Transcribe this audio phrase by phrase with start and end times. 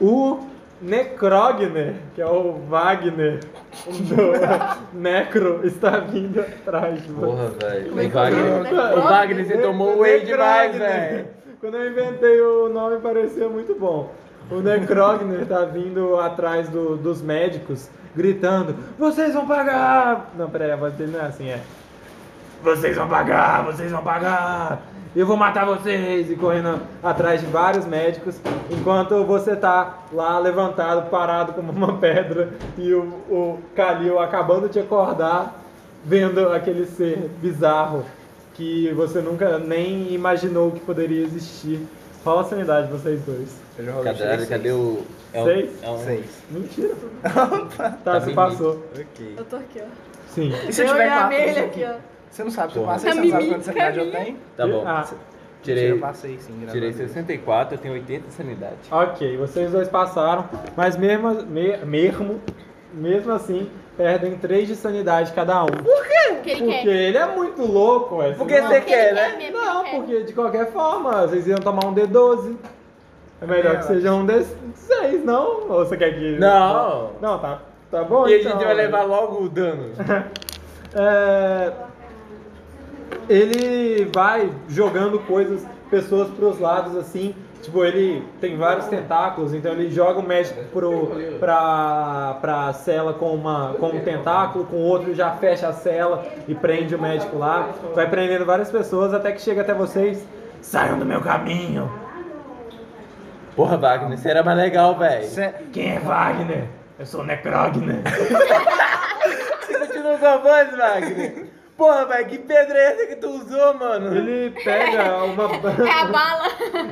[0.00, 0.38] O
[0.80, 3.40] Necrogner, que é o Wagner
[3.86, 4.32] do
[4.98, 7.26] Necro, está vindo atrás de você.
[7.26, 7.86] Porra, velho.
[7.90, 8.10] É O é o?
[8.10, 11.10] Wagner, o Wagner, você tomou whey demais, Necrogner.
[11.10, 11.26] velho.
[11.60, 14.10] Quando eu inventei o nome pareceu muito bom.
[14.50, 20.30] O Necrogner tá vindo atrás do- dos médicos, gritando: Vocês vão pagar!
[20.36, 21.60] Não, peraí, a voz dele não é assim, é.
[22.62, 24.82] Vocês vão pagar, vocês vão pagar!
[25.16, 26.30] Eu vou matar vocês!
[26.30, 28.38] E correndo atrás de vários médicos,
[28.70, 34.78] enquanto você tá lá levantado, parado como uma pedra, e o, o Kalil acabando de
[34.78, 35.58] acordar,
[36.04, 38.04] vendo aquele ser bizarro
[38.54, 41.80] que você nunca nem imaginou que poderia existir.
[42.22, 43.56] Rola a sanidade, vocês dois.
[43.78, 45.02] Eu já rolei, Cadê, cadê o.
[45.32, 45.70] É um, Seis?
[45.82, 46.26] É um, Seis.
[46.50, 46.94] Mentira.
[47.76, 48.84] Tá tá, você passou.
[48.94, 49.34] Ok.
[49.38, 49.86] Eu tô aqui, ó.
[50.28, 50.52] Sim.
[50.68, 51.64] E se eu eu tiver a quatro?
[51.64, 52.19] Aqui, ó.
[52.30, 52.94] Você não sabe se eu Porra.
[52.94, 54.36] passei, A você não sabe Mimi quanto sanidade eu tenho?
[54.56, 54.84] Tá bom.
[54.86, 55.04] Ah,
[55.62, 57.10] Tirei, Eu passei sim, graças tirei a Deus.
[57.10, 58.76] 64, eu tenho 80 de sanidade.
[58.90, 62.40] ok, vocês dois passaram, mas mesmo, me- mesmo,
[62.94, 65.66] mesmo assim, perdem 3 de sanidade cada um.
[65.66, 66.86] Porque ele Porque quer.
[66.86, 68.32] ele é muito louco, ué.
[68.32, 69.30] Porque Não- você Porque quer, ele né?
[69.32, 69.96] quer mesmo, Não, ele quer.
[69.96, 72.56] porque de qualquer forma, vocês iam tomar um D12.
[73.42, 75.68] É melhor que seja um D6, não?
[75.68, 76.38] Ou você quer que.
[76.38, 77.10] Não.
[77.20, 77.58] Não, tá,
[77.90, 78.52] tá bom E a então.
[78.52, 79.90] gente vai levar logo o dano.
[80.92, 81.72] É,
[83.28, 87.34] ele vai jogando coisas, pessoas pros lados assim.
[87.62, 93.34] Tipo, ele tem vários tentáculos, então ele joga o médico pro, pra, pra cela com,
[93.34, 97.68] uma, com um tentáculo, com outro já fecha a cela e prende o médico lá.
[97.94, 100.26] Vai prendendo várias pessoas até que chega até vocês.
[100.62, 101.90] Saiam do meu caminho!
[103.54, 105.26] Porra, Wagner, você era mais legal, velho.
[105.70, 106.66] Quem é Wagner?
[106.98, 108.02] Eu sou Necrogner.
[109.60, 111.59] Você continua com a voz, Wagner?
[111.80, 114.14] Porra, velho, que pedra é essa que tu usou, mano?
[114.14, 115.48] Ele pega uma.
[115.88, 116.48] É a bala.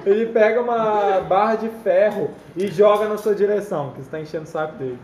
[0.06, 4.44] Ele pega uma barra de ferro e joga na sua direção, que você tá enchendo
[4.44, 4.98] o saco dele.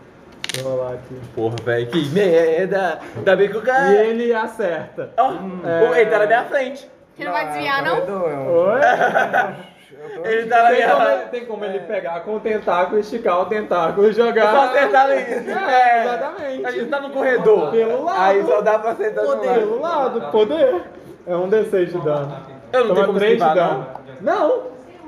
[0.51, 1.15] Deixa eu rolar aqui.
[1.35, 2.99] Porra, velho, que merda.
[3.15, 3.93] Ainda bem que o cara...
[3.93, 5.11] E ele acerta.
[5.17, 6.01] Ó, É.
[6.01, 6.89] ele tá na minha frente.
[7.15, 7.99] Você não vai desviar, não?
[7.99, 8.81] um- Oi?
[10.09, 12.99] tô- Ele tá na Tem minha como, ele, tem como ele pegar com o tentáculo,
[12.99, 14.51] esticar o tentáculo e jogar.
[14.51, 15.15] Só acertar ali.
[15.15, 16.65] É, exatamente.
[16.65, 17.71] A gente tá no corredor.
[17.71, 18.21] Pelo lado.
[18.21, 19.41] Aí só dá pra acertar no lado.
[19.41, 20.83] Pelo lado, poder.
[21.27, 22.37] É um D6 de dano.
[22.73, 23.87] Eu não tenho como 3 de esquivar, dano.
[24.21, 24.63] Não.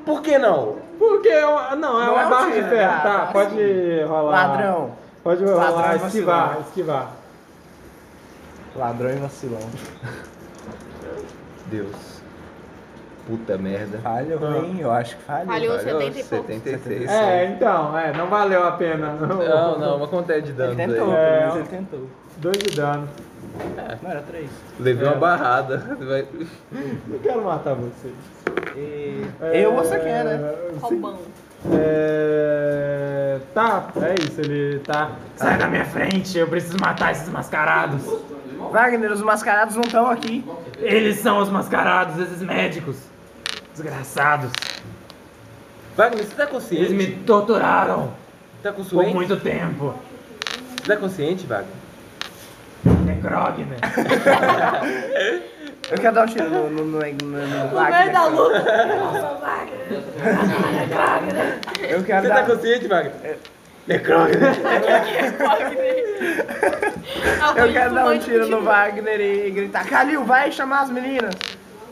[0.05, 0.77] Por que não?
[0.97, 2.91] Porque é uma- não, é Não uma é um barra de ferro.
[2.95, 4.47] ah, Tá, tá pode rolar.
[4.47, 4.91] Ladrão.
[5.23, 6.61] Pode rolar, Ladrão esquivar, vacilão.
[6.67, 7.07] esquivar.
[8.75, 9.59] Ladrão e vacilão.
[11.67, 12.16] Deus.
[13.27, 13.97] Puta merda.
[13.99, 15.23] Falha ruim, eu acho que.
[15.23, 15.45] Falhou.
[15.47, 16.47] Valeu, 70 e pouco.
[16.47, 17.09] 76.
[17.09, 19.11] É, então, é, não valeu a pena.
[19.13, 21.17] Não, não, mas quanto é de dano Ele tentou, aí?
[21.17, 22.07] É, pelo menos ele tentou.
[22.37, 23.07] Dois de dano.
[24.01, 24.49] Não, era três.
[24.79, 25.09] Levei É.
[25.11, 25.97] uma barrada.
[27.07, 28.13] Não quero matar vocês.
[28.75, 29.25] E...
[29.41, 30.53] É, Eu você quer, né?
[30.79, 31.17] Roubão.
[31.73, 33.39] É...
[33.53, 35.11] Tá, é isso, ele tá.
[35.35, 38.03] Sai da minha frente, eu preciso matar esses mascarados.
[38.71, 40.45] Wagner, os mascarados não estão aqui.
[40.79, 42.97] Eles são os mascarados, esses médicos.
[43.77, 44.51] Desgraçados.
[45.95, 46.93] Wagner, você tá Eles consciente?
[46.93, 48.11] me torturaram
[48.63, 49.13] Tá por consciente?
[49.13, 49.93] muito tempo.
[50.81, 51.69] Você tá consciente, Wagner?
[53.05, 53.77] Necrogner.
[55.91, 58.11] Eu quero dar um tiro no, no, no, no, Wagner.
[58.11, 58.57] da luta.
[61.87, 62.45] Eu quero Você tá dar...
[62.47, 63.37] consciente, Wagner?
[63.85, 64.39] Necrogner.
[67.55, 71.35] Eu quero dar um tiro no Wagner e gritar, Calil, vai chamar as meninas.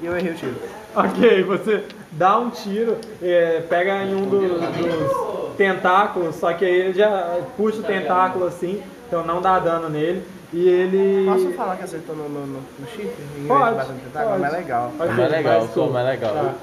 [0.01, 0.55] E eu errei o tiro.
[0.97, 6.73] Ok, você dá um tiro, é, pega em um dos, dos tentáculos, só que aí
[6.73, 10.23] ele já puxa o tentáculo assim, então não dá dano nele.
[10.53, 11.25] E ele.
[11.25, 13.11] Posso falar que acertou no, no, no, no chifre?
[13.37, 14.29] Em vez Pode, de bater no tentáculo?
[14.29, 14.41] pode.
[14.41, 14.91] Mais legal.
[14.97, 15.93] Ok, Mais legal, sou tu.
[15.93, 16.33] mais legal.
[16.33, 16.53] Tá.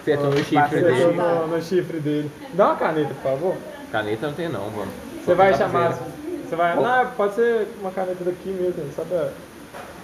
[0.00, 0.96] Acertou no chifre dele.
[0.96, 1.16] chifre.
[1.16, 2.30] No, no chifre dele.
[2.52, 3.54] Dá uma caneta, por favor.
[3.90, 4.90] Caneta não tem não, mano.
[5.24, 5.94] Você vai chamar.
[6.46, 6.76] Você vai.
[6.76, 9.30] Não, pode ser uma caneta daqui mesmo, só pra.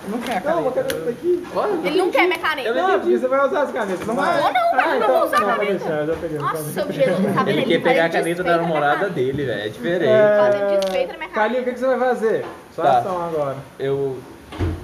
[0.09, 0.95] Não quer a Não, uma caneta.
[0.95, 1.45] caneta daqui.
[1.85, 2.73] Ele não quer minha caneta.
[2.75, 4.41] Não, porque você vai usar as canetas, não vai?
[4.41, 5.73] vou não, mas ah, eu não então, vou usar a não, caneta.
[5.73, 6.39] deixar, eu já peguei.
[6.39, 6.93] Nossa, deixar.
[7.13, 7.49] Jesus, tá vendo?
[7.59, 9.15] Ele quer pegar a caneta da namorada caneta.
[9.15, 9.61] dele, velho.
[9.63, 10.11] É diferente.
[10.39, 11.73] Fazendo desfeita na minha Calil, o caneta.
[11.73, 12.47] que, você vai fazer?
[12.75, 12.99] Sua Tá.
[12.99, 13.57] ação agora.
[13.79, 14.19] Eu.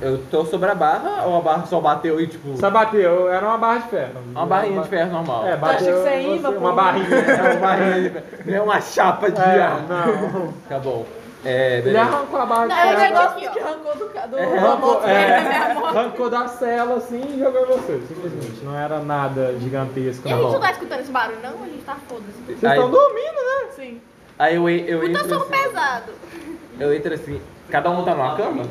[0.03, 2.57] Eu tô sobre a barra ou a barra só bateu e tipo.
[2.57, 4.13] Só bateu, era uma barra de ferro.
[4.33, 5.47] Uma barrinha de ferro normal.
[5.47, 5.77] É, bateu.
[5.77, 7.07] achei que você é você- imã, Uma barrinha.
[7.15, 8.25] É uma barrinha de ferro.
[8.47, 9.83] Não é uma chapa de É, ar.
[9.89, 10.53] não.
[10.69, 11.05] Tá bom.
[11.45, 13.15] É, Ele arrancou a barra de Não, eu ferro.
[13.17, 15.07] já disse que arrancou do, do, É, da arrancou, moto.
[15.07, 15.87] é, moto.
[15.87, 18.63] arrancou da cela assim e jogou em você, simplesmente.
[18.65, 20.29] Não era nada gigantesco.
[20.29, 21.63] E a gente não tá escutando esse barulho, não?
[21.63, 22.43] A gente tá foda-se.
[22.47, 23.69] Vocês Aí- estão dormindo, né?
[23.75, 24.01] Sim.
[24.39, 25.51] Aí eu, eu Puta entro som assim.
[25.51, 26.13] pesado.
[26.79, 27.41] Eu entro assim.
[27.71, 28.65] Cada um tá numa cama?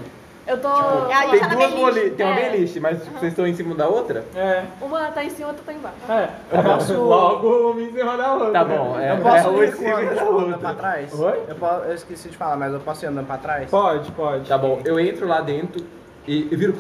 [0.50, 0.68] Eu tô.
[0.68, 2.50] a gente Tem tá na duas boliches, tem uma É.
[2.50, 4.25] beliche, mas vocês estão em cima da outra?
[4.36, 5.98] É, Uma tá em cima, outra tá embaixo.
[6.10, 6.30] é.
[6.51, 8.51] Eu posso- Logo uma em cima da outra.
[8.51, 9.12] Tá bom, é.
[9.12, 11.13] Eu é posso uma ir tipo, andando pra trás?
[11.19, 11.40] Oi?
[11.48, 13.69] Eu, po- eu esqueci de falar, mas eu posso ir andando pra trás?
[13.69, 14.50] Pode, pode.
[14.50, 15.86] Tá bom, eu entro lá dentro
[16.28, 16.75] e, e viro.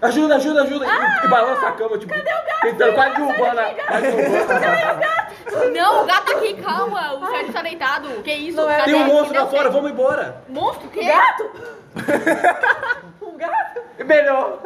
[0.00, 0.86] Ajuda, ajuda, ajuda!
[0.86, 2.14] e, e balanço a cama, tipo.
[2.62, 3.64] Tentando quase derrubando a.
[3.64, 5.74] Quase derrubando.
[5.76, 7.14] Não, o gato tá aqui, calma.
[7.14, 8.08] O Sérgio tá deitado.
[8.22, 8.56] Que isso?
[8.56, 8.92] Não é- Cadê?
[8.92, 10.42] Tem um monstro Cadê lá o fora, vamos embora!
[10.48, 10.86] Monstro?
[10.86, 11.02] O quê?
[11.04, 11.50] Gato?
[13.40, 13.80] gato?
[13.98, 14.60] É melhor!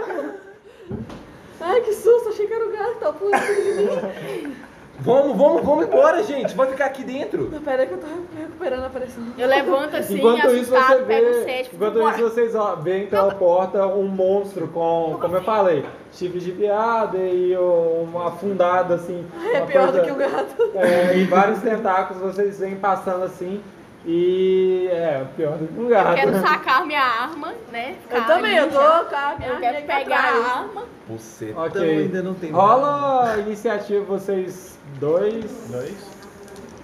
[1.61, 4.57] Ai, que susto, achei que era o gato, tá pulando de mim.
[5.01, 6.55] Vamos, vamos, vamos embora, gente!
[6.55, 7.51] Vai ficar aqui dentro!
[7.51, 8.07] Não, pera aí que eu tô
[8.39, 9.25] recuperando a pressão.
[9.37, 11.71] Eu levanto assim, Enquanto isso assustado, você pego o vê, Sérgio.
[11.75, 16.53] enquanto isso vocês ó, veem pela porta um monstro com, como eu falei, chifre de
[16.53, 19.27] piada e uma afundada assim.
[19.53, 20.71] É pior coisa- do que o gato.
[20.77, 23.61] É, e vários tentáculos vocês vêm passando assim
[24.07, 26.09] e é pior do que um gato.
[26.11, 27.97] Eu quero sacar minha arma, né?
[28.11, 30.45] Eu também, eu tô com a minha Eu quero aqui pegar atrás.
[30.47, 30.83] a arma.
[31.09, 31.83] Você Ok.
[31.99, 35.45] ainda não tem Rola a iniciativa vocês dois.
[35.71, 35.95] Dois?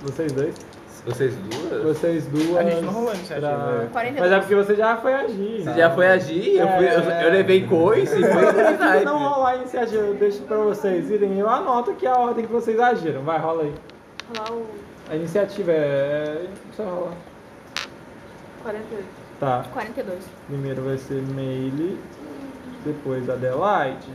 [0.02, 0.54] Vocês dois.
[1.06, 1.82] Vocês duas?
[1.82, 2.56] Vocês duas.
[2.58, 3.88] A gente não rolou a iniciativa, pra- né?
[3.90, 4.20] 42.
[4.20, 5.62] Mas é porque você já foi agir.
[5.64, 9.50] Você já foi agir, eu, fui, eu, eu levei coice e foi Se não rolar
[9.52, 11.38] a iniciativa, eu deixo pra vocês irem.
[11.38, 13.22] Eu anoto é a ordem que vocês agiram.
[13.22, 13.74] Vai, rola aí.
[14.38, 14.66] Lá o
[15.10, 16.46] A iniciativa é.
[16.76, 17.12] Só rolar.
[18.62, 19.04] 48.
[19.40, 19.64] Tá.
[19.72, 20.18] 42.
[20.46, 21.98] Primeiro vai ser Meile,
[22.84, 24.08] depois Adelaide.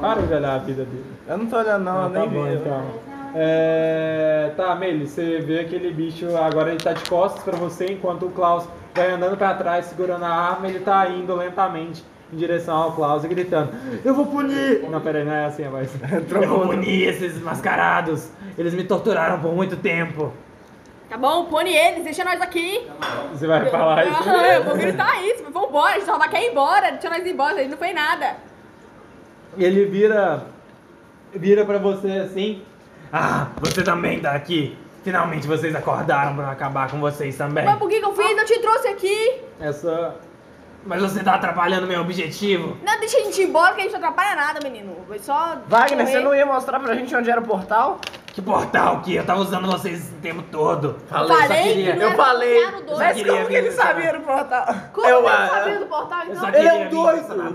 [0.00, 1.04] Para de olhar a vida dele.
[1.28, 2.54] Eu não tô olhando, não, Ah, eu tá nem bom, vi.
[2.54, 2.82] então.
[3.34, 4.52] É...
[4.56, 8.30] Tá, Meile, você vê aquele bicho, agora ele tá de costas pra você, enquanto o
[8.30, 12.02] Klaus vai andando pra trás, segurando a arma, ele tá indo lentamente
[12.32, 13.70] em direção ao Klaus e gritando:
[14.04, 14.82] Eu vou punir!
[14.88, 15.90] Não, peraí, não é assim a voz.
[16.30, 18.30] Eu vou punir esses mascarados!
[18.56, 20.32] Eles me torturaram por muito tempo!
[21.08, 22.86] Tá bom, pune eles, deixa nós aqui.
[23.32, 24.28] Você vai falar isso?
[24.28, 27.08] Ah, eu vou gritar isso, mas vambora, a gente só vai querer ir embora, deixa
[27.08, 28.36] nós ir embora, ele não fez nada.
[29.56, 30.44] E ele vira.
[31.32, 32.62] Vira pra você assim.
[33.10, 34.76] Ah, você também tá aqui.
[35.02, 37.64] Finalmente vocês acordaram pra acabar com vocês também.
[37.64, 38.36] Mas por que que eu fiz?
[38.36, 39.40] Eu te trouxe aqui.
[39.58, 40.14] Essa.
[40.88, 42.78] Mas você tá atrapalhando meu objetivo.
[42.82, 44.96] Não, deixa a gente ir embora, que a gente não atrapalha nada, menino.
[45.06, 45.58] Vai só.
[45.68, 46.12] Wagner, correr.
[46.12, 48.00] você não ia mostrar pra gente onde era o portal?
[48.32, 50.96] Que portal que eu tava usando vocês o tempo todo.
[51.10, 52.64] Falei, só queria- que não eu falei.
[52.96, 54.66] Mas como que ele sabia do portal?
[54.94, 56.48] Como Eu, eu, ah, sabia do portal, Eu então?
[56.54, 57.54] Ele é um doido.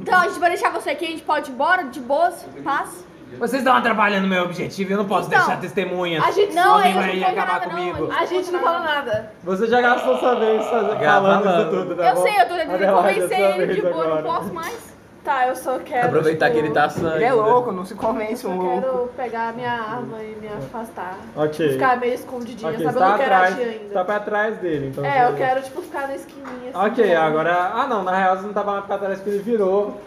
[0.00, 3.04] Então a gente vai deixar você aqui, a gente pode ir embora de boas, paz.
[3.38, 6.24] Vocês estão atrapalhando meu objetivo, eu não posso Então, deixar testemunhas.
[6.24, 8.04] a gente- Não, Alguém vai não acabar nada, não, comigo.
[8.04, 9.32] eles- A gente não falou nada.
[9.44, 11.60] Você já gastou sua vez falando falando.
[11.60, 12.22] isso tudo, tá eu bom?
[12.22, 14.98] sei, eu tô tentando convencer ele de boa, não posso mais.
[15.24, 16.06] Tá, eu só quero.
[16.06, 17.16] Aproveitar tipo, que ele tá sangue.
[17.16, 18.80] Ele é louco, não se convence Eu um louco.
[18.80, 21.18] quero pegar a minha arma e me afastar.
[21.36, 21.72] Ok.
[21.72, 22.92] Ficar meio escondidinha, Ok, sabe?
[22.92, 23.94] você Eu tá não quero atrás, agir ainda.
[23.94, 25.04] tá pra trás dele, então.
[25.04, 26.70] É, eu quero, tipo, ficar na esquininha.
[26.72, 27.72] assim, Ok, tipo, agora.
[27.74, 30.00] Ah não, na real você não tava mais pra trás porque ele virou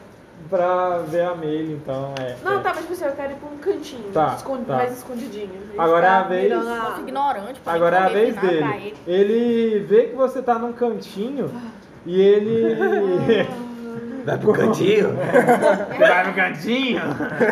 [0.51, 2.36] pra ver a Meile, então é.
[2.44, 2.62] Não, é.
[2.62, 4.12] tá, mas tipo assim, eu quero ir pra um cantinho.
[4.13, 4.75] Tá, escon- tá.
[4.75, 5.50] Mais escondidinho.
[5.74, 7.59] E Agora é a vez- a ignorante.
[7.62, 8.63] pra Agora é a vez dele.
[8.63, 8.95] ele.
[9.07, 11.50] Ele vê que você tá num cantinho
[12.06, 13.48] e ele.
[14.25, 15.15] Vai pro cantinho?
[15.98, 17.01] Vai no cantinho?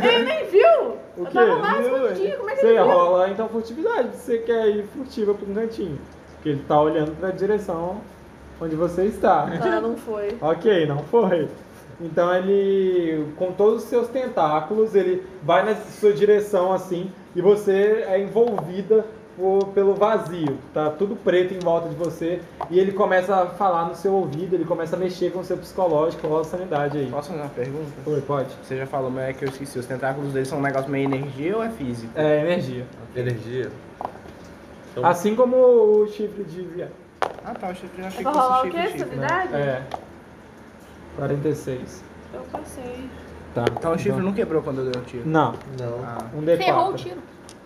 [0.04, 0.98] Ele nem viu!
[1.18, 1.34] O eu quê?
[1.34, 1.82] tava lá Viu?
[2.06, 2.86] escondidinho, como é que Você ele viu?
[2.86, 5.98] rola então furtividade, você quer ir furtiva pra um cantinho.
[6.36, 8.02] Porque ele tá olhando pra direção
[8.62, 9.48] onde você está.
[9.62, 10.38] Ah, não foi.
[10.40, 11.50] Ok, não foi.
[12.02, 18.06] Então ele, com todos os seus tentáculos, ele vai na sua direção assim e você
[18.08, 19.06] é envolvida
[19.36, 20.58] por- pelo vazio.
[20.74, 24.54] Tá tudo preto em volta de você e ele começa a falar no seu ouvido,
[24.56, 27.08] ele começa a mexer com o seu psicológico, rola sanidade aí.
[27.10, 27.92] Posso fazer uma pergunta?
[28.06, 28.50] Oi, pode.
[28.64, 29.78] Você já falou, mas é que eu esqueci.
[29.80, 32.12] Os tentáculos deles são um negócio meio energia ou é físico?
[32.16, 32.86] É energia.
[33.16, 33.70] Energia.
[34.92, 36.92] Então, Assim como o chifre de viado.
[37.44, 38.98] Ah tá, eu achei eu achei Vai que rolar fosse o chifre, quê?
[39.00, 39.16] chifre.
[39.16, 39.54] Sanidade?
[39.56, 39.84] É.
[41.20, 42.04] 46.
[42.34, 43.10] Eu passei.
[43.54, 43.66] Tá.
[43.72, 45.24] Então o chifre não quebrou quando eu dei o tiro.
[45.28, 46.00] Não, Não.
[46.06, 46.58] Ah, um D4.
[46.58, 47.18] Ferrou o tiro.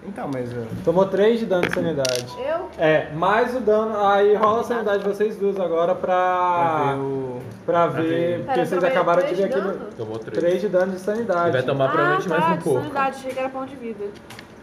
[0.07, 0.51] então, mas...
[0.53, 2.25] uh, Tomou 3 de dano de sanidade.
[2.39, 2.69] Eu?
[2.77, 3.97] É, mais o dano.
[4.05, 6.93] Aí rola a sanidade de vocês duas agora pra pra.
[6.93, 7.41] ver o...
[7.65, 8.43] Pra ver.
[8.45, 9.79] Porque vocês tomei acabaram de três ver aqui dano?
[9.79, 9.85] no.
[9.93, 10.39] Tomou três.
[10.39, 11.51] 3 de dano de sanidade.
[11.51, 12.79] vai tomar ah, provavelmente tá, mais um de pouco.
[12.79, 14.05] sanidade, achei que era pão de vida.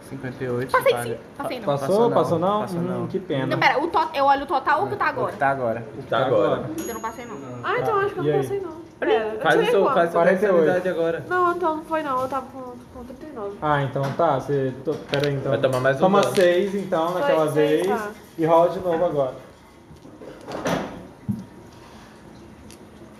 [0.09, 0.71] 58.
[0.71, 1.09] Passei vale.
[1.11, 1.65] sim, passei não.
[1.65, 2.11] Passou?
[2.11, 2.87] Passou não, Passou não?
[2.87, 3.45] passou Hum, que pena.
[3.45, 3.99] Não, pera, o to...
[4.13, 5.31] eu olho o total ou o que tá agora?
[5.37, 5.85] Tá agora.
[6.09, 6.63] Tá agora.
[6.85, 7.37] Eu não passei não.
[7.63, 8.41] Ah, então acho que eu E não aí?
[8.41, 8.80] passei não.
[9.01, 9.93] Pera, eu Faz o tirei seu, quanto?
[9.95, 10.55] faz seu 48.
[10.57, 11.23] sanidade agora.
[11.27, 12.61] Não, então não foi não, eu tava com,
[12.93, 13.57] com 39.
[13.61, 14.39] Ah, então tá.
[14.39, 14.71] Você.
[14.85, 15.51] to- Pera aí, então.
[15.51, 16.35] Vai tomar mais um Toma dano.
[16.35, 17.87] 6 então Foi naquela seis, vez.
[17.99, 18.11] tá.
[18.37, 19.33] E rola de novo agora.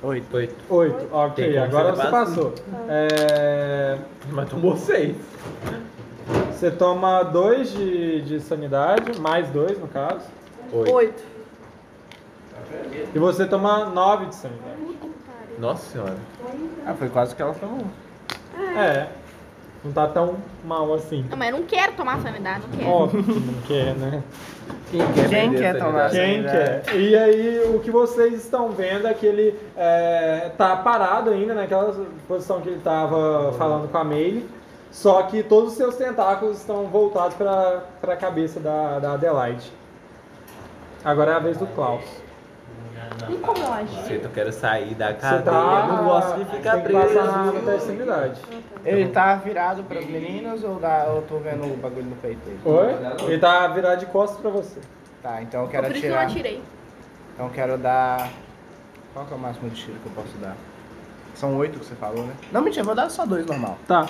[0.04, 0.36] Oito.
[0.36, 0.56] Oito.
[0.70, 1.08] 8.
[1.12, 2.32] Ok, Tem como agora você você passa?
[2.32, 2.54] passou.
[2.90, 3.98] É.
[4.32, 5.16] Mas tomou seis.
[6.52, 10.26] Você toma 2 de, de sanidade, mais 2 no caso.
[10.72, 10.92] Oito.
[10.94, 11.24] Oito.
[13.14, 14.81] E você toma 9 de sanidade.
[15.62, 16.18] Nossa senhora.
[16.88, 17.86] Ah, foi quase que ela tomou.
[18.76, 19.08] É.
[19.86, 21.24] Não tá tão mal assim.
[21.30, 22.90] Não, mas eu não quero tomar sanidade, não quero.
[22.90, 24.24] Óbvio que não quer, né?
[24.90, 26.10] Quem quer, Quem quer tomar?
[26.10, 26.84] Quem quer?
[26.96, 31.96] E aí, o que vocês estão vendo é que ele é, tá parado ainda naquela
[32.28, 34.50] posição que ele tava falando com a Meile,
[34.92, 39.72] só que todos os seus tentáculos estão voltados para a cabeça da, da Adelaide.
[41.06, 42.21] Agora é a vez do Klaus.
[43.30, 43.96] E como eu agi?
[44.08, 45.42] Shit, eu quero sair da Você cadeia.
[45.42, 45.86] tá.
[45.90, 47.66] Eu não gosto de ficar tem que passar na preso.
[47.66, 48.42] terceira unidade.
[48.86, 52.60] Ele tá virado pras meninas ou dá, eu tô vendo o bagulho no peito dele?
[52.64, 53.28] Oi?
[53.28, 54.80] Ele tá virado de costas pra você.
[55.22, 56.32] Tá, então eu Por quero isso que eu não atirar.
[56.40, 56.64] atirei.
[57.34, 58.30] Então eu quero dar.
[59.14, 60.56] Qual que é o máximo de tiro que eu posso dar?
[61.36, 62.34] São oito que você falou, né?
[62.52, 63.78] Não, mentira, vou dar só dois normal.
[63.88, 64.08] Tá.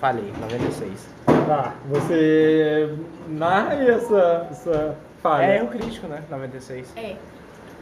[0.00, 1.08] Falei, 96.
[1.46, 1.74] Tá.
[1.90, 2.94] Você
[3.28, 5.44] narra aí essa, essa falha.
[5.44, 6.22] É erro crítico, né?
[6.30, 6.92] 96.
[6.96, 7.16] É.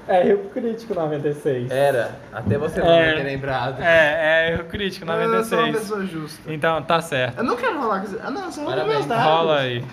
[0.09, 1.71] É erro crítico 96.
[1.71, 3.15] Era, até você não É.
[3.15, 3.81] ter lembrado.
[3.83, 6.53] É, é erro crítico Eu sou uma pessoa justa.
[6.53, 7.39] Então, tá certo.
[7.39, 8.19] Eu não quero rolar com isso.
[8.23, 8.97] Ah, não, só rola Parabéns.
[8.97, 9.25] meus dados.
[9.25, 9.85] Rola aí.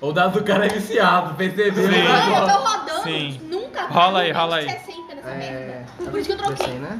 [0.00, 1.72] O dado do cara é viciado, percebeu?
[1.88, 2.06] Sim.
[2.06, 3.02] Ah, eu tô rodando.
[3.04, 3.40] Sim.
[3.44, 4.68] Nunca Rola aí, rola aí.
[4.68, 5.36] 60 nessa É.
[5.38, 6.10] merda.
[6.10, 6.56] Por isso que eu troquei.
[6.56, 6.98] Descei, né?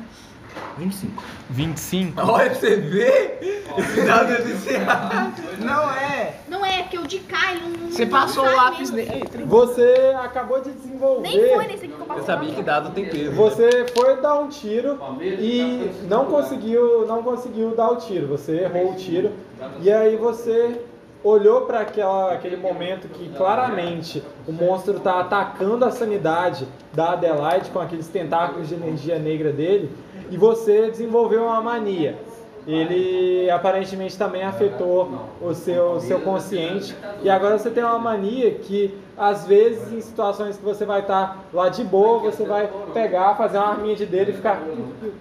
[0.79, 1.23] 25.
[1.51, 2.21] 25.
[2.21, 5.43] Olha pra você ver, esse dado é viciado.
[5.61, 6.35] Não é!
[6.49, 7.91] Não é, porque o de cá ele não.
[7.91, 9.13] Você não passou o sai lápis mesmo.
[9.13, 9.45] nele.
[9.45, 11.29] Você acabou de desenvolver.
[11.29, 12.23] Nem foi nesse aqui que eu passei.
[12.23, 13.33] Eu sabia que dado tem peso.
[13.33, 18.27] Você foi dar um tiro e não conseguiu, não conseguiu dar o tiro.
[18.29, 19.33] Você errou o tiro
[19.81, 20.81] e aí você
[21.23, 27.81] olhou para aquele momento que claramente o monstro está atacando a sanidade da Adelaide com
[27.81, 29.91] aqueles tentáculos de energia negra dele
[30.31, 32.19] e você desenvolveu uma mania.
[32.67, 38.97] Ele aparentemente também afetou o seu, seu consciente e agora você tem uma mania que
[39.19, 43.59] às vezes em situações que você vai estar lá de boa, você vai pegar, fazer
[43.59, 44.63] uma arminha de dedo e ficar.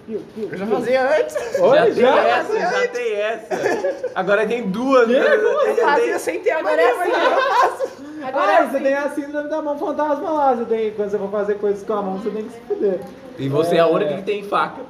[0.07, 1.35] Eu já fazia antes.
[1.59, 2.13] Oi, já, já?
[2.13, 4.11] tem essa, já tem essa.
[4.15, 5.05] Agora tem duas.
[5.07, 5.13] Que?
[5.19, 5.35] né?
[5.35, 7.11] Eu fazia sem ter agora é assim.
[7.11, 8.03] eu faço.
[8.23, 10.55] Agora Ah, é você tem a síndrome da mão fantasma lá.
[10.55, 12.99] Você tem, quando você for fazer coisas com a mão, você tem que se fuder.
[13.37, 14.81] E você é a única que tem faca.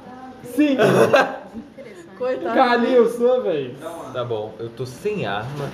[0.54, 0.76] Sim,
[2.18, 2.54] Coitado.
[2.54, 3.72] Calil, sua vez.
[4.12, 5.70] Tá bom, eu tô sem arma.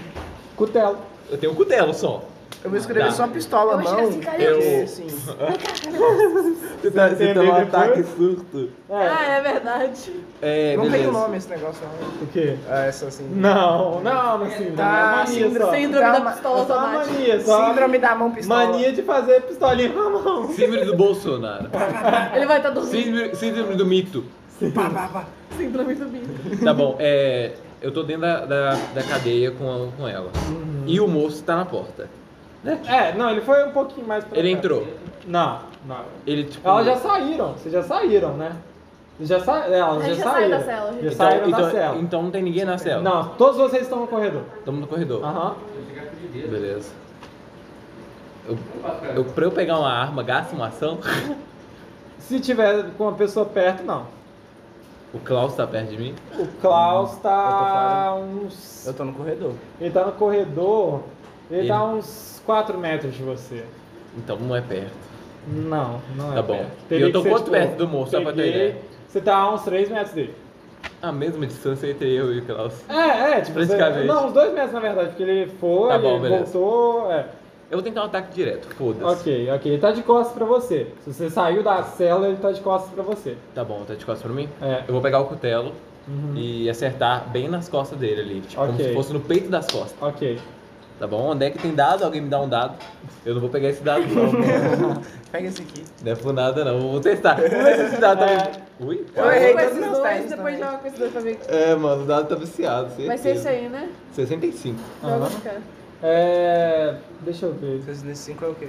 [0.56, 0.98] Cutelo.
[1.30, 2.22] Eu tenho um cutelo só.
[2.62, 3.10] Eu vou escrever Tá.
[3.12, 5.06] só pistola Eu assim, cara, eu- porque, assim,
[6.80, 8.70] Você tá- você tá um ataque surto.
[8.90, 9.38] Ah, É.
[9.38, 10.12] é verdade.
[10.42, 11.12] É, não tem beleza.
[11.12, 12.22] nome esse negócio, não.
[12.22, 12.56] O quê?
[12.68, 13.26] Ah, essa assim.
[13.30, 14.76] Não, não, não síndrome.
[14.76, 15.74] Tá, é mania síndrome- só.
[15.74, 17.14] Síndrome Tá, da mas- pistola É só uma automática.
[17.14, 18.66] mania, só Síndrome da mão pistola.
[18.66, 20.48] mania de fazer pistolinha com a mão.
[20.48, 21.70] Síndrome do Bolsonaro.
[22.34, 22.92] Ele vai estar dormindo.
[23.04, 24.24] Síndrome, síndrome do mito.
[24.74, 25.24] Pá, pá, pá.
[25.60, 26.64] Síndrome do bicho.
[26.64, 27.52] Tá bom, é.
[27.82, 30.30] Eu tô dentro da, da, da cadeia com, com ela.
[30.86, 32.08] E o moço tá na porta.
[32.86, 34.58] É, não, ele foi um pouquinho mais pra Ele cá.
[34.58, 34.86] entrou.
[35.26, 36.00] Não, não.
[36.26, 36.68] Ele, tipo.
[36.68, 38.52] Elas já saíram, vocês já saíram, né?
[39.16, 39.66] Vocês já sa...
[39.66, 40.58] Elas A já gente já saiu saíram.
[40.58, 41.02] da cela, gente.
[41.04, 41.96] Já então, saíram então, da cela.
[41.98, 43.02] então não tem ninguém na cela.
[43.02, 44.42] Não, todos vocês estão no corredor.
[44.58, 45.24] Estamos no corredor.
[45.24, 45.54] Aham.
[46.32, 46.90] Beleza.
[48.48, 48.58] Eu,
[49.16, 50.98] eu, pra eu pegar uma arma, gasto uma ação.
[52.18, 54.06] Se tiver com uma pessoa perto, não.
[55.12, 56.14] O Klaus tá perto de mim.
[56.38, 58.86] O Klaus Eu tá tô uns.
[58.86, 59.52] Eu tô no corredor.
[59.80, 61.00] Ele tá no corredor.
[61.50, 63.64] Ele, Ele- tá uns 4 metros de você.
[64.16, 64.92] Então não é perto.
[65.48, 66.36] Não, não é.
[66.36, 66.56] Tá bom.
[66.58, 66.70] perto.
[66.94, 68.76] E eu tô quanto perto do moço, só pra ter peguei- ideia?
[69.08, 70.34] Você tá a uns 3 metros dele.
[71.02, 72.74] A mesma distância entre eu e o Klaus.
[72.88, 72.94] É,
[73.38, 73.58] é, tipo.
[73.58, 74.06] Você, Praticamente.
[74.06, 76.44] não, uns 2 metros na verdade, porque ele foi, Tá bom, ele beleza.
[76.58, 77.10] voltou.
[77.12, 77.26] É.
[77.70, 79.04] Eu vou tentar um ataque direto, foda-se.
[79.20, 79.72] Ok, ok.
[79.72, 80.88] Ele tá de costas pra você.
[81.04, 83.36] Se você saiu da cela, ele tá de costas pra você.
[83.54, 84.48] Tá bom, tá de costas pra mim?
[84.60, 84.82] É.
[84.88, 85.72] Eu vou pegar o cutelo
[86.08, 86.32] Uhum.
[86.34, 88.40] e acertar bem nas costas dele ali.
[88.40, 88.84] Tipo, como Ok.
[88.86, 89.94] se fosse no peito das costas.
[90.00, 90.40] Ok.
[90.98, 91.30] Tá bom?
[91.30, 92.04] Onde é que tem dado?
[92.04, 92.74] Alguém me dá um dado.
[93.24, 95.00] Eu não vou pegar esse dado, não.
[95.30, 95.84] Pega esse aqui.
[96.04, 96.80] não é por nada, não.
[96.90, 97.36] Vou testar.
[97.36, 98.26] Vamos ver se esse dado tá.
[98.30, 98.52] É.
[98.80, 101.38] Ui, Eu errei Com esses dois, testes depois joga com esses dois pra ver.
[101.48, 102.90] É, mano, o dado tá viciado.
[103.06, 103.88] Vai ser isso aí, né?
[104.12, 104.76] 65.
[105.02, 105.28] Joga Aham.
[105.30, 105.60] no cara.
[106.02, 106.94] É.
[107.20, 107.82] Deixa eu ver.
[107.84, 108.68] 65 é o quê?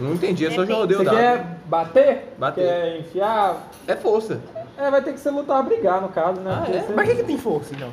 [0.00, 1.16] Não entendi, eu só já rodei Você o dado.
[1.16, 2.34] quer bater?
[2.38, 2.64] Bater.
[2.64, 3.68] Quer enfiar?
[3.86, 4.40] É força.
[4.76, 6.52] É, vai ter que ser lutar, brigar no caso, né?
[6.54, 6.80] Ah, Porque é?
[6.82, 7.88] você- Mas que que tem força, então?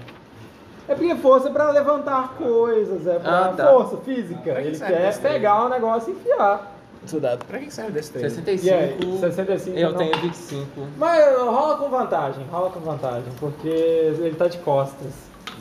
[0.88, 3.68] É porque força é pra levantar coisas, é pra Ah, tá.
[3.68, 4.40] força física.
[4.40, 6.74] Que Ele quer pegar o negócio e enfiar.
[7.08, 7.44] Soldado.
[7.46, 8.30] Pra que serve desse treino?
[8.30, 8.66] 65.
[8.68, 9.98] E aí, 65 Eu não.
[9.98, 10.88] tenho 25.
[10.98, 15.12] Mas rola com vantagem, rola com vantagem, porque ele tá de costas.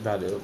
[0.02, 0.40] Valeu.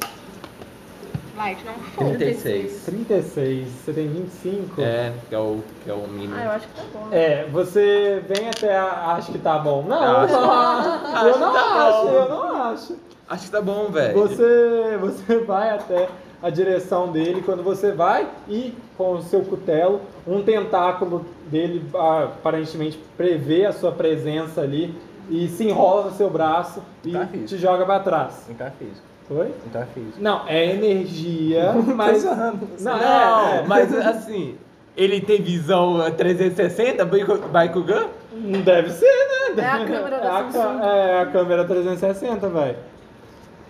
[1.41, 2.17] Light, não foi.
[2.17, 2.83] 36.
[2.85, 4.81] 36, você tem 25.
[4.81, 6.35] É, que é o, que é o mínimo.
[6.37, 7.09] Ah, eu acho que tá bom.
[7.11, 9.83] É, você vem até a, acho que tá bom.
[9.83, 10.35] Não, Acho.
[10.35, 12.13] eu não Acho acho, eu não tá acho, bom.
[12.13, 12.97] eu não acho.
[13.29, 14.15] Acho que tá bom, velho.
[14.19, 16.09] Você, você vai até
[16.43, 22.99] a direção dele quando você vai e com o seu cutelo, um tentáculo dele aparentemente
[23.17, 24.95] prevê a sua presença ali
[25.31, 28.47] e se enrola no seu braço e Tá te joga pra trás.
[28.59, 29.10] É físico.
[29.31, 29.55] Foi?
[29.65, 30.17] Então é físico.
[30.19, 32.25] Não, é energia, mas.
[32.25, 34.57] Não, Não, é, é, mas assim,
[34.97, 38.09] ele tem visão eh, 360, Baiku- Baikugan?
[38.33, 39.07] Não deve ser,
[39.55, 39.63] né?
[39.63, 40.87] É a câmera da É a.
[40.87, 42.77] É a câmera 360, velho.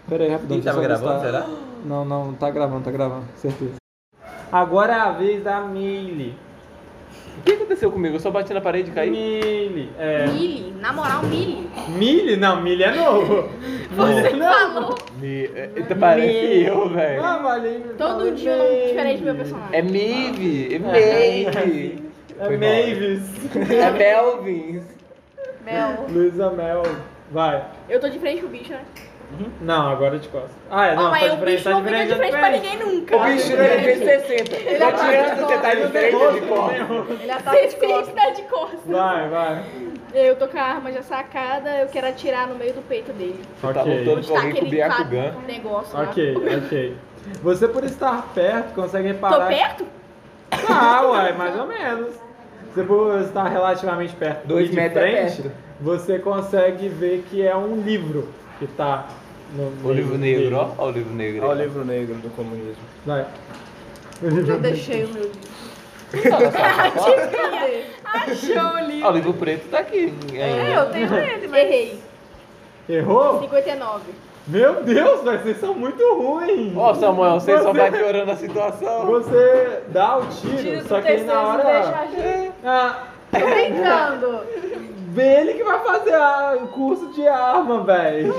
[0.08, 0.62] Pera aí, rapidinho.
[0.62, 1.42] Quem tava gravando, listar.
[1.44, 1.46] será?
[1.84, 3.74] Não, não, tá gravando, tá gravando, certeza.
[4.50, 6.34] Agora é a vez da Meile.
[7.38, 8.16] O que aconteceu comigo?
[8.16, 9.10] Eu só bati na parede e caí?
[9.10, 10.26] Meile, é.
[10.26, 11.68] Mili, na moral, Mili.
[11.88, 12.36] Mille?
[12.36, 13.48] Não, Mille é novo.
[13.90, 14.72] É novo.
[14.72, 14.98] Falou.
[15.18, 15.46] Me...
[15.46, 17.24] eh, Parece eu, velho.
[17.24, 17.82] Ah, valeu.
[17.98, 19.76] Todo dia um nome diferente do meu personagem.
[19.76, 22.02] É Mive, é Maeve,
[22.38, 22.68] É Foi mal.
[22.70, 23.70] Mavis.
[23.70, 24.82] é Melvins.
[25.64, 26.06] Mel.
[26.08, 26.82] Luísa Mel.
[27.32, 27.64] Vai.
[27.88, 28.80] Eu tô de frente pro bicho, né?
[29.60, 30.50] Não, agora de costas.
[30.70, 32.10] Ah, é, não, Ó, mas tá de o frente, bicho tá não de frente, de
[32.10, 33.16] tá frente pra ninguém nunca.
[33.16, 34.56] O bicho ele fez 60.
[34.56, 36.10] Ele Não ataca adianta de você tá de frente
[36.40, 37.20] de costas.
[37.22, 38.14] Ele ataca de Você sempre costas.
[38.14, 38.80] tá de costas.
[38.86, 39.64] Vai, vai.
[40.12, 43.40] Eu tô com a arma já sacada, eu quero atirar no meio do peito dele.
[43.62, 43.98] Tá Ok.
[44.04, 45.34] lutando com tá alguém com aquele Byakugan.
[45.46, 46.00] negócio.
[46.02, 46.34] Ok,
[46.66, 46.96] ok.
[47.42, 49.46] Você por estar perto consegue Tô reparar.
[49.48, 49.86] perto?
[50.68, 52.14] Ah, ué, mais ou menos.
[52.74, 55.56] Você por estar relativamente perto Dois de metros é frente, perto.
[55.80, 59.06] você consegue ver que é um livro que tá
[59.54, 60.54] no O livro negro, dele.
[60.54, 60.68] ó.
[60.78, 61.46] Ó o livro negro.
[61.46, 61.62] Olha o ó.
[61.64, 62.82] livro negro do comunismo.
[63.06, 63.26] Vai.
[64.22, 65.40] Eu deixei o meu livro.
[68.04, 69.06] Achou o livro.
[69.06, 71.60] Ó, o livro preto tá aqui É, eu tenho ele, mas...
[71.60, 71.98] Errei.
[72.88, 73.40] Errou?
[73.40, 74.02] 59.
[74.48, 76.76] Meu Deus, velho, vocês são muito ruins.
[76.76, 79.06] Ó, Samuel, você só Você- vai piorando a situação.
[79.06, 81.98] Você dá o tiro, Tira só que aí na deixa hora.
[82.00, 82.52] a gente.
[82.64, 84.40] Ah, Tô brincando.
[85.12, 86.16] vê ele que vai fazer
[86.64, 88.34] o curso de arma, velho.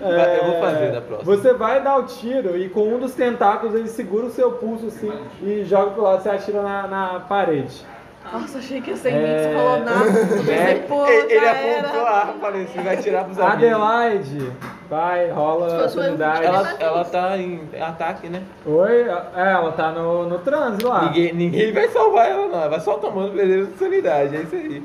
[0.00, 1.36] Vai, eu vou fazer da próxima.
[1.36, 4.86] Você vai dar o tiro e com um dos tentáculos ele segura o seu pulso
[4.86, 7.84] assim e joga pro lado, você atira na, na parede.
[8.32, 9.52] Nossa, achei que ia ser em É.
[9.54, 10.10] falou nada.
[10.52, 13.54] É, pô, ele apontou a arma, falei assim, vai tirar pros amigos.
[13.54, 14.52] Adelaide,
[14.88, 16.44] vai, rola afinidade.
[16.44, 18.42] eu Ela, ela tá em ataque, né?
[18.66, 19.02] Oi?
[19.34, 21.06] É, ela tá no, no transe lá.
[21.06, 22.58] Ninguém, ninguém vai salvar ela, não.
[22.58, 24.84] Ela vai só tomando de sanidade, é isso aí.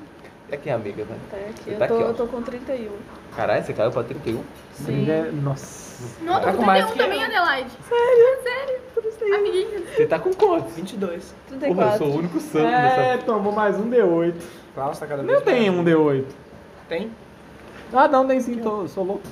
[0.50, 1.20] E aqui, amiga, velho.
[1.30, 2.92] Tá aqui, eu, tá tô, aqui, eu tô com 31.
[3.36, 4.44] Caralho, você caiu pra 31?
[4.74, 5.10] Sim.
[5.10, 5.86] É, Nossa.
[6.22, 7.26] Não, tô Tá com com mais 31 que também, eu.
[7.42, 7.70] Adelaide.
[7.88, 8.44] Sério?
[8.44, 9.36] Sério?
[9.36, 9.86] Amiguinho.
[9.96, 10.74] Você tá com quantos?
[10.76, 11.24] 22.
[11.48, 11.98] Porra, eu 34.
[11.98, 13.24] sou o único santo É, dessa.
[13.26, 14.36] tomou mais um D8.
[14.74, 16.26] Klaus tá cada vez Não tem um D8.
[16.90, 17.12] Tem?
[17.94, 19.24] Ah, não, tem sim, tô, sou louco.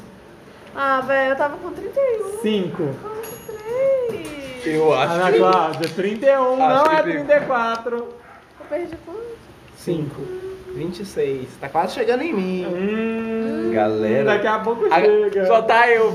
[0.76, 2.42] Ah, velho, eu tava com 31.
[2.42, 2.78] 5.
[3.48, 4.66] Três.
[4.66, 5.38] Eu acho Ana que...
[5.38, 7.12] Cláudia, 31, Acho não é tem.
[7.26, 7.96] 34.
[7.98, 8.16] Eu
[8.70, 9.38] perdi quanto?
[9.78, 10.22] 5.
[10.76, 11.48] 26.
[11.62, 12.66] Tá quase chegando em mim.
[12.66, 14.24] Hum, Galera.
[14.26, 15.46] Daqui a pouco A- chega.
[15.48, 16.14] Só tá eu,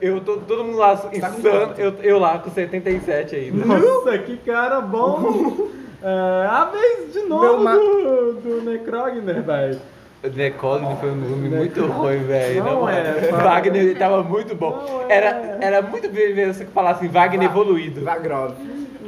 [0.00, 3.64] eu tô, todo mundo lá tá com insano, eu, eu lá com 77 ainda.
[3.66, 5.68] Nossa, que cara bom.
[6.02, 9.80] É, a vez de novo ma- do, do Necrogner, velho.
[10.22, 12.62] O Necogni foi um nome muito ruim, velho.
[12.62, 13.32] Não Não, é, é.
[13.32, 14.84] Wagner tava muito bom.
[14.88, 15.16] Não é.
[15.16, 18.04] Era, era muito bem ver você falar assim, Wagner Va- evoluído.
[18.04, 18.52] Vagrov.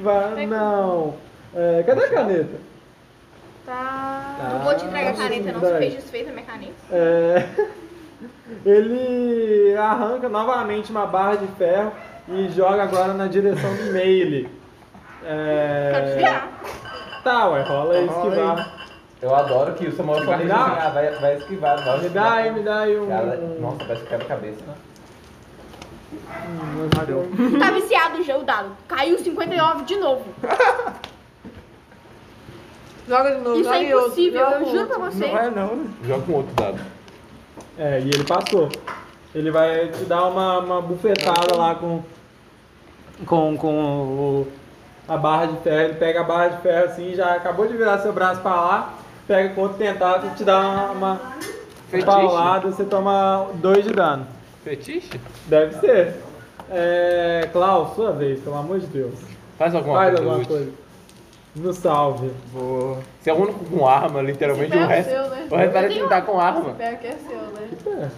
[0.02, 1.14] Vai, não.
[1.54, 2.56] É, cadê a caneta?
[3.64, 4.07] Tá.
[4.38, 5.60] Não vou te entregar a caneta, não.
[5.60, 6.72] Você fez desfeita a minha caneta.
[6.92, 7.48] É,
[8.64, 11.92] ele arranca novamente uma barra de ferro
[12.28, 14.48] e joga agora na direção do Meile.
[15.24, 15.90] É...
[15.92, 16.48] Quero desviar.
[17.24, 18.78] Tá, ué, rola aí Rola esquivar.
[19.20, 20.70] Eu adoro que o Samuel Vai falou dar?
[20.72, 21.84] assim, ah, vai, vai esquivar.
[21.84, 23.08] Vai Me dá aí, me dá aí um.
[23.08, 24.64] Cara, nossa, parece que quebra-cabeça.
[27.10, 28.70] um- Tá viciado já o dado.
[28.86, 30.24] Caiu 59 de novo.
[33.08, 33.60] Joga de novo.
[33.60, 34.86] Isso é impossível, eu com juro outro.
[34.98, 35.26] pra você.
[35.26, 35.86] Não é não, né?
[36.04, 36.78] Joga com outro dado.
[37.78, 38.68] É, e ele passou.
[39.34, 42.02] Ele vai te dar uma, uma bufetada lá com,
[43.26, 44.48] com, com o-
[45.06, 45.80] a barra de ferro.
[45.84, 48.94] Ele pega a barra de ferro assim, já acabou de virar seu braço pra lá,
[49.26, 51.20] pega com outro tentáculo e te dá uma, uma
[51.90, 52.04] Fetiche?
[52.06, 54.26] paulada, você toma dois de dano.
[54.64, 55.20] Fetiche?
[55.46, 56.16] Deve ser.
[56.70, 59.14] É, Klaus, sua vez, pelo amor de Deus.
[59.58, 60.30] Faz alguma Faz coisa.
[60.30, 60.70] alguma coisa.
[61.58, 62.30] No salve.
[62.52, 62.98] Vou.
[63.20, 64.72] Você é o único com arma, literalmente.
[64.74, 65.48] Esse O é resto, seu, né?
[65.50, 66.60] o resto parece que não tá com arma.
[66.70, 67.66] Esse pé aqui é seu, né?
[67.68, 68.08] Que pé?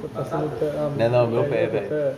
[0.00, 0.66] Tô passando pé.
[0.76, 2.16] ah, Não é não, meu pé, velho.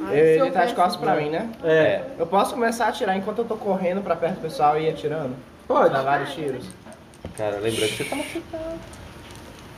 [0.00, 1.48] Ah, Ele tá de é costas pra mim, né?
[1.62, 4.86] É, Eu posso começar a atirar enquanto eu tô correndo pra perto do pessoal e
[4.86, 5.34] ir atirando?
[5.68, 5.92] pode.
[5.94, 6.66] Dar vários tiros.
[7.36, 8.64] Cara, lembrando que você tá machucado.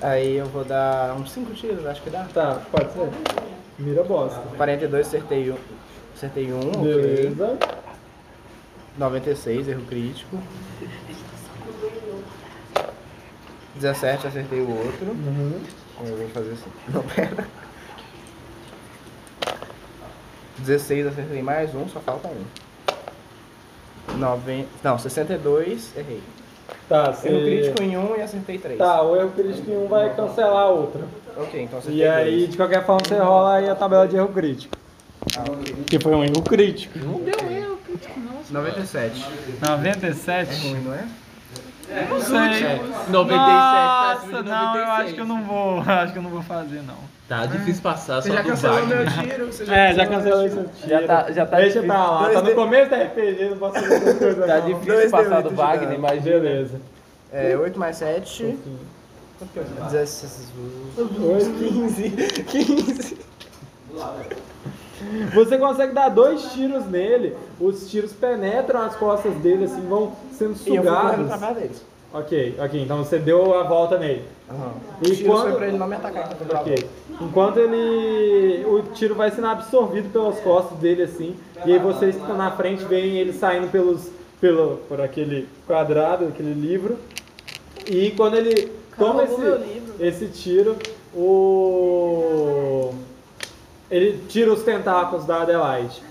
[0.02, 2.26] Aí eu vou dar uns 5 tiros, acho que dá.
[2.32, 3.08] Tá, pode ser.
[3.78, 4.40] Mira bosta.
[4.56, 5.56] 42, acertei um.
[6.14, 6.70] Acertei um.
[6.82, 7.58] Beleza.
[8.98, 10.38] 96, erro crítico.
[13.74, 15.06] 17, acertei o outro.
[15.06, 15.60] Uhum.
[16.04, 16.70] Eu vou fazer assim.
[16.88, 17.46] Não, pera.
[20.58, 24.16] 16 acertei mais um, só falta um.
[24.18, 24.66] Noven...
[24.82, 26.22] Não, 62, errei.
[26.88, 27.28] Tá, você...
[27.28, 28.78] Erro crítico em um e acertei três.
[28.78, 31.02] Tá, o erro crítico em um vai cancelar a outra.
[31.36, 32.50] Ok, então acertei E aí, dois.
[32.50, 34.74] de qualquer forma, você rola aí a tabela de erro crítico.
[35.36, 35.74] Ah, ok.
[35.86, 36.98] Que foi um erro crítico.
[36.98, 37.34] Não deu.
[38.50, 39.24] 97.
[39.60, 40.50] 97?
[40.50, 41.04] É ruim, não é?
[42.10, 42.80] Não sei.
[43.08, 44.88] 97, tá Nossa, de não, eu 96.
[44.88, 45.80] acho que eu não vou.
[45.86, 46.96] Acho que eu não vou fazer, não.
[47.28, 49.28] Tá difícil passar Você só já do cancelou meu Wagner.
[49.34, 49.46] tiro.
[49.52, 50.70] Você É, já cancelou esse tiro.
[50.88, 51.82] Já tá- já tá Deixa difícil.
[51.94, 54.66] pra lá, tá no começo da RPG, não posso fazer essas coisas Tá não.
[54.66, 56.80] difícil Dois passar D8 do Wagner, mas Beleza.
[57.32, 58.58] É, 8 mais 7.
[59.90, 60.48] 16.
[60.96, 62.10] 15.
[62.46, 63.16] 15.
[65.34, 70.54] Você consegue dar dois tiros nele, os tiros penetram as costas dele, assim, vão sendo
[70.66, 71.26] E eu sugados.
[71.26, 71.82] pra trás deles.
[72.14, 74.22] Ok, ok, então você deu a volta nele.
[74.48, 74.72] Aham.
[75.02, 76.88] E O tiro quando- foi pra ele não me atacar enquanto eu tava Ok.
[77.20, 78.64] Enquanto ele.
[78.66, 81.34] O tiro vai sendo absorvido pelas costas dele assim.
[81.66, 84.08] E aí vocês que estão na frente veem ele saindo pelos.
[84.40, 86.96] Pelo, por aquele quadrado, aquele livro.
[87.86, 89.42] E quando ele toma esse,
[89.98, 90.76] esse tiro,
[91.14, 92.94] o.
[93.90, 96.02] Ele tira os tentáculos da Adelaide.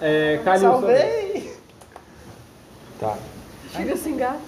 [0.00, 1.52] É, Calil, Salvei!
[3.00, 3.16] Tá,
[3.74, 4.40] Chega assim, gato.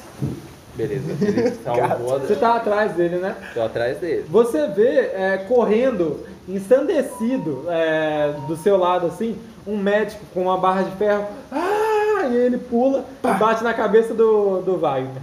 [0.75, 1.11] beleza.
[1.21, 2.19] Ele salvou.
[2.21, 3.35] Você tá atrás dele, né?
[3.55, 4.25] Tô atrás dele.
[4.29, 10.83] Você vê é, correndo, ensandecido é, do seu lado assim, um médico com uma barra
[10.83, 11.27] de ferro.
[11.53, 12.27] Ah!
[12.31, 15.23] E ele pula e bate na cabeça do, do Wagner.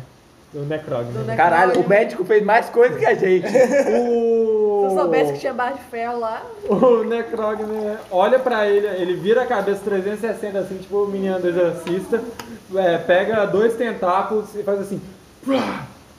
[0.54, 1.04] Do Necrog.
[1.06, 1.20] Do Né?
[1.20, 1.38] Necrog.
[1.38, 3.46] Caralho, o médico fez mais coisa que a gente.
[3.92, 4.35] O...
[4.96, 9.16] Se eu soubesse que tinha barra de ferro lá, O Necrogner olha pra ele, ele
[9.16, 12.22] vira a cabeça 360 assim, tipo o menino do exorcista,
[12.76, 15.02] é, pega dois tentáculos e faz assim,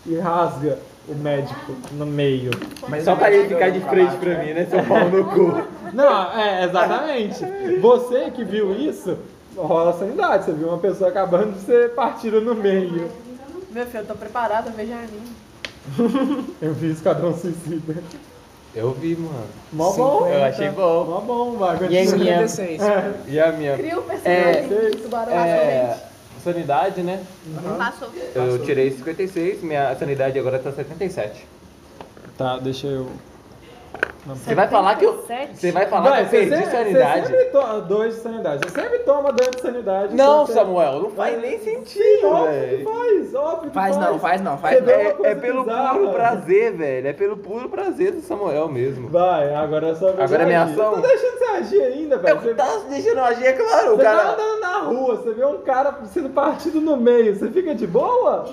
[0.04, 2.50] e rasga o médico no meio.
[2.88, 4.44] Mas Só pra ele ficar de frente pra né?
[4.44, 4.66] mim, né?
[4.66, 5.66] Seu pau no cu.
[5.94, 7.44] Não, é, exatamente.
[7.80, 9.16] Você que viu isso,
[9.56, 10.44] rola sanidade.
[10.44, 13.08] Você viu uma pessoa acabando de ser partida no meio.
[13.70, 15.36] meu filho, eu tô preparada, veja anime.
[16.60, 18.02] Eu vi Esquadrão Suicida.
[18.76, 19.46] Eu vi, mano.
[19.72, 20.26] Mó bom.
[20.26, 21.04] eu achei bom.
[21.06, 21.78] Mó bom, vai.
[21.88, 22.18] E aí, continua.
[22.24, 22.82] minha- 56.
[22.82, 23.12] É.
[23.26, 23.76] E a minha.
[23.76, 25.98] Cria um personagem É, do tubarão É.
[26.44, 27.24] Sanidade, né?
[27.78, 28.08] Passou.
[28.34, 31.44] Eu tirei 56, minha sanidade agora tá 77.
[32.36, 33.08] Tá, deixa eu.
[34.26, 35.22] Você vai falar que eu.
[35.22, 35.56] 77?
[35.60, 37.20] Você vai falar que eu perdi sempre, sanidade?
[37.20, 38.58] Você sempre toma dois de sanidade.
[38.68, 40.14] Você sempre toma dano de sanidade.
[40.16, 42.84] Não, você- Samuel, não faz nem Sim, sentido, óbvio que velho.
[42.84, 44.86] faz, óbvio que Faz não, faz não, faz Você não.
[44.86, 45.94] vê uma É, é pelo bizarra.
[45.98, 47.06] puro prazer, velho.
[47.08, 49.08] É pelo puro prazer do Samuel mesmo.
[49.08, 50.72] Vai, agora é só Agora é minha agir.
[50.72, 50.96] ação?
[50.96, 52.40] Eu tô deixando você agir ainda, velho.
[52.40, 53.92] Você, Eu tá deixando eu agir, é claro.
[53.92, 57.48] O você tá andando na rua, você vê um cara sendo partido no meio, você
[57.48, 58.44] fica de boa?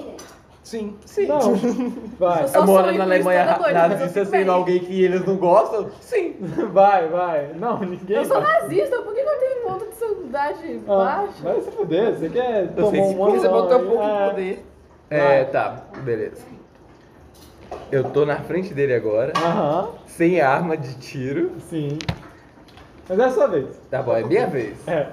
[0.63, 0.95] Sim.
[1.06, 1.28] Sim.
[1.28, 1.39] Não.
[2.17, 4.47] Vai, Eu Eu moro na Alemanha eu nazista sendo bem.
[4.49, 5.89] alguém que eles não gostam?
[5.99, 6.36] Sim.
[6.71, 7.52] vai, vai.
[7.56, 8.62] Não, ninguém Eu sou vai.
[8.62, 11.43] nazista, por que eu tenho ponto de saudade Ah, baixa?
[11.43, 14.65] vai se fuder, você quer tomar sei um Você botou um pouco de poder.
[15.10, 16.41] É, tá, beleza.
[17.91, 21.52] Eu tô na frente dele agora, Aham, sem arma de tiro.
[21.69, 21.97] sim.
[23.10, 23.67] Mas é a sua vez.
[23.91, 24.88] Tá bom, é minha vez.
[24.88, 25.08] É.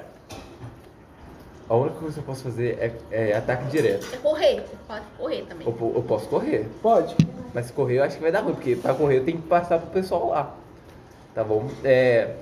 [1.71, 4.05] A única coisa que eu posso fazer é, é ataque direto.
[4.13, 4.57] É correr.
[4.57, 5.67] Você pode correr também.
[5.69, 7.17] Eu, eu posso correr, Pode.
[7.55, 9.47] mas se correr eu acho que vai dar ruim, porque pra correr eu tenho que
[9.47, 10.55] passar pro pessoal lá.
[11.33, 11.69] Tá bom?
[11.85, 12.35] É.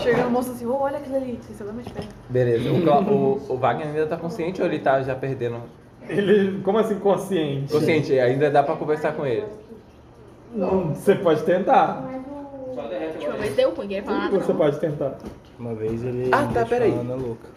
[0.00, 2.08] Chega no moço assim, oh, olha aquilo ali, você está mais perto.
[2.28, 2.68] Beleza.
[2.72, 5.62] O, Cla- o, o Wagner ainda tá consciente ou ele tá já perdendo?
[6.08, 7.72] Ele, como assim, consciente?
[7.72, 9.46] Consciente, ainda dá pra conversar com ele.
[10.52, 12.02] Não, você pode tentar.
[12.70, 14.38] Última vez deu ruim, ninguém nada.
[14.38, 14.58] você não.
[14.58, 15.18] pode tentar.
[15.58, 16.30] Uma vez ele.
[16.32, 16.92] Ah, tá, peraí.
[16.92, 17.48] Ana louca.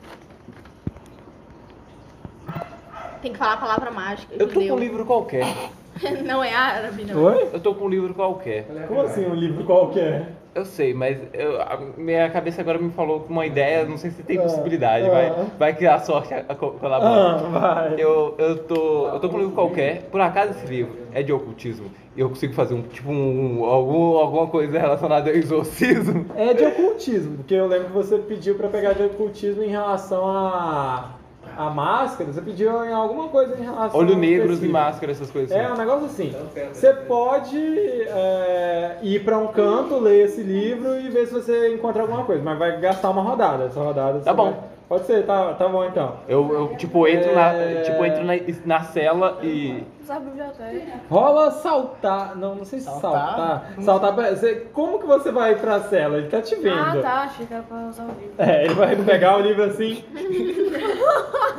[3.22, 4.34] Tem que falar a palavra mágica.
[4.38, 5.46] Eu tô com um livro qualquer.
[6.26, 7.24] Não é árabe, não.
[7.24, 7.50] Oi?
[7.54, 8.66] Eu tô com um livro qualquer.
[8.88, 10.30] Como assim um livro qualquer?
[10.56, 14.10] Eu sei, mas eu- a minha cabeça agora me falou com uma ideia, não sei
[14.12, 15.10] se tem Ah, possibilidade, ah.
[15.12, 17.38] vai, vai que a sorte a- a- co- Ah, colabora.
[17.50, 17.94] vai.
[17.98, 21.32] Eu, eu, tô, eu tô com um livro qualquer, por acaso esse livro é de
[21.32, 26.26] ocultismo, eu consigo fazer um, tipo, um, algum, alguma coisa relacionada ao exorcismo.
[26.36, 30.28] É de ocultismo, porque eu lembro que você pediu pra pegar de ocultismo em relação
[30.28, 31.12] a,
[31.58, 32.32] a máscara.
[32.32, 35.74] Você pediu em alguma coisa em relação Olho negros e máscara, essas coisas É um
[35.74, 35.78] assim.
[35.80, 36.36] negócio assim.
[36.72, 42.02] Você pode é, ir pra um canto, ler esse livro e ver se você encontra
[42.04, 43.66] alguma coisa, mas vai gastar uma rodada.
[43.66, 44.52] Essa rodada Tá você bom.
[44.52, 46.18] vai- Pode ser, tá, tá bom então.
[46.28, 47.82] Eu, eu, tipo, entro, na, É.
[47.82, 48.34] tipo, entro na,
[48.66, 49.84] na cela e...
[50.04, 51.00] Usar a biblioteca.
[51.10, 52.36] Rola saltar.
[52.36, 53.02] Não, não sei se saltar.
[53.02, 53.74] Saltar?
[53.82, 54.14] Saltar.
[54.14, 56.18] pra- você- como que você vai pra cela?
[56.18, 56.78] Ele tá te vendo.
[56.80, 58.34] Ah, tá, achei que era pra usar o livro.
[58.38, 60.04] É, ele vai pegar o livro assim.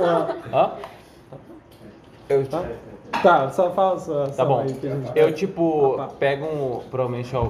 [0.01, 0.71] Ah, Hã?
[2.29, 2.63] Eu, tá?
[3.23, 4.61] Tá, só fala sua ação Tá bom.
[4.61, 6.15] aí Eu, tipo, Ah, tá.
[6.19, 7.49] pego um, provavelmente, ó,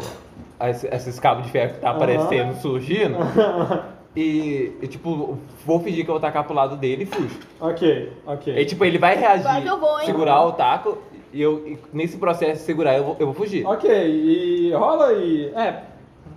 [0.68, 3.16] esse- esses cabos de ferro que tá aparecendo, surgindo.
[4.16, 7.36] E, e, tipo, vou fingir que eu vou tacar pro lado dele e fujo.
[7.60, 8.56] ok, ok.
[8.56, 10.06] E tipo, ele vai reagir, Vai que eu vou, hein?
[10.06, 10.98] segurar o taco,
[11.32, 13.66] e eu, e nesse processo de segurar, eu vou, eu vou fugir.
[13.66, 15.46] Ok, e rola aí.
[15.56, 15.82] É.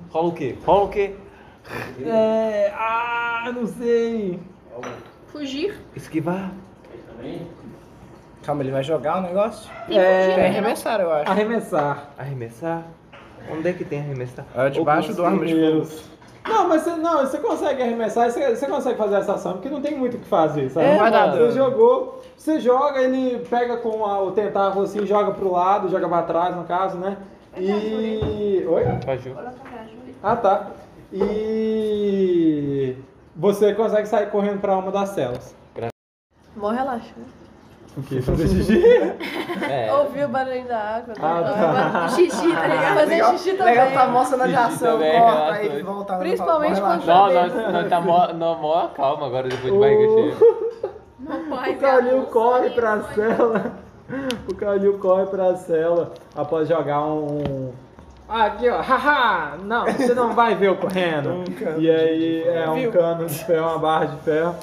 [0.10, 0.56] Rola o quê?
[0.66, 1.14] Rola o quê?
[2.04, 2.72] É.
[2.76, 4.40] Ah, não sei.
[5.28, 5.76] Fugir.
[5.96, 6.52] Esquivar.
[8.44, 9.70] Calma, ele vai jogar o negócio?
[9.88, 10.24] Tem É.
[10.26, 10.48] fugir, né?
[10.48, 11.30] arremessar, eu acho.
[11.30, 12.10] Arremessar.
[12.18, 12.84] Arremessar?
[13.52, 14.46] Onde é que tem arremessar?
[14.56, 15.62] É debaixo do arma de fogo.
[15.62, 16.17] Primeiros.
[16.48, 19.82] Não, mas você, não, você consegue arremessar, você, você consegue fazer essa ação, porque não
[19.82, 20.86] tem muito o que fazer, sabe?
[20.86, 21.52] É, não vai dar Você dano.
[21.52, 26.22] jogou, você joga, ele pega com a- o tentáculo assim, joga pro lado, joga pra
[26.24, 27.18] trás, no caso, né?
[27.58, 28.64] E.
[28.68, 28.84] Oi?
[30.24, 30.68] Ah, tá.
[31.12, 32.96] E.
[33.36, 35.56] Você consegue sair correndo pra uma das celas.
[36.56, 37.14] Mó relaxa.
[37.98, 38.22] O quê?
[38.22, 38.82] Fazer xixi?
[39.70, 39.92] É.
[39.92, 41.08] Ouvir o barulhinho da água.
[41.08, 41.14] né?
[41.20, 42.08] Ah, tá.
[42.10, 42.94] Xixi, tá ligado?
[42.94, 43.74] Fazer legal, xixi também.
[43.76, 46.18] Legal tá mostrando a Xixi ação, também, corta, aí volta.
[46.18, 47.06] Principalmente quando.
[47.06, 50.36] Não, nós, nós tá mó, nós mó calma agora depois de barriga cheia.
[51.68, 53.72] O Calil corre pra cela.
[54.48, 57.72] O Calil corre pra cela após jogar um.
[58.30, 59.56] Ah, aqui ó, haha!
[59.64, 61.30] Não, você não vai ver eu correndo.
[61.32, 62.92] Um cano e aí é um Viu?
[62.92, 64.56] cano de ferro, uma barra de ferro.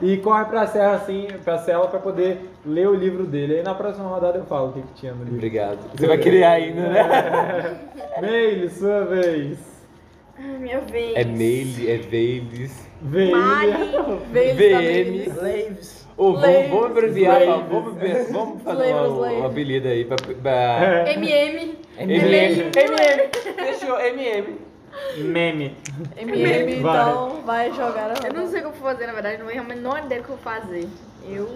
[0.00, 3.56] E corre pra serra assim, pra cela pra poder ler o livro dele.
[3.56, 5.34] Aí na próxima rodada eu falo o que, que tinha no livro.
[5.36, 5.78] Obrigado.
[5.94, 7.78] Você vai criar ainda, né?
[8.20, 9.58] Meile, sua vez.
[10.38, 11.16] Minha vez.
[11.16, 12.86] É mail, é Veils.
[13.02, 13.34] Veile.
[15.28, 16.04] Slaves.
[16.16, 16.70] Ô, vamos, Slaves.
[16.70, 20.16] vamos abreviar, vamos, ver- vamos fazer uma, uma apelido aí pra...
[20.16, 21.04] pra...
[21.12, 21.76] MM.
[21.98, 22.70] MM.
[22.76, 23.28] MM.
[23.56, 24.56] Fechou, MM.
[25.18, 25.76] Meme.
[26.16, 27.00] MM, Vai.
[27.00, 29.38] então vai jogar a Eu não sei o que eu vou fazer, na verdade.
[29.38, 30.88] Não tenho a menor ideia do que eu vou fazer.
[31.26, 31.48] Eu...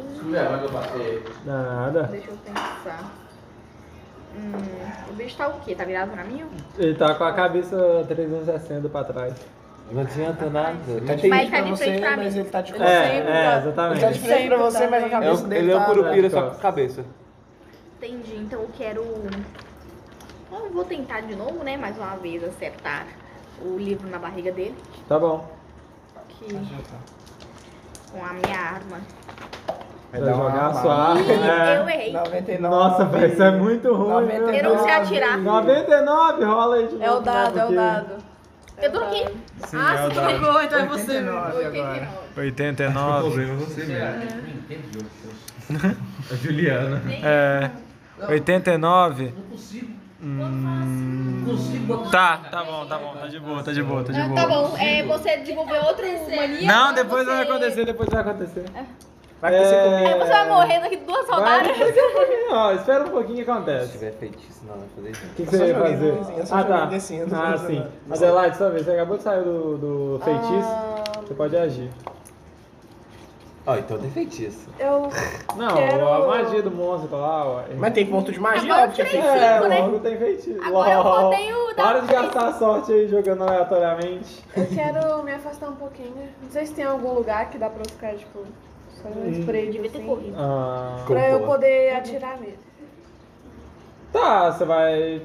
[1.45, 2.03] Nada.
[2.05, 3.13] Deixa eu pensar.
[4.37, 4.53] Hum,
[5.11, 5.75] o bicho tá o quê?
[5.75, 6.45] Tá virado pra mim?
[6.79, 9.35] Ele tá com a cabeça 360 pra trás.
[9.91, 10.77] Não adianta nada.
[10.87, 11.31] Tá Não de tem...
[11.31, 12.41] Mas frente tá pra de você, frente pra mas mim.
[12.41, 12.93] ele tá de É, costas.
[12.95, 14.19] é, Sempre tá- Ele tá de exatamente.
[14.21, 15.85] frente pra você, mas a tá cabeça É dele ele é um tá...
[15.87, 16.51] curupira só tá.
[16.51, 17.05] com a cabeça.
[17.97, 18.37] Entendi.
[18.37, 19.03] Então eu quero...
[20.53, 21.77] Eu vou tentar de novo, né?
[21.77, 23.07] Mais uma vez acertar
[23.63, 24.75] o livro na barriga dele.
[25.09, 25.49] Tá bom.
[26.29, 26.47] Que...
[28.13, 29.01] Com a minha arma.
[30.11, 31.21] Vai dar jogar a sua arma.
[31.21, 31.79] Ih, É.
[31.79, 32.13] eu errei.
[32.13, 32.61] 99.
[32.75, 34.09] Nossa, velho, isso é muito ruim.
[34.09, 34.53] 99.
[34.53, 34.55] viu?
[34.71, 35.39] Eu não sei atirar.
[35.39, 37.05] 99, rola aí de novo.
[37.05, 38.29] É o dado, né, é o dado.
[38.81, 39.25] Eu tô aqui.
[39.67, 40.27] Sim, ah, é você dado.
[40.33, 41.19] pegou, então é você.
[41.19, 42.09] 89 agora.
[42.37, 43.29] 89.
[43.29, 43.89] 89.
[46.31, 47.03] A Juliana.
[47.23, 47.71] É.
[48.29, 49.35] 89.
[50.21, 51.45] Hum...
[52.11, 54.41] Tá, tá bom, tá bom, tá de boa, tá de boa, tá de Ah, boa.
[54.41, 54.77] tá bom.
[54.79, 56.67] É, você desenvolveu outra mania?
[56.67, 57.31] Não, depois você...
[57.35, 58.65] vai acontecer, depois vai acontecer.
[59.41, 59.85] Vai acontecer É.
[59.85, 60.09] comigo.
[60.09, 61.77] Aí você vai morrer daqui duas Vai, rodadas.
[62.51, 63.93] ó, espera um pouquinho que Se acontece.
[63.93, 65.25] tiver feitiço, não vai fazer isso.
[65.25, 66.47] O que, que você joguei fazer?
[66.47, 66.89] só Ah, tá.
[66.91, 67.87] Ah, sim.
[68.11, 68.85] Adelaide, sua vez.
[68.85, 70.69] Você acabou de sair do, do feitiço.
[70.69, 71.91] Ah, Você pode agir.
[73.71, 74.67] Ó, então tem feitiço.
[74.79, 75.11] eu
[75.55, 77.63] Não, Quero- a magia do monstro tá lá, ó.
[77.77, 79.31] Mas tem ponto de magia, Agora eu óbvio que tirei tem.
[79.31, 79.81] cinco, É, né?
[79.83, 80.65] logo tem feitiço.
[80.65, 82.33] Agora eu botei o da Para de feitiço.
[82.35, 84.43] gastar sorte aí jogando aleatoriamente.
[84.57, 86.15] Eu quero me afastar um pouquinho.
[86.43, 88.39] Não sei se tem algum lugar que dá pra eu ficar, tipo,
[89.03, 90.35] só um spray de Devia ter assim, corrido.
[90.39, 92.59] Ah, Pra eu poder atirar nele.
[94.13, 95.23] tá, você vai.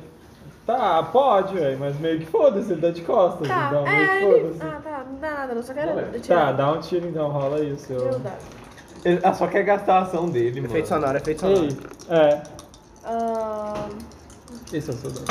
[0.66, 3.48] Tá, pode, velho, mas meio que foda-se, ele tá de costas.
[3.48, 4.42] Tá, então meio é, que ele...
[4.42, 4.62] foda-se.
[4.62, 6.56] Ah, tá, não dá nada, não, só quero Tá, atirar.
[6.56, 8.00] dá um tiro então, rola aí o seu.
[8.00, 8.22] Eu.
[9.04, 10.72] Ele ah, só quer gastar a ação dele, mano.
[10.72, 11.64] Efeito sonoro, efeito sonoro.
[11.66, 12.44] Ei, é,
[13.04, 13.90] Ahn,
[14.72, 15.26] esse é o seu dano.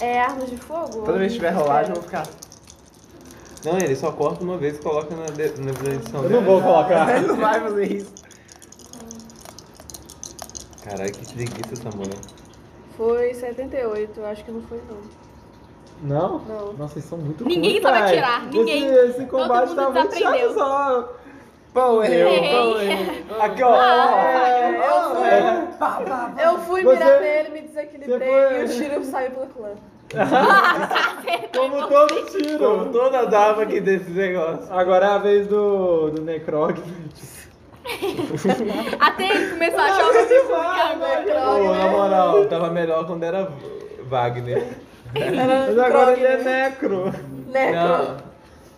[0.00, 1.02] é armas de fogo?
[1.04, 2.26] Toda vez que tiver rolagem, eu vou ficar.
[3.66, 6.34] Não, ele só corta uma vez e coloca na, de, na edição Eu dele.
[6.34, 7.08] não vou colocar.
[7.16, 8.12] Ele não vai fazer isso.
[10.82, 12.43] Caralho, que preguiça essa mulher.
[12.96, 15.24] Foi 78, eu acho que não foi não.
[16.02, 16.38] Não?
[16.40, 16.72] Não.
[16.74, 18.86] Nossa, vocês são muito Ninguém ruins, sabe atirar, ninguém.
[18.86, 21.12] Esse, esse combate mundo tá muito chato só.
[21.72, 22.80] Pô, Eu, eu.
[22.80, 23.24] Errei.
[23.40, 23.74] Aqui, ó.
[23.74, 25.28] Eu fui.
[25.28, 25.66] é.
[25.78, 26.42] Pá, pá, pá.
[26.42, 29.94] Eu fui Você- mirar nele, me desequilibrei você foi- e o tiro saiu pela culatra.
[31.56, 32.58] Como todo tiro.
[32.58, 34.66] Como todas as armas aqui desse negócio.
[34.72, 36.80] Agora é a vez do, do Necrog.
[38.98, 41.22] Até ele começou a achar o né?
[41.26, 43.48] Pô, na moral, tava melhor quando era
[44.04, 44.64] Wagner.
[45.14, 46.68] Era Mas agora ele é né?
[46.68, 47.12] Necro.
[47.48, 47.74] Necro.
[47.74, 48.16] Não,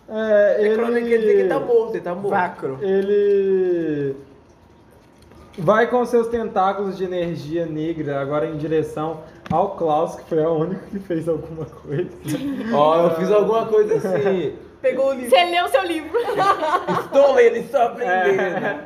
[0.09, 0.69] É, ele...
[0.69, 2.29] Necrônico quer dizer que tá morto, ele tá morto.
[2.29, 2.79] Vacro.
[2.81, 4.15] Ele
[5.57, 10.49] vai com seus tentáculos de energia negra agora em direção ao Klaus, que foi a
[10.49, 12.11] única que fez alguma coisa.
[12.73, 14.53] Ó, eu fiz alguma coisa assim.
[14.81, 15.29] Pegou o livro.
[15.29, 16.19] Você leu seu livro.
[16.19, 18.39] Estou lendo, estou aprendendo.
[18.39, 18.79] É,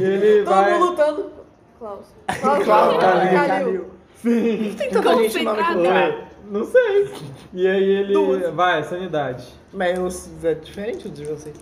[0.00, 0.72] ele Todo vai.
[0.74, 1.32] mundo lutando.
[1.78, 2.06] Klaus.
[2.40, 3.46] Klaus, Claro, Kalil.
[3.46, 3.90] Calil.
[4.16, 4.74] Sim.
[4.78, 6.24] Tem tanta gente no nome.
[6.50, 7.12] Não sei.
[7.52, 8.12] E aí ele.
[8.12, 8.54] Duas.
[8.54, 9.46] Vai, sanidade.
[9.72, 11.52] Mas eu- é diferente de você.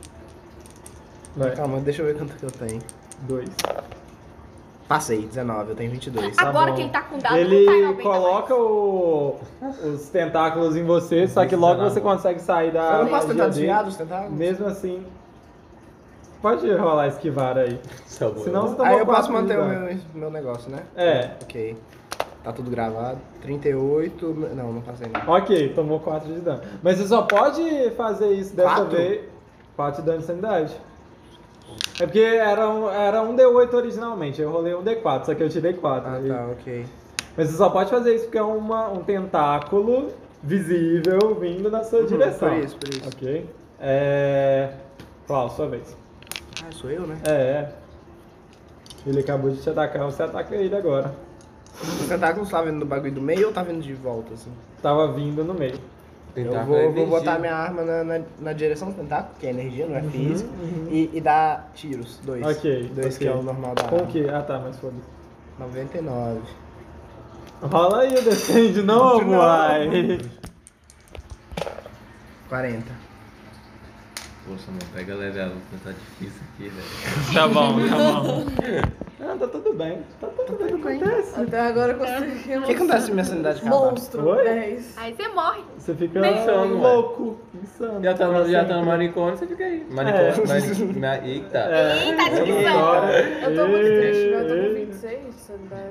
[1.36, 1.50] Vai.
[1.56, 2.80] Calma, deixa eu ver quanto que eu tenho.
[3.22, 3.48] Dois.
[4.92, 6.36] Passei, 19, eu tenho 22.
[6.36, 6.76] Tá Agora bom.
[6.76, 9.36] que ele tá com dado, Ele não tá em 90 coloca o-
[9.94, 12.98] os tentáculos em você, só que logo você consegue sair da.
[12.98, 14.32] Eu não posso tentar desviar dos tentáculos?
[14.38, 15.02] Mesmo assim.
[16.42, 17.78] Pode rolar esquivar aí.
[17.78, 17.88] Tá.
[18.06, 18.32] Senão
[18.66, 20.80] você tomou Aí eu posso manter o meu, meu negócio, né?
[20.94, 21.30] É.
[21.42, 21.74] Ok.
[22.44, 23.18] Tá tudo gravado.
[23.40, 24.26] 38.
[24.54, 25.32] Não, não passei não.
[25.34, 26.60] Ok, tomou 4 de dano.
[26.82, 28.90] Mas você só pode fazer isso dessa Quatro?
[28.96, 29.20] vez.
[29.74, 30.76] 4 de dano de sanidade.
[32.02, 35.48] É porque era um, era um D8 originalmente, eu rolei um D4, só que eu
[35.48, 36.08] tirei 4.
[36.10, 36.84] Ah, tá, ok.
[37.36, 40.08] Mas você só pode fazer isso porque é uma, um tentáculo
[40.42, 42.48] visível vindo na sua Uhum, direção.
[42.48, 43.08] por isso, por isso.
[43.08, 43.48] Ok.
[43.80, 44.70] É.
[45.28, 45.96] Klaus, sua vez.
[46.64, 47.16] Ah, sou eu, né?
[47.24, 47.72] É, é.
[49.06, 51.14] Ele acabou de te atacar, você ataca ele agora.
[52.04, 54.50] O tentáculo tá vindo do bagulho do meio ou tá vindo de volta, assim?
[54.82, 55.78] Tava vindo no meio.
[56.34, 59.50] Eu vou, com vou botar minha arma na, na, na direção do tentáculo, que é
[59.50, 60.48] energia, não é física.
[60.50, 60.88] uhum.
[60.90, 62.42] E, e dar tiros, dois.
[62.46, 63.18] Ok, Dois ok.
[63.18, 64.08] que é o normal da Com arma.
[64.08, 64.26] o quê?
[64.32, 65.02] Ah tá, mas foda-se.
[65.58, 66.40] 99.
[67.62, 69.36] Rola aí o descende de novo, novo.
[69.36, 69.88] vai.
[72.48, 72.84] 40.
[74.46, 75.38] Poxa, não pega leve,
[75.84, 77.32] tá difícil aqui, velho.
[77.34, 78.44] Tá bom, tá bom.
[79.24, 80.00] Ah, tá tudo bem.
[80.20, 81.40] Tá tudo bem, acontece.
[81.40, 82.56] Até agora eu consegui.
[82.58, 83.76] O que acontece se minha sanidade acabar?
[83.90, 84.42] Monstro, Oi?
[84.44, 84.98] 10.
[84.98, 85.60] Aí você morre.
[85.78, 88.02] Você fica Insano, louco, insano.
[88.02, 89.86] Já tá, no, já tá no manicômio, você fica aí.
[89.90, 90.98] Manicômio, É.
[90.98, 91.58] mani- Eita.
[91.58, 92.08] É.
[92.08, 92.70] Eita.
[92.70, 94.74] Agora- Eu tô muito triste, mas eu tô com Ei.
[94.86, 95.82] 26 de sanidade.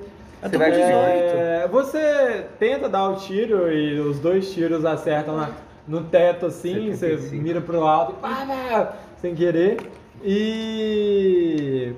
[0.43, 1.37] Eu Você tô vai com de 18.
[1.37, 5.51] É, você tenta dar o tiro e os dois tiros acertam na-
[5.87, 7.41] no teto assim, você 75.
[7.43, 9.77] mira pro alto e pá, pá, sem querer.
[10.23, 11.93] E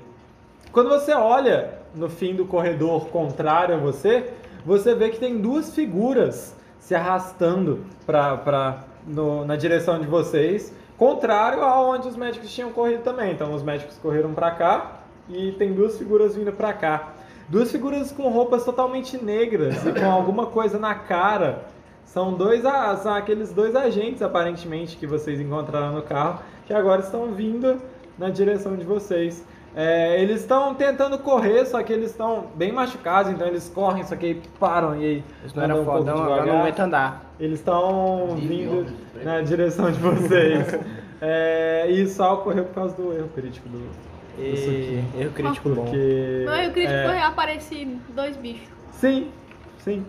[0.74, 4.30] quando você olha no fim do corredor contrário a você,
[4.66, 10.74] você vê que tem duas figuras se arrastando pra, pra, no- na direção de vocês,
[10.98, 13.32] contrário aonde os médicos tinham corrido também.
[13.32, 17.14] Então os médicos correram pra cá e tem duas figuras vindo pra cá.
[17.48, 21.64] Duas figuras com roupas totalmente negras e com alguma coisa na cara.
[22.04, 22.62] São dois
[23.02, 27.80] são aqueles dois agentes aparentemente que vocês encontraram no carro que agora estão vindo
[28.18, 29.44] na direção de vocês.
[29.76, 34.14] É, eles estão tentando correr, só que eles estão bem machucados, então eles correm, só
[34.14, 37.24] que aí param e aí Isso não era andam um pouco fodão, agora não andar.
[37.40, 38.86] Eles estão vindo
[39.24, 40.78] na direção de vocês.
[41.20, 45.04] É, e só ocorreu por causa do erro crítico do, do Suki.
[45.16, 45.82] E erro crítico bom.
[45.84, 46.42] Porque.
[46.46, 48.68] Não, eu acredito é, foi aparecer dois bichos.
[48.92, 49.30] Sim,
[49.78, 50.04] sim.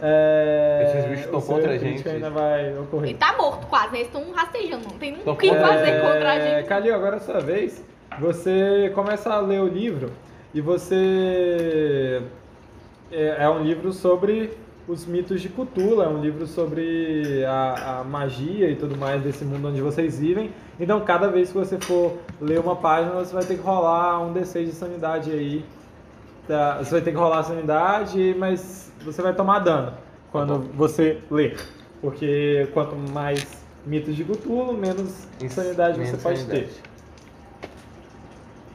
[0.00, 2.08] É, Esses bichos estão contra a crítico gente.
[2.08, 3.10] ainda vai ocorrer.
[3.10, 3.98] Ele tá morto quase, né?
[4.00, 6.68] Eles estão rastejando, não tem o que com- fazer contra a É, gente.
[6.68, 7.84] Calil, agora é a sua vez.
[8.20, 10.10] Você começa a ler o livro
[10.52, 12.22] e você.
[13.10, 14.50] É, é um livro sobre
[14.88, 19.44] os mitos de Cthulhu, é um livro sobre a, a magia e tudo mais desse
[19.44, 20.50] mundo onde vocês vivem.
[20.80, 24.32] Então, cada vez que você for ler uma página, você vai ter que rolar um
[24.32, 25.64] D6 de sanidade aí.
[26.46, 26.78] Tá?
[26.78, 29.92] Você vai ter que rolar a sanidade, mas você vai tomar dano
[30.32, 31.58] quando você ler.
[32.00, 33.46] Porque quanto mais
[33.84, 36.64] mitos de Cthulhu, menos sanidade você pode sanidade.
[36.64, 36.87] ter.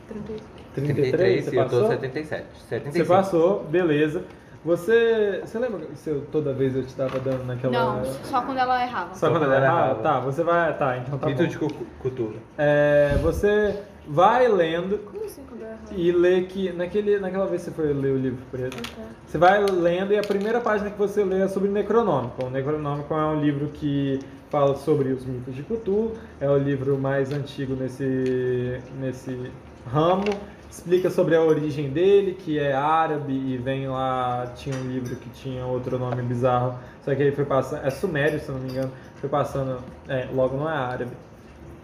[0.08, 0.42] 33
[0.74, 1.88] 33, você e eu tô passou?
[1.90, 2.46] 77.
[2.54, 3.08] Você 75.
[3.08, 4.24] passou, beleza.
[4.66, 5.42] Você.
[5.46, 7.74] Você lembra se eu, toda vez eu te tava dando naquela.
[7.74, 9.14] Não, só quando ela errava.
[9.14, 9.96] Só quando ela errava?
[10.02, 10.78] Tá, você vai.
[10.78, 11.68] Tá, então tá Mito de cu-
[12.00, 12.38] cultura.
[12.58, 15.82] É, você vai lendo Como assim quando eu errava?
[15.96, 16.72] e lê que.
[16.72, 18.78] Naquele, naquela vez que você foi ler o livro preto.
[18.78, 19.04] Ok.
[19.28, 22.46] Você vai lendo e a primeira página que você lê é sobre Necronômico.
[22.46, 24.18] O Necronômico é um livro que
[24.50, 29.52] fala sobre os mitos de Cthulhu, é o livro mais antigo nesse, nesse
[29.86, 30.26] ramo,
[30.70, 35.30] explica sobre a origem dele, que é árabe e vem lá, tinha um livro que
[35.30, 38.92] tinha outro nome bizarro, só que aí foi passando, é sumério se não me engano,
[39.16, 41.12] foi passando, é, logo não é árabe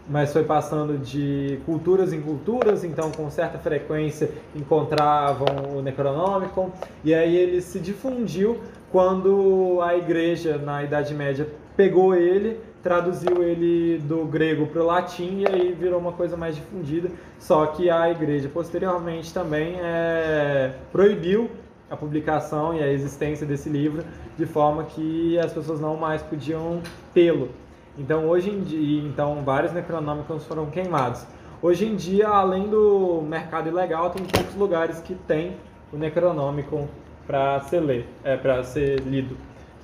[0.09, 7.13] mas foi passando de culturas em culturas, então com certa frequência encontravam o Necronômico, e
[7.13, 8.59] aí ele se difundiu
[8.91, 15.39] quando a igreja na Idade Média pegou ele, traduziu ele do grego para o latim
[15.39, 17.10] e aí virou uma coisa mais difundida.
[17.38, 21.50] Só que a igreja posteriormente também é, proibiu
[21.89, 24.04] a publicação e a existência desse livro
[24.38, 26.82] de forma que as pessoas não mais podiam
[27.13, 27.50] tê-lo.
[27.98, 31.25] Então hoje em dia, então vários Necronômicos foram queimados.
[31.62, 35.58] Hoje em dia, além do mercado ilegal, tem poucos lugares que tem
[35.92, 36.88] o Necronômico
[37.27, 39.36] para ser ler, é para ser lido.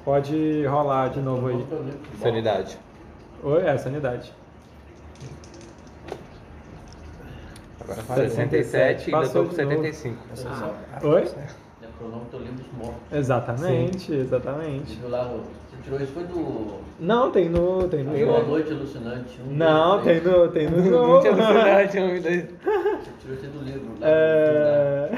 [0.05, 1.65] Pode rolar de novo aí.
[2.21, 2.77] Sanidade.
[3.45, 4.33] Oi, é sanidade.
[7.81, 8.29] Agora falei.
[8.29, 9.75] 67 e ainda Passou tô com de novo.
[9.83, 10.17] 75.
[11.07, 11.21] Oi?
[12.33, 13.01] Livros Mortos.
[13.13, 14.95] Exatamente, exatamente.
[14.95, 15.37] Viu lá, o-
[15.69, 16.79] você tirou isso foi do.
[16.99, 17.87] Não, tem no.
[17.87, 18.47] Tem Foi uma no.
[18.47, 19.39] noite alucinante.
[19.41, 20.47] Um, Não, dois, tem no.
[20.49, 21.27] Tem no Muito jogo.
[21.27, 22.45] alucinante, um, dois.
[22.65, 23.87] Você tirou isso aí do livro.
[24.01, 25.11] Lá, É...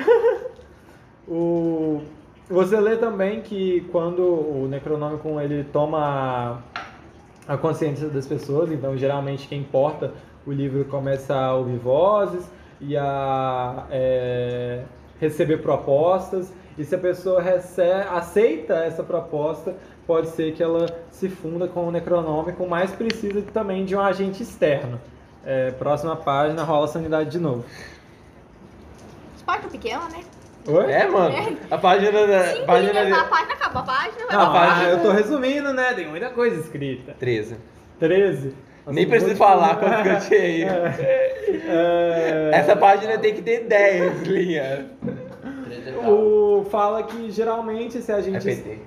[1.27, 2.01] o...
[2.49, 6.61] Você lê também que quando o Necronômico ele toma
[7.47, 10.13] a- consciência das pessoas, então geralmente quem importa
[10.45, 12.45] o livro começa a ouvir vozes
[12.79, 14.83] e a é,
[15.19, 19.75] receber propostas, e se a pessoa recebe, aceita essa proposta,
[20.05, 24.43] pode ser que ela se funda com o Necronômico, mas precisa também de um agente
[24.43, 24.99] externo.
[25.43, 27.65] É, próxima página rola sanidade de novo.
[29.45, 30.23] Página pequena, né?
[30.67, 30.91] Oi?
[30.91, 31.57] É, mano.
[31.71, 32.43] A página da.
[32.43, 33.29] Cinco página linhas na de...
[33.29, 34.89] página, acabou a página, vai Não, pra ah, página.
[34.89, 35.93] eu tô resumindo, né?
[35.93, 37.15] Tem muita coisa escrita.
[37.19, 37.55] 13.
[37.99, 38.53] 13.
[38.87, 40.63] Nem preciso falar quanto que eu tirei.
[40.63, 44.85] É, Essa página tem que ter 10 linhas.
[45.65, 46.09] três etapas.
[46.09, 48.79] o, fala que geralmente esse É agente PT.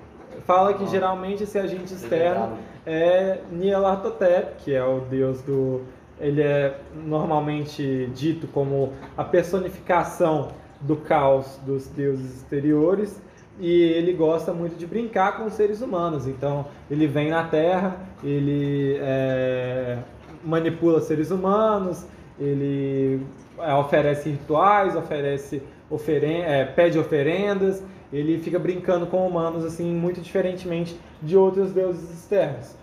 [0.45, 5.81] fala que geralmente esse agente externo é Nyarlathotep, que é o deus do
[6.19, 10.49] ele é normalmente dito como a personificação
[10.81, 13.21] do caos dos deuses exteriores
[13.59, 16.27] e ele gosta muito de brincar com os seres humanos.
[16.27, 19.99] Então ele vem na Terra, ele é,
[20.43, 22.05] manipula seres humanos,
[22.39, 23.21] ele
[23.59, 30.21] é, oferece rituais, oferece oferen é, pede oferendas, ele fica brincando com humanos assim muito
[30.21, 32.75] diferentemente de outros deuses externos.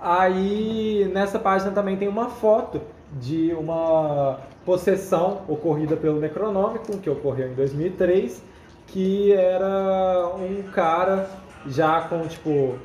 [0.00, 2.80] Aí nessa página também tem uma foto
[3.20, 8.42] de uma possessão ocorrida pelo Necronômico, que ocorreu em 2003,
[8.86, 11.28] que era um cara
[11.66, 12.76] já com tipo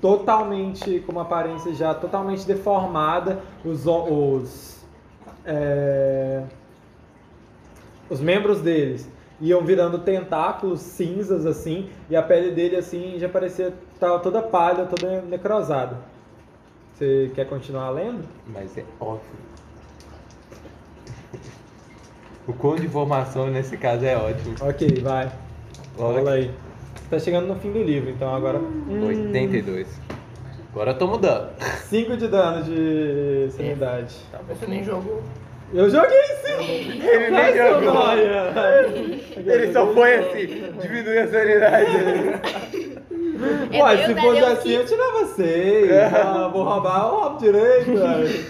[0.00, 4.82] totalmente com uma aparência já totalmente deformada, os os
[5.44, 6.42] é,
[8.10, 9.08] os membros deles
[9.40, 14.86] iam virando tentáculos cinzas assim, e a pele dele assim já parecia tava toda pálida,
[14.86, 15.96] toda necrosada.
[16.94, 18.22] Você quer continuar lendo?
[18.46, 19.51] Mas é ótimo.
[22.46, 24.54] O quão de informação nesse caso é ótimo.
[24.60, 25.30] Ok, vai.
[25.98, 26.50] Olha Fala aí.
[27.08, 28.58] Tá chegando no fim do livro, então agora.
[28.58, 29.86] Hum, 82.
[30.72, 31.50] Agora eu tô mudando.
[31.88, 34.16] 5 de dano de sanidade.
[34.48, 35.22] Você nem jogou.
[35.74, 37.00] Eu joguei sim!
[37.02, 37.94] Ele nem jogou.
[39.36, 40.46] Ele só foi assim,
[40.80, 41.90] diminuir a sanidade.
[43.72, 45.90] É Ué, se fosse Eu assim, que- eu tirava 6.
[46.14, 48.44] Ah, vou roubar, eu roubo direito, velho.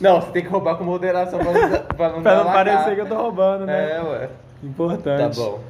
[0.00, 3.00] Não, você tem que roubar com moderação pra não, pra não, Pra não parecer que
[3.02, 3.96] eu tô roubando, né?
[3.98, 4.26] É, ué.
[4.28, 4.32] Tá
[4.66, 5.36] Importante.
[5.36, 5.60] bom.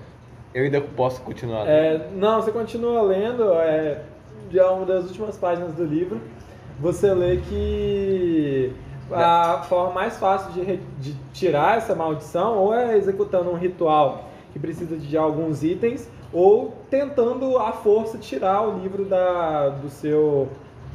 [0.55, 1.65] Eu ainda posso continuar.
[1.65, 1.71] lendo.
[1.71, 4.03] É, não, você continua lendo, é,
[4.51, 6.21] já uma das últimas páginas do livro,
[6.81, 8.73] você lê que
[9.13, 14.25] a forma mais fácil de, re- de tirar essa maldição ou é executando um ritual
[14.53, 20.49] que precisa de alguns itens, ou tentando à força tirar o livro da, do seu,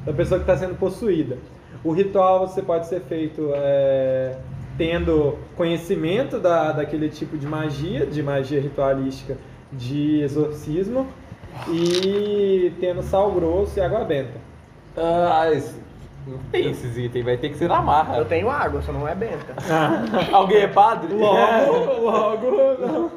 [0.05, 1.37] da pessoa que está sendo possuída.
[1.83, 4.35] O ritual você pode ser feito é,
[4.77, 9.37] tendo conhecimento da, daquele tipo de magia, de magia ritualística
[9.71, 11.07] de exorcismo,
[11.71, 14.33] e tendo sal grosso e água benta.
[14.97, 15.81] Ah, esse-
[16.25, 18.17] não tem esses itens, vai ter que ser na marra.
[18.17, 19.53] Eu tenho água, só não é benta.
[20.31, 21.13] Alguém é padre?
[21.13, 23.11] Logo, logo, não.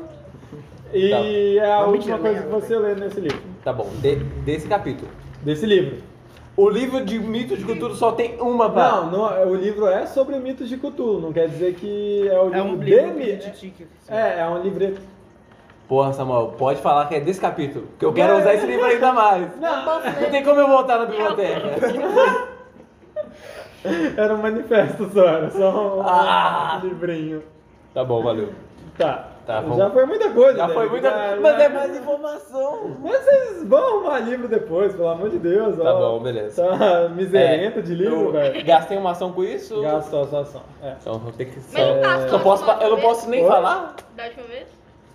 [0.93, 3.39] E é a Não, última coisa que você lê nesse livro.
[3.65, 5.09] Tá bom, de- desse capítulo.
[5.43, 5.99] Desse livro.
[6.57, 9.03] O livro de mito de cultura só tem uma, pá.
[9.03, 12.45] Não, não, o livro é sobre mitos de Cthulhu, não quer dizer que é o
[12.45, 13.87] livro É um de livro mi- de tique.
[14.09, 14.97] É, é um livro.
[15.87, 19.13] Porra, Samuel, pode falar que é desse capítulo, que eu quero usar esse livro ainda
[19.13, 19.61] mais.
[19.61, 21.61] Não, Não tem como eu voltar na biblioteca.
[24.17, 26.81] era um manifesto só, era só um, Ah.
[26.83, 27.43] um livrinho.
[27.95, 28.49] Tá bom, valeu.
[28.99, 29.29] Tá.
[29.47, 29.77] Tá bom.
[29.77, 30.57] Já foi muita coisa.
[30.59, 30.75] Já né?
[30.75, 31.09] foi muita.
[31.09, 32.97] Já- Mas já- é mais informação.
[33.01, 35.77] Mas vocês vão arrumar livro depois, pelo amor de Deus.
[35.77, 35.99] Tá ó.
[36.19, 36.67] bom, beleza.
[36.67, 38.65] Tá miserento de livro, eu velho.
[38.67, 39.81] Gastei uma ação com isso?
[39.83, 40.63] Gastou a sua ação.
[40.83, 40.95] É.
[41.01, 41.61] Então vou ter que.
[41.73, 43.49] Mas não tá Só posso, eu não posso nem Oi?
[43.49, 43.95] falar?
[44.17, 44.67] Da última vez?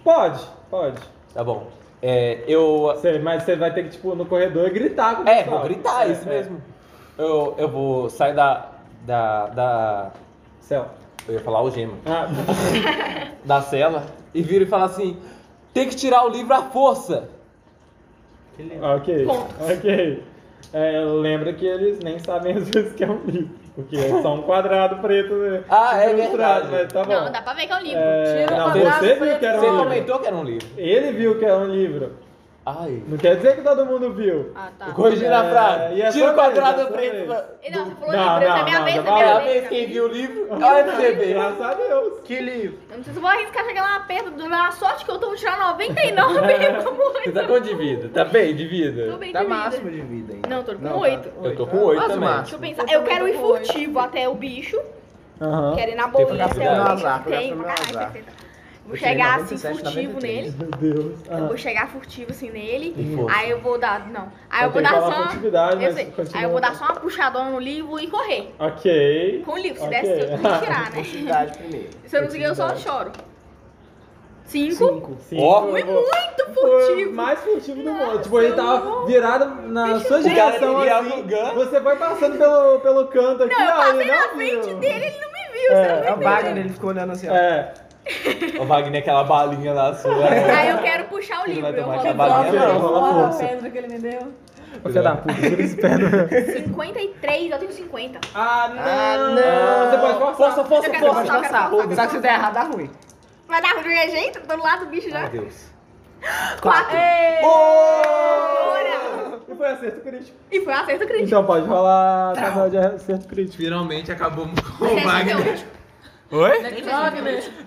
[0.04, 0.98] Pode, pode.
[1.34, 1.68] Tá bom.
[2.02, 2.84] É, eu.
[2.96, 5.60] Você- mas você vai ter que, tipo, no corredor e gritar com o É, pessoal.
[5.60, 6.62] vou gritar, é isso É, mesmo.
[7.18, 8.66] Eu, eu vou sair da.
[9.06, 9.48] Da.
[9.48, 10.12] da
[10.62, 10.86] Céu.
[11.28, 11.94] eu ia falar algema.
[12.06, 12.28] Ah,
[13.44, 14.04] Da cela
[14.34, 15.18] e viro e falo assim:
[15.74, 17.30] tem que tirar o livro à força.
[18.96, 19.26] ok,
[19.72, 20.24] ok.
[20.74, 23.62] É, lembra que eles nem sabem às vezes que é um livro.
[23.74, 26.94] Porque é só um quadrado preto né, Ah, é ilustrado, verdade.
[26.94, 27.26] mas tá bom.
[27.26, 28.00] Não, dá pra ver que é um livro.
[28.00, 29.84] É, não, você viu que era um Você livro.
[29.84, 30.68] comentou que era um livro.
[30.78, 32.12] Ele viu que era um livro.
[32.64, 33.02] Ai.
[33.08, 34.52] Não quer dizer que todo mundo viu.
[34.56, 34.92] Ah, tá.
[34.92, 36.02] Corrigindo a É, frase.
[36.02, 37.28] é Tira o quadrado preto.
[37.28, 39.40] da- Não, você falou Não, livro, essa é não, minha não, vez, é vai minha
[39.40, 39.54] vez.
[39.54, 40.48] vez quem viu o livro.
[40.52, 41.34] Olha você ver.
[41.34, 42.20] Graças a Deus.
[42.24, 42.78] Que livro?
[42.92, 45.36] Eu não sei se vou arriscar chegar lá perto do a sorte que eu tô
[45.36, 46.34] tirar 99,
[46.84, 48.10] vamos Você tá com de vida?
[48.14, 49.12] Tá bem de vida?
[49.12, 49.58] Tô bem Tá de vida.
[49.58, 50.48] máximo de vida ainda.
[50.50, 50.96] Não, tô com tá.
[50.96, 51.30] oito.
[51.44, 52.30] Eu tô com oito Quase também.
[52.30, 52.60] Deixa eu máximo.
[52.60, 52.84] pensar.
[52.94, 54.80] Eu Eu quero ir furtivo até o bicho.
[55.76, 57.24] Quero ir na Tem boinha, pra se é o bicho.
[57.24, 58.12] Tem, caralho, azar.
[58.12, 58.41] 60.
[58.84, 60.56] Vou Eu chegar assim 97, furtivo 93.
[60.56, 60.56] nele.
[60.58, 61.20] Meu Deus.
[61.30, 61.48] Eu Ah.
[61.48, 62.96] vou chegar furtivo assim nele.
[63.34, 64.10] Aí eu vou dar.
[64.10, 64.24] Não.
[64.50, 65.12] Aí Vai eu vou que dar só.
[65.24, 66.14] furtividade, Eu mas sei.
[66.34, 68.54] Aí eu vou dar só uma puxadona no livro e correr.
[68.60, 69.44] Ok.
[69.46, 70.02] Com o livro, se Ok.
[70.02, 71.04] desse eu me tirar, né?
[71.54, 71.90] Primeiro.
[72.06, 73.12] Se eu não conseguir, eu só choro.
[74.46, 75.16] Cinco.
[75.30, 75.42] Cinco.
[75.42, 77.14] Eu Foi muito Foi furtivo.
[77.14, 78.20] mais furtivo do mundo.
[78.22, 81.24] Tipo, ele eu tava virado na sua O cara direção assim.
[81.56, 84.68] Você foi passando pelo, pelo canto aqui, Não, eu ó, passei ele na não frente
[84.68, 84.78] viu.
[84.80, 85.72] dele, ele não me viu.
[85.72, 87.34] É, você não É o me Wagner, ele ficou olhando assim, ó.
[87.34, 87.74] É.
[88.60, 90.28] Ô Wagner, aquela balinha lá sua.
[90.28, 91.62] Aí eu quero puxar o livro.
[91.62, 93.46] vai Eu tomar rolo aquela balinha, Não, rola Olha a força.
[93.48, 94.34] pedra que ele me deu.
[94.84, 96.54] Ô, Filha da puta, tira esse pé do...
[96.54, 98.20] 53, eu tenho 50.
[98.34, 98.82] Ah, não!
[98.82, 99.92] Ah, não.
[99.92, 100.36] Você pode forçar.
[100.36, 101.22] Força, força, Eu quero força.
[101.22, 101.96] forçar, eu quero forçar.
[101.96, 102.90] Só que se der errado, dá ruim.
[103.48, 104.42] Vai dar ruim de qualquer jeito?
[104.48, 105.20] Tô do lado do bicho já.
[105.20, 105.72] Ai, Deus.
[106.62, 106.98] Quatro.
[109.50, 110.38] E foi acerto crítico.
[110.52, 111.28] E foi acerto crítico.
[111.28, 113.58] Então pode rolar tabela de acerto crítico.
[113.58, 115.06] Finalmente acabamos com o 68.
[115.06, 115.60] Wagner.
[116.32, 116.60] Oi?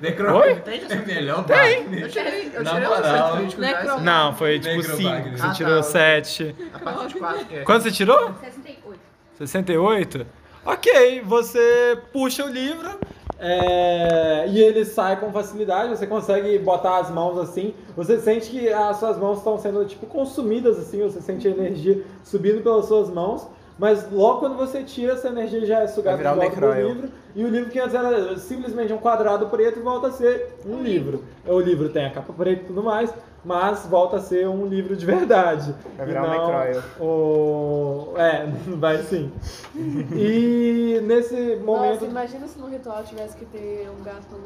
[0.00, 0.62] Necrog.
[0.90, 2.02] É melhor Wagner.
[2.04, 3.34] Eu tirei, eu Na tirei moral.
[3.36, 4.02] assim.
[4.02, 5.02] Não, foi tipo Negro 5.
[5.10, 5.36] Wagner.
[5.38, 5.82] Você Ah, tirou tá.
[5.82, 6.56] 7.
[6.72, 7.62] A parte de 4 que é.
[7.62, 8.34] Quanto você tirou?
[8.40, 9.00] 68.
[9.38, 10.26] 68?
[10.64, 12.98] Ok, você puxa o livro
[13.38, 18.72] é, e ele sai com facilidade, você consegue botar as mãos assim, você sente que
[18.72, 23.10] as suas mãos estão sendo tipo consumidas assim, você sente a energia subindo pelas suas
[23.10, 23.46] mãos,
[23.78, 26.88] mas logo quando você tira, essa energia já é sugada de um volta pro necróio.
[26.88, 30.80] livro, e o livro que antes era simplesmente um quadrado preto volta a ser um
[30.80, 31.24] livro.
[31.44, 33.12] O livro tem a capa preta e tudo mais,
[33.44, 35.74] mas volta a ser um livro de verdade.
[35.96, 36.82] Vai virar um não necróio.
[37.00, 38.14] O...
[38.16, 38.46] É,
[38.78, 39.32] vai sim.
[39.74, 41.94] E nesse momento.
[41.94, 44.36] Nossa, imagina se no ritual tivesse que ter um gato.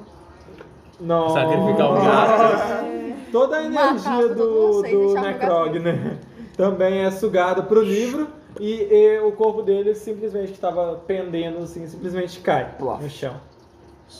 [0.98, 1.28] Não.
[1.28, 2.42] Sacrificar um gato.
[2.42, 6.18] É, Toda a energia do, do o Necrog, né?
[6.56, 8.26] Também é sugada pro livro
[8.60, 13.02] e, e o corpo dele simplesmente que estava pendendo assim, simplesmente cai Plof.
[13.02, 13.34] no chão.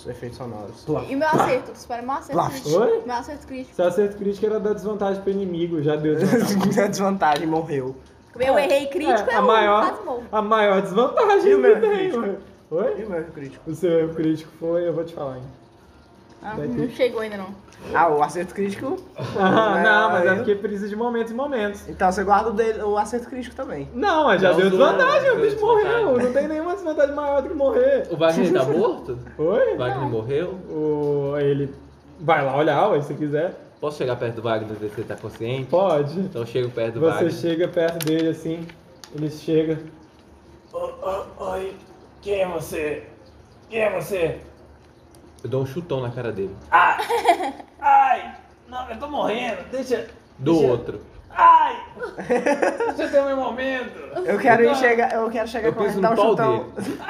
[0.06, 0.84] Efeitos sonoros.
[1.08, 1.72] E meu acerto?
[1.72, 2.52] Espera, meu acerto Plaf.
[2.52, 2.80] crítico.
[2.82, 3.02] Oi?
[3.06, 3.74] Meu acerto crítico.
[3.74, 6.88] Seu acerto crítico era da desvantagem pro inimigo, já deu desvantagem.
[6.90, 7.96] Desvantagem morreu.
[8.38, 11.80] Eu errei crítico, É, é, a um maior, a maior desvantagem E o meu que
[11.80, 12.12] tem.
[12.70, 13.00] Oi?
[13.00, 13.70] E o meu crítico?
[13.70, 15.57] O seu erro crítico foi, eu vou te falar ainda.
[16.42, 16.90] Ah, Vai não ter.
[16.90, 17.48] chegou ainda não.
[17.94, 18.96] Ah, o acerto crítico.
[19.40, 21.88] Ah, não, mas é porque precisa de momentos e momentos.
[21.88, 23.88] Então você guarda o, dele, o acerto crítico também.
[23.94, 26.18] Não, mas já Não, deu desvantagem, o bicho morreu.
[26.18, 28.06] Não tem nenhuma desvantagem maior do que morrer.
[28.10, 29.18] O Wagner tá morto?
[29.38, 29.74] Oi?
[29.74, 30.48] O Wagner morreu?
[30.70, 31.72] O, ele
[32.20, 33.54] vai lá olhar, ué, se quiser.
[33.80, 35.66] Posso chegar perto do Wagner ver se ele tá consciente?
[35.68, 36.18] Pode.
[36.18, 37.32] Então eu chego perto do Você Wagner.
[37.32, 38.66] chega perto dele assim,
[39.14, 39.78] ele chega.
[40.72, 41.74] Oi,
[42.20, 43.04] quem é você?
[43.70, 44.38] Quem é você?
[45.42, 46.54] Eu dou um chutão na cara dele.
[47.80, 48.32] Ai,
[48.68, 49.58] não, eu tô morrendo.
[49.70, 50.06] Deixa.
[50.38, 51.00] Do deixa- outro.
[51.30, 51.76] Ai!
[52.26, 53.96] Deixa eu ter o meu momento.
[54.24, 56.70] Eu quero ir chegar, eu quero chegar Eu com e dar no um chutão.
[56.70, 56.98] dele.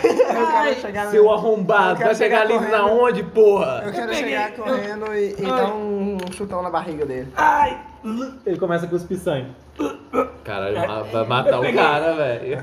[0.00, 3.00] Eu quero chegar no- Seu arrombado, Eu quero vai chegar livro na correndo.
[3.02, 3.82] onde, porra?
[3.86, 7.32] Eu quero chegar correndo e, e dar um chutão na barriga dele.
[7.36, 7.78] Ai!
[8.46, 9.50] Ele começa a cuspir sangue.
[10.44, 12.62] Caralho, ma- vai matar o cara, velho.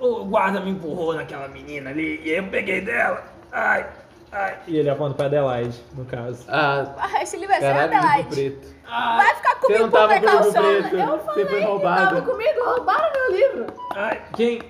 [0.00, 3.22] O guarda me empurrou naquela menina ali e eu peguei dela.
[3.52, 3.86] Ai,
[4.32, 4.58] ai.
[4.66, 6.44] E ele aponta pra Adelaide, no caso.
[6.48, 8.28] Ah, Ah, esse livro é seu, caralho, livro Adelaide.
[8.34, 8.76] preto.
[8.88, 10.62] Vai ficar Você comigo não tava com o livro precaução.
[10.62, 10.96] preto.
[10.96, 12.22] Eu Você foi tava roubado.
[12.22, 13.66] comigo, roubaram meu livro.
[13.94, 14.62] Ai, quem?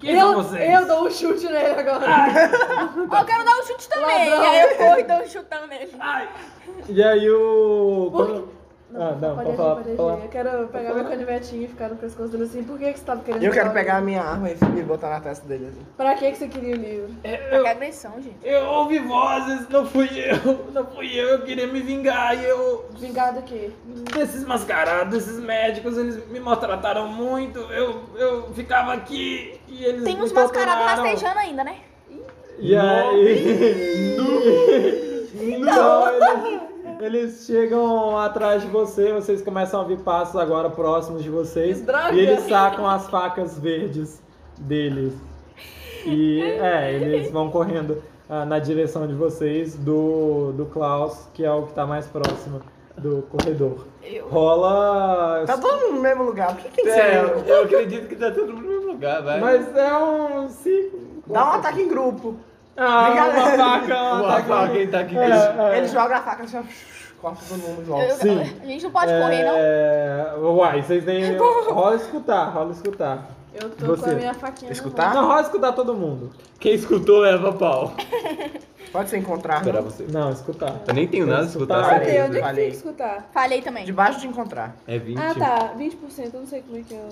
[0.00, 0.74] Quem são Eu, vocês?
[0.80, 2.06] eu dou um chute nele agora.
[2.96, 4.30] Eu quero dar um chute também.
[4.30, 4.44] Ladrão.
[4.44, 5.92] E aí eu corro e dou um chutão nele.
[6.88, 8.08] E aí o.
[8.10, 8.59] Por quando-
[8.94, 9.74] Ah, não, pode falar.
[9.76, 10.18] pode falar.
[10.18, 12.62] Eu quero pegar meu canivetinho e ficar no pescoço dele assim.
[12.64, 15.20] Por que, que você tava querendo Eu quero pegar a minha arma e botar na
[15.20, 15.86] testa dele assim.
[15.96, 17.10] Pra que, que você queria o livro?
[17.22, 18.36] Eu, Que agressão, gente.
[18.42, 22.86] eu ouvi vozes, não fui eu, não fui eu, eu queria me vingar e eu.
[22.98, 23.70] Vingar do quê?
[24.14, 27.58] Desses mascarados, desses médicos, eles me maltrataram muito.
[27.58, 30.04] Eu, eu ficava aqui e eles.
[30.04, 31.76] Tem uns mascarados rastejando ainda, né?
[32.58, 34.16] E aí.
[35.60, 36.69] Não, eles,
[37.00, 41.80] eles chegam atrás de você, vocês começam a ouvir passos agora próximos de vocês.
[41.82, 42.12] Droga!
[42.12, 44.22] E eles sacam as facas verdes
[44.58, 45.14] deles.
[46.04, 51.50] E é, eles vão correndo ah, na direção de vocês, do, do Klaus, que é
[51.52, 52.60] o que tá mais próximo
[52.96, 53.86] do corredor.
[54.02, 54.26] Eu.
[54.28, 55.44] Rola.
[55.46, 57.14] Tá todo mundo no mesmo lugar, por que que É, ser?
[57.24, 59.40] eu, eu acredito que tá todo mundo no mesmo lugar, vai.
[59.40, 61.00] Mas é um ciclo.
[61.26, 62.36] Dá um ataque em grupo.
[62.76, 63.58] Ah, uma Brincadeira.
[63.58, 64.48] faca, um Uma ataque.
[64.48, 65.78] faca, quem tá aqui É, é.
[65.78, 66.62] Ele joga a faca assim, ó,
[67.20, 68.04] corta todo mundo volta.
[68.06, 68.40] Eu- Sim.
[68.62, 69.54] A gente não pode correr, não?
[69.56, 70.34] É...
[70.38, 71.36] Uai, vocês nem.
[71.38, 73.30] Rola escutar, rola escutar.
[73.52, 74.02] Eu tô Você.
[74.04, 75.12] com a minha faquinha Escutar?
[75.12, 76.30] Não, rola escutar todo mundo.
[76.60, 77.92] Quem escutou leva pau.
[78.92, 79.58] Pode ser encontrar.
[79.58, 79.90] Esperar não?
[79.90, 80.06] você.
[80.10, 80.80] Não, escutar.
[80.86, 81.80] Eu nem tenho nada a Escutar.
[81.80, 82.00] escutar.
[82.00, 82.54] Onde é que Falei.
[82.64, 83.30] tem que escutar?
[83.32, 83.84] Falei também.
[83.84, 84.76] Debaixo de encontrar.
[84.86, 85.18] É 20.
[85.18, 85.74] Ah, tá.
[85.78, 87.08] 20%, eu não sei como é que eu...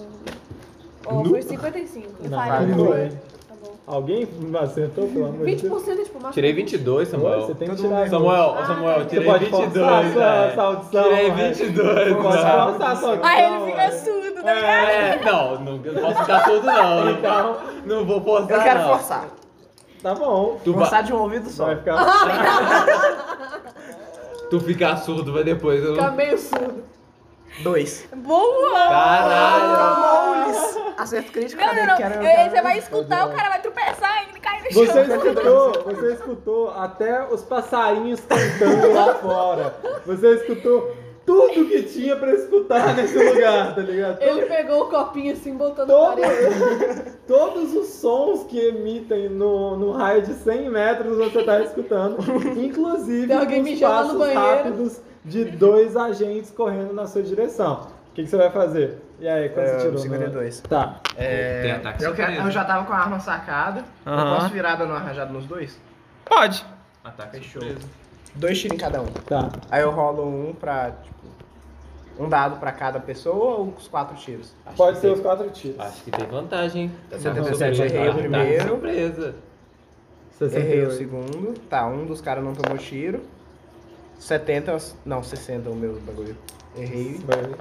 [1.06, 2.08] Ó, Nu- foi 55.
[2.24, 3.12] Eu Não, falei.
[3.90, 4.28] Alguém
[4.62, 5.82] acertou, pelo amor de Deus?
[5.82, 7.40] 20% é tipo uma Tirei 22, Oi, Samuel.
[7.40, 8.08] Você tem que Todo tirar.
[8.10, 8.98] Samuel, Ah, Samuel.
[9.00, 9.74] Você tirei pode 22.
[10.14, 10.90] forçar.
[10.90, 11.30] Tirei é.
[11.30, 13.18] 22, Você pode forçar a sua audição.
[13.22, 15.14] Aí ele fica surdo, né?
[15.16, 17.10] É, não, não, não posso ficar surdo não.
[17.12, 18.88] Então, Não vou forçar Eu quero não.
[18.90, 19.24] forçar.
[20.02, 20.60] tá bom.
[20.62, 21.64] Tu, Forçar de um ouvido só.
[21.64, 21.96] Vai ficar.
[24.50, 25.82] tu ficar surdo, vai depois.
[25.82, 25.94] Eu...
[25.94, 26.84] Fica meio surdo.
[27.62, 28.06] Dois.
[28.14, 28.78] Boa!
[28.88, 30.58] Caralho!
[30.98, 31.96] Acerto crítico, Não, não, não.
[31.96, 33.77] Quero- Eu- Você vai escutar, o cara vai tropeçar
[34.72, 39.74] Você escutou, você escutou até os passarinhos cantando lá fora.
[40.04, 40.94] Você escutou
[41.28, 44.22] tudo que tinha pra escutar nesse lugar, tá ligado?
[44.22, 47.02] Ele pegou o copinho assim, botou na parede.
[47.28, 52.16] Todos os sons que emitem no, no raio de 100 metros você tá escutando,
[52.56, 57.97] inclusive os passos rápidos de dois agentes correndo na sua direção.
[58.18, 58.98] O que, que você vai fazer?
[59.20, 59.92] E aí, quando É, você tirou?
[59.92, 60.60] no- 52.
[60.62, 61.00] Tá.
[61.16, 63.84] É, Tem ataque eu, quero- eu já tava com a arma sacada.
[64.04, 64.34] Eu Aham.
[64.34, 65.78] posso virar dando uma rajada nos dois?
[66.24, 66.66] Pode.
[67.04, 67.62] Ataque Fechou.
[67.62, 67.88] surpresa.
[68.34, 69.06] Dois tiros em cada um.
[69.06, 69.50] Tá.
[69.70, 71.28] Aí eu rolo um pra, tipo,
[72.18, 74.52] um dado pra cada pessoa ou os quatro tiros?
[74.76, 75.78] Pode que ser tem- os quatro tiros.
[75.78, 76.92] Acho que tem vantagem, hein?
[77.08, 77.94] Tá, Ataque 77, surpresa.
[77.94, 78.68] errei o primeiro.
[78.68, 79.34] surpresa.
[80.40, 80.92] Errei o 68.
[80.94, 81.54] segundo.
[81.70, 83.22] Tá, um dos caras não tomou tiro.
[84.18, 86.36] 70, não, 60 o meu bagulho.
[86.76, 87.20] Errei.
[87.24, 87.54] Vai.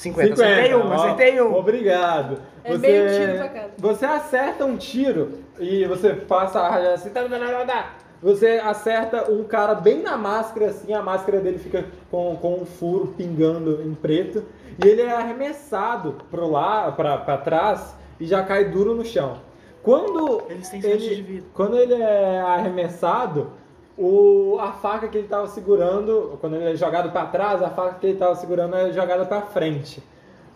[0.00, 1.54] 50, acertei um, acertei um.
[1.54, 2.38] Obrigado.
[2.64, 3.70] É meio tiro pra cada.
[3.76, 7.10] Você acerta um tiro e você passa a assim.
[7.10, 7.94] tá, tá, tá, tá.
[8.22, 12.64] Você acerta um cara bem na máscara, assim, a máscara dele fica com, com um
[12.64, 14.42] furo pingando em preto.
[14.82, 19.38] E ele é arremessado pro lá, pra, pra trás e já cai duro no chão.
[19.82, 21.46] Quando Eles têm sete de ele, vida.
[21.54, 23.52] quando ele é arremessado,
[24.00, 27.96] o, a faca que ele estava segurando, quando ele é jogado para trás, a faca
[28.00, 30.02] que ele estava segurando é jogada para frente.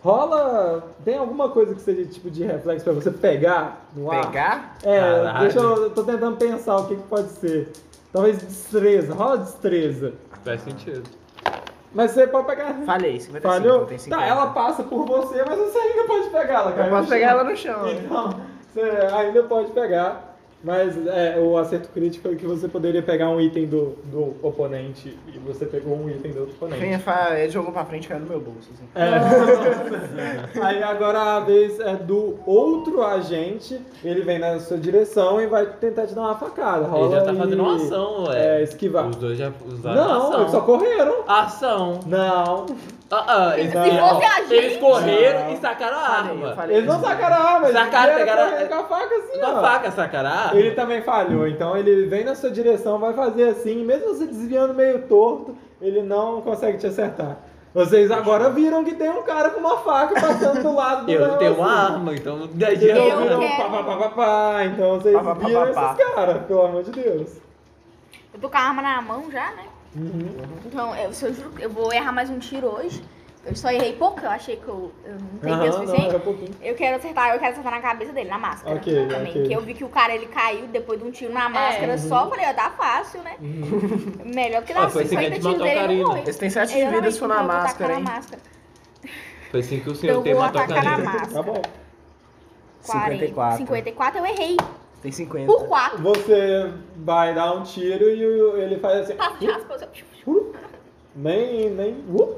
[0.03, 0.83] Rola.
[1.03, 4.25] Tem alguma coisa que seja tipo de reflexo para você pegar no ar?
[4.27, 4.77] Pegar?
[4.83, 5.39] É, Caralho.
[5.39, 5.83] deixa eu.
[5.83, 7.71] eu tô tentando pensar o que, que pode ser.
[8.11, 10.13] Talvez destreza, rola destreza.
[10.43, 11.03] Faz sentido.
[11.93, 12.73] Mas você pode pegar.
[12.85, 13.41] Falhei, 55.
[13.41, 13.85] Falhou?
[13.85, 14.21] Tem 50.
[14.21, 16.87] Tá, ela passa por você, mas você ainda pode pegar ela, cara.
[16.87, 17.83] Eu posso pegar ela no chão.
[17.83, 17.93] né?
[17.93, 18.41] Então,
[18.73, 20.34] você ainda pode pegar.
[20.65, 25.15] Mas é, o acerto crítico é que você poderia pegar um item do, do oponente
[25.31, 26.79] e você pegou um item do outro oponente.
[26.81, 28.67] Vem, fa- Ele jogou pra frente e caiu no meu bolso.
[28.73, 28.83] Assim.
[28.95, 30.59] É.
[30.61, 35.67] Aí agora a vez é do outro agente, ele vem na sua direção e vai
[35.67, 36.79] tentar te dar uma facada.
[36.85, 38.63] Ele Rola já tá aí, fazendo uma ação, É, ué.
[38.63, 39.07] esquivar.
[39.07, 40.39] Os dois já usaram Não, ação.
[40.39, 41.15] eles só correram.
[41.27, 41.99] Ação.
[42.07, 42.65] Não.
[43.11, 45.53] Ah, ah, eles, Se ó, fosse a gente- eles correram Não.
[45.53, 46.55] e sacaram a Falei, arma.
[46.55, 46.75] falei.
[46.77, 49.49] Eles não sacaram a arma, eles Sacaram, pegaram- com a faca assim, Com ó.
[49.57, 50.59] a faca sacaram a arma?
[50.59, 54.73] Ele também falhou, então ele vem na sua direção, vai fazer assim, mesmo você desviando
[54.73, 57.37] meio torto, ele não consegue te acertar.
[57.75, 61.27] Vocês agora viram que tem um cara com uma faca passando do lado do Eu
[61.27, 62.73] não tenho uma arma, então não adianta.
[62.85, 63.57] Eu viram quero.
[63.57, 66.61] pá, pá, pá, pá, pá, então vocês Pá, pá, pá, viram pá, esses caras, pelo
[66.63, 67.29] amor de Deus.
[68.33, 69.63] Eu tô com a arma na mão já, né?
[69.95, 70.35] Uhum.
[70.65, 73.01] Então, eu, se eu juro, eu vou errar mais um tiro hoje.
[73.45, 76.09] Eu só errei pouco, eu achei que eu, eu não peguei o Aham, não, suficiente.
[76.09, 76.51] era pouquinho.
[76.63, 78.75] Eu quero acertar, eu quero acertar na cabeça dele, na máscara.
[78.75, 79.31] Ok, também.
[79.31, 79.47] ok.
[79.47, 82.23] Que eu vi que o cara ele caiu depois de um tiro na máscara só,
[82.25, 83.35] eu falei, ó, tá fácil, né?
[84.25, 86.03] Melhor que Ah, dar foi assim que a 50 gente tiros matou dele ele Karina.
[86.03, 86.21] não morre.
[86.21, 87.99] Eles têm sete de Exatamente, vida se for na então eu vou tacar máscara, na
[87.99, 88.03] hein?
[88.03, 88.41] máscara.
[89.51, 91.03] Foi assim que o Então senhor eu tem vou matou a atacar na Karina.
[91.11, 91.33] máscara.
[91.33, 91.61] Tá bom.
[92.83, 93.11] 40.
[93.11, 93.57] 54.
[93.57, 94.57] 54 eu errei.
[95.05, 95.45] Tem 50.
[95.45, 96.01] Por 4.
[96.01, 98.23] Você vai dar um tiro e
[98.59, 99.83] ele faz assim, Passa de aspas.
[100.25, 100.51] eu-
[101.15, 102.35] nem, nem, uh,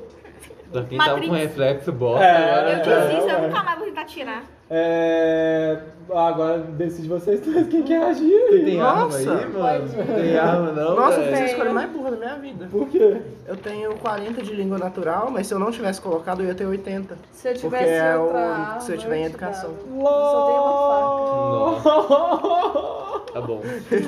[0.70, 2.76] Pra quem tava com reflexo bosta, É, agora Eu
[3.08, 3.48] disse isso, eu é.
[3.48, 4.44] nunca mais vou tentar tirar.
[4.70, 5.78] É...
[6.10, 8.64] Agora decide vocês dois quem quer agir aí.
[8.64, 9.18] Tem arma Nossa.
[9.18, 9.86] aí, mano?
[9.98, 11.36] Não tem arma não, Nossa, eu velho.
[11.36, 12.68] fiz a escolha mais burra da minha vida.
[12.72, 13.18] Por quê?
[13.46, 16.66] Eu tenho 40 de língua natural, mas se eu não tivesse colocado, eu ia ter
[16.66, 17.18] 80.
[17.34, 19.70] Se eu Porque tivesse é outra o- arma, se eu tiver em te educação.
[19.72, 20.64] Eu só tenho
[21.84, 23.62] uma Tá bom.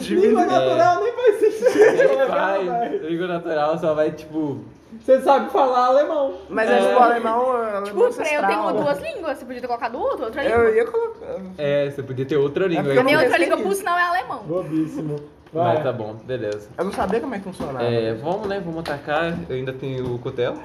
[0.10, 2.28] Língua natural nem faz sentido.
[2.28, 2.88] Cara?
[3.02, 4.60] língua natural só vai, tipo...
[5.00, 6.34] Você sabe falar alemão.
[6.50, 6.80] Mas É.
[6.80, 8.48] é tipo alemão, alemão Tipo, eu ancestral.
[8.48, 10.58] tenho duas línguas, você podia ter colocado outra, outra língua.
[10.58, 11.26] Eu ia colocar.
[11.58, 14.40] É, você podia ter outra língua porque A minha outra língua, por sinal, é alemão.
[14.44, 15.16] Bobíssimo.
[15.54, 15.76] Vai.
[15.76, 16.70] Mas tá bom, beleza.
[16.78, 17.84] Eu não sabia como é que funcionava.
[17.86, 18.60] É, vamos, né?
[18.64, 19.36] Vamos atacar.
[19.50, 20.60] Eu ainda tenho o cutelo.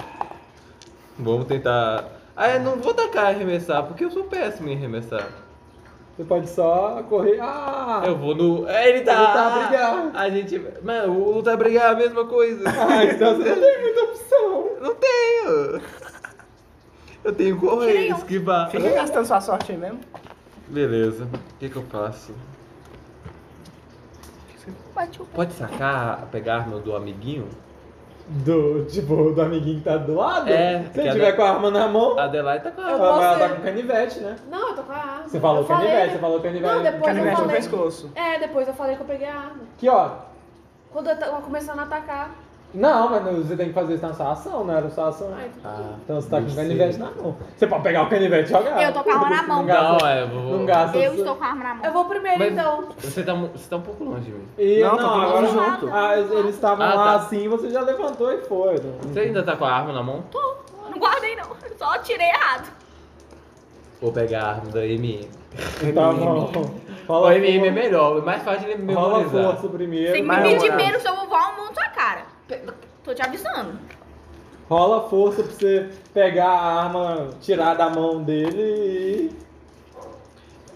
[1.17, 2.03] Vamos tentar.
[2.35, 5.23] Ah, eu não vou atacar e arremessar, porque eu sou péssimo em arremessar.
[6.15, 7.39] Você pode só correr.
[7.41, 8.03] Ah!
[8.05, 8.67] Eu vou no.
[8.69, 9.19] É, ele tá.
[9.19, 10.11] Lutar, brigar.
[10.15, 10.65] A gente.
[10.81, 12.63] Mano, o lutar brigar é a mesma coisa.
[12.69, 14.69] Ah, então você não tem muita opção.
[14.81, 15.81] Não tenho.
[17.23, 18.17] Eu tenho correr, Tirei um.
[18.17, 18.69] esquivar.
[18.69, 19.99] Fica gastando sua sorte aí mesmo.
[20.67, 21.25] Beleza.
[21.25, 22.33] O que, que eu faço?
[25.33, 27.49] Pode sacar, pegar a arma do amiguinho?
[28.27, 30.49] Do, tipo, do amiguinho que tá do lado?
[30.49, 32.89] É, Se que ele tiver com a arma na mão, A Adelaide tá com a
[32.89, 33.23] Eu arma.
[33.23, 34.35] ela, tá com canivete, né?
[34.49, 35.27] Não, eu tô com a arma.
[35.27, 36.73] Você falou Eu falei- canivete, você falou canivete.
[36.73, 37.55] Não, depois eu Canivete no falei.
[37.55, 38.11] pescoço.
[38.15, 39.59] É, depois eu falei que eu peguei a arma.
[39.77, 40.09] Aqui, ó.
[40.91, 42.31] Quando eu tava começando a atacar.
[42.75, 45.31] Não, mas você tem que fazer isso na sua ação, não era sua ação.
[45.35, 47.35] Ai, Ah, Então você tá com o canivete na mão.
[47.55, 48.83] Você pode pegar o canivete e jogar.
[48.83, 49.57] Eu tô com a arma na mão.
[49.57, 50.41] Não gasta, Não, é, eu vou.
[50.57, 50.97] não gasta.
[50.97, 51.85] Eu estou com a arma na mão.
[51.85, 52.89] Eu vou primeiro Mas- então.
[52.99, 54.47] Você tá, você tá um pouco longe de mim.
[54.57, 55.89] E, Não, não, tá agora junto.
[55.93, 57.15] Ah, eles estavam Ah, lá tá.
[57.15, 58.75] assim, você já levantou e foi.
[58.79, 60.23] Não- Você ainda tá com a arma na mão?
[60.31, 60.55] Tô.
[60.89, 61.45] Não guardei, não.
[61.77, 62.67] Só tirei errado.
[64.01, 65.27] Vou pegar a arma da MM.
[65.93, 66.51] Tá bom.
[67.07, 69.53] O Rola MM é melhor, é mais fácil de Rola memorizar.
[69.53, 70.11] força primeiro.
[70.13, 72.21] Tem que me pedir menos se eu vou voar um monte na sua cara.
[73.03, 73.79] Tô te avisando.
[74.69, 79.31] Rola força pra você pegar a arma, tirar da mão dele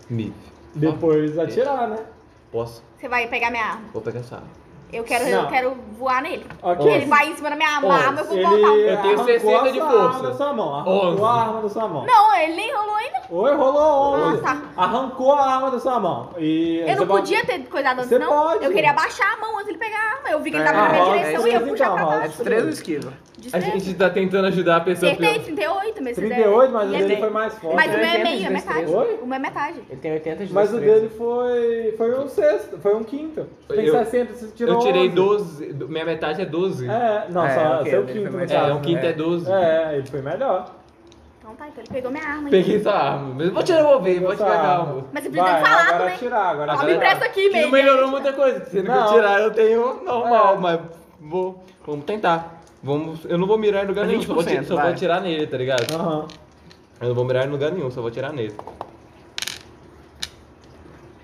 [0.10, 0.34] Mif.
[0.76, 2.06] e depois atirar, né?
[2.52, 2.84] Posso?
[3.00, 3.88] Você vai pegar minha arma.
[3.92, 4.59] Vou pegar essa arma.
[4.92, 5.44] Eu quero, Não.
[5.44, 6.46] eu quero voar nele.
[6.64, 6.92] Ok.
[6.92, 7.88] Ele vai em cima da minha arma,
[8.22, 8.58] eu vou Ele voltar.
[8.72, 10.08] um Eu tenho arrancou 60 a de sua força.
[10.18, 10.74] arma da sua mão.
[10.76, 11.24] Arrancou Onze.
[11.24, 12.06] a arma da sua mão.
[12.08, 13.22] Não, ele nem rolou ainda.
[13.30, 14.42] Oi, rolou 11.
[14.46, 14.58] Ah.
[14.78, 16.30] Arrancou a arma da sua mão.
[16.40, 18.28] E Eu você não pode- podia ter cuidado antes, Você não.
[18.30, 18.66] pode.
[18.66, 20.30] Eu queria abaixar a mão antes de ele pegar a arma.
[20.32, 21.96] Eu vi que ele É, tava na minha rola direção três e eu puxar então,
[21.96, 22.38] pra rola É baixo.
[22.38, 23.14] de três ou esquiva?
[23.54, 25.12] A gente tá tentando ajudar a pessoa.
[25.12, 25.44] Acertei, pior.
[25.46, 27.76] 38, mas se 38, mas o Ele dele tem- foi mais forte.
[27.76, 28.92] Mas o meu é 80 de meio, é metade.
[28.92, 29.20] Oi?
[29.22, 29.80] O meu é metade.
[29.90, 33.48] Ele tem 80 de Mas o dele foi, foi um sexto, foi um quinto.
[33.68, 35.16] Tem Eu- 60, você tirou Eu tirei 11.
[35.16, 35.74] 12.
[35.88, 36.90] Minha metade é 12.
[36.90, 39.10] É, não, É, só ok, seu ele quinto É, o quinto né?
[39.10, 39.52] é 12.
[39.52, 40.76] É, ele foi melhor.
[41.40, 42.50] Então tá, então ele pegou minha arma.
[42.50, 43.34] Peguei sua arma.
[43.36, 44.58] Mas vou tirar, vou ver, pode Essa pegar.
[44.60, 45.06] arma.
[45.12, 46.14] Mas você precisa Vai, falar agora também.
[46.16, 47.64] atirar, agora Ó, me empresta aqui, meio.
[47.66, 48.66] não melhorou muita coisa.
[48.66, 49.14] Sendo que eu Não.
[49.14, 50.58] tirar, eu tenho normal, É.
[50.60, 50.80] mas
[51.20, 51.64] vou.
[51.88, 52.59] Vamos tentar.
[52.82, 55.22] Vamos, eu não vou mirar em lugar nenhum, só vou, ti- 20%, só vou atirar
[55.22, 55.94] nele, tá ligado?
[55.94, 56.28] Aham.
[57.02, 58.54] Eu não vou mirar em lugar nenhum, só vou atirar nele.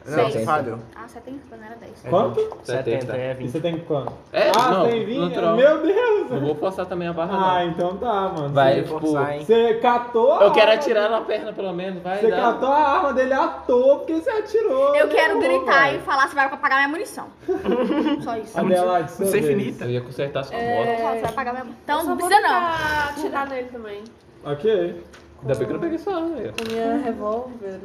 [0.07, 0.45] Não, Seis.
[0.45, 0.77] falhou.
[0.95, 1.91] Ah, 70, não era 10.
[2.09, 2.57] Quanto?
[2.63, 3.49] 70 é E 20.
[3.51, 4.13] você tem quanto?
[4.31, 5.17] É, ah, não, você tem 20?
[5.19, 5.55] natural.
[5.55, 6.29] Meu Deus!
[6.29, 7.71] Não vou forçar também a barra, Ah, não.
[7.71, 8.49] então tá, mano.
[8.49, 8.99] Vai, Você, tipo.
[8.99, 9.43] forçar, hein?
[9.45, 12.19] você catou a Eu quero atirar na perna pelo menos, vai.
[12.19, 12.37] Você dá.
[12.37, 14.95] catou a arma dele à toa porque você atirou.
[14.95, 15.97] Eu quero Errou, gritar velho.
[15.97, 17.27] e falar se vai pagar minha munição.
[18.23, 18.59] Só isso.
[18.59, 19.57] Adelaide, sua sei vez.
[19.57, 19.85] finita.
[19.85, 20.85] Eu ia consertar sua É.
[20.85, 21.01] moto.
[21.01, 23.09] Só se vai pagar minha Então não precisa não.
[23.09, 24.03] atirar nele também.
[24.43, 25.03] Ok.
[25.41, 26.29] Ainda bem que eu não peguei sua arma.
[26.29, 27.79] Com minha revólver.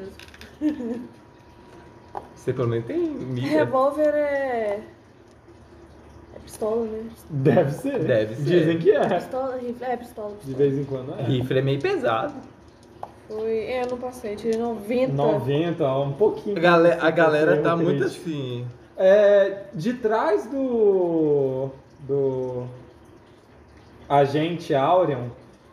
[2.34, 3.48] Você pelo menos tem mira.
[3.48, 4.80] Revólver é.
[6.34, 7.04] É pistola, né?
[7.28, 7.98] Deve ser.
[7.98, 8.42] Deve ser.
[8.42, 9.08] Dizem que é.
[9.08, 9.84] Pistola, rifle.
[9.84, 10.30] É pistola.
[10.30, 10.56] De pistola.
[10.56, 11.22] vez em quando é.
[11.22, 12.34] Rifle é meio pesado.
[13.28, 13.58] Foi.
[13.58, 15.12] É, eu não passei, tirei 90.
[15.12, 16.56] 90, ó, um pouquinho.
[16.56, 18.66] A galera, a galera tá um muito assim.
[18.96, 21.70] É, de trás do.
[22.00, 22.64] do.
[24.08, 25.28] agente Aureon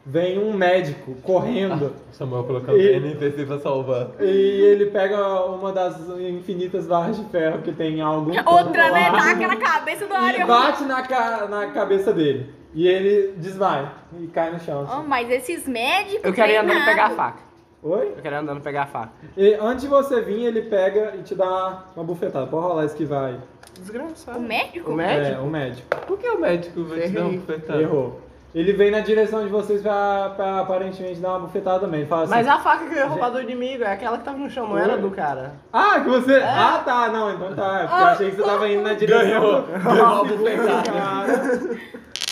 [0.09, 1.93] vem um médico correndo.
[2.11, 4.11] Samuel colocando E- NPC pra salvar.
[4.19, 9.09] E ele pega uma das infinitas barras de ferro que tem em algum Outra, né?
[9.09, 10.47] lá, Taca na cabeça do E Ariel.
[10.47, 12.49] bate na, ca- na cabeça dele.
[12.73, 14.85] E ele desmaia e cai no chão.
[14.87, 15.07] Oh, assim.
[15.07, 16.23] mas esses médicos.
[16.23, 17.39] Eu quero ir andando pegar a faca.
[17.83, 18.13] Oi?
[18.17, 19.11] Eu quero ir andando pegar a faca.
[19.35, 22.45] E antes de você vir, ele pega e te dá uma, uma bufetada.
[22.47, 23.37] Pode rolar esquivar aí.
[23.79, 24.37] Desgraçado.
[24.37, 24.91] O médico?
[24.91, 25.35] O médico?
[25.35, 25.87] É, o médico.
[26.05, 27.37] Por que o médico vai te dar um Errei.
[27.39, 27.81] bufetado?
[27.81, 28.21] Errou.
[28.55, 31.99] Ele vem na direção de vocês pra, pra aparentemente dar uma bufetada também.
[32.01, 34.23] Ele fala assim, Mas a faca que eu ia roubar do inimigo é aquela que
[34.23, 35.53] tava no chão, não era do cara.
[35.71, 36.35] Ah, que você.
[36.37, 37.81] Ah, tá, não, então tá.
[37.81, 39.21] É porque eu achei que você tava indo na direção.
[39.21, 39.61] Ganhou.
[39.61, 40.91] do- Ganhou a bufetada.
[40.91, 41.77] cara.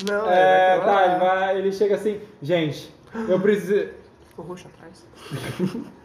[0.09, 2.93] Não, É, tá, ele, vai, ele chega assim, gente,
[3.29, 3.87] eu preciso.
[4.29, 5.05] Ficou roxo atrás.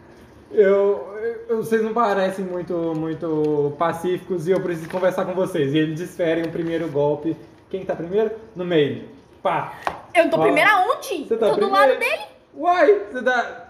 [0.53, 1.07] Eu,
[1.49, 5.73] eu- vocês não parecem muito, muito pacíficos e eu preciso conversar com vocês.
[5.73, 7.37] E eles desferem o primeiro golpe.
[7.71, 8.33] Quem tá primeiro?
[8.57, 9.05] No meio.
[9.43, 9.73] Pá.
[10.15, 11.25] Eu não tô Ó, primeiro aonde?
[11.27, 11.73] Você tá tô do primeiro.
[11.89, 12.23] lado dele.
[12.57, 13.67] Uai, você tá.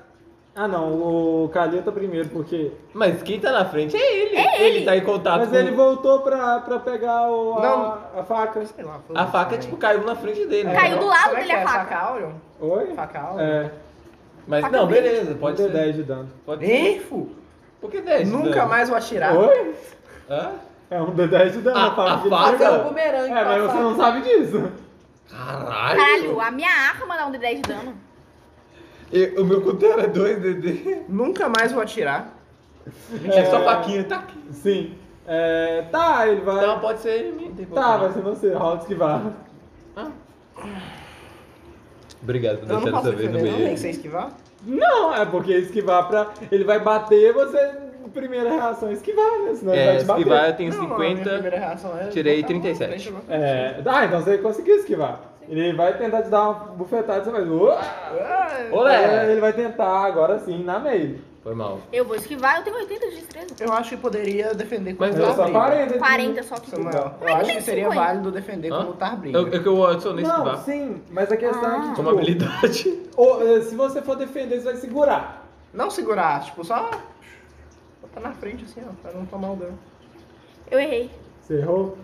[0.56, 0.92] Ah não,
[1.44, 2.72] o Calil tá primeiro porque.
[2.92, 4.36] Mas quem tá na frente é ele.
[4.36, 4.84] É ele.
[4.84, 5.54] tá em contato Mas com...
[5.56, 7.98] ele voltou pra, pra pegar o, a, Não.
[8.20, 8.64] a faca.
[8.66, 10.64] Sei lá, A faca, tipo, caiu na frente dele.
[10.64, 10.74] né?
[10.74, 11.64] Caiu do lado Como é dele que a é?
[11.64, 11.78] faca.
[11.84, 12.32] Faca Aureon?
[12.60, 12.86] Oi?
[12.94, 13.40] Faca Aureon?
[13.46, 13.70] É,
[14.48, 15.68] Mas Faca não, beleza, pode pode ser.
[15.70, 16.28] 10 de dano.
[16.44, 16.96] Pode ser.
[16.96, 17.28] Enfo!
[17.80, 18.28] Por que 10?
[18.30, 19.36] Nunca mais vou atirar.
[19.36, 19.74] Oi?
[20.28, 20.50] Hã?
[20.90, 22.50] É um D10 de dano A- a faca.
[22.58, 22.66] pegou.
[22.66, 23.80] É um bumerangue É, mas você faca.
[23.80, 24.72] não sabe disso.
[25.30, 25.98] Caralho.
[25.98, 27.94] Caralho, a minha arma dá um de 10 de dano.
[29.12, 31.02] E o meu cutelo é 2 DD.
[31.08, 32.36] Nunca mais vou atirar.
[33.24, 34.38] É só faquinha, tá aqui.
[34.52, 34.94] Sim.
[35.26, 36.64] É, tá, ele vai.
[36.64, 37.74] Então pode ser ele mesmo.
[37.74, 39.32] tá, vai ser você, rola de esquivar.
[42.22, 43.74] Obrigado por deixar dessa vez no defender, não tem meio.
[43.74, 44.32] que ser esquivar.
[44.62, 46.30] Não, é porque esquivar pra.
[46.50, 49.54] Ele vai bater, você primeira reação é esquivar, né?
[49.54, 50.18] Senão ele É, vai te bater.
[50.20, 51.30] esquivar eu tenho Não, a minha 50.
[51.30, 52.88] primeira reação é tirei botar a mão na 37.
[52.90, 55.20] frente, alguma coisa É, ah, então você conseguiu esquivar.
[55.48, 57.42] Ele vai tentar te dar uma bufetada, você vai.
[57.42, 57.80] Uá!
[57.80, 58.72] assim.
[58.72, 59.32] Olé!
[59.32, 61.18] Ele vai tentar agora sim, na meio.
[61.42, 61.80] Foi mal.
[61.90, 63.46] Eu vou esquivar, eu tenho 80 de destreza.
[63.58, 65.58] Eu acho que poderia defender como Mas Eu só briga.
[65.58, 65.98] 40.
[65.98, 66.70] 40 só que.
[66.70, 68.00] Samuel, eu acho que seria 50.
[68.04, 68.76] válido defender Hã?
[68.76, 69.38] como lutar briga.
[69.38, 70.58] Eu, eu, eu adicionei Não, esquivar.
[70.58, 71.82] sim, mas a questão é que, Ah.
[71.84, 73.02] tipo, Como habilidade.
[73.16, 75.46] ou, eh, se você for defender, você vai segurar.
[75.72, 76.90] Não segurar, tipo, só
[78.14, 79.78] botar na frente assim, ó, pra não tomar o dano.
[80.70, 81.10] Eu errei.
[81.42, 81.96] Você errou?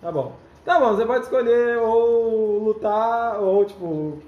[0.00, 0.32] Tá bom.
[0.64, 4.18] Tá bom, você pode escolher ou lutar, ou tipo.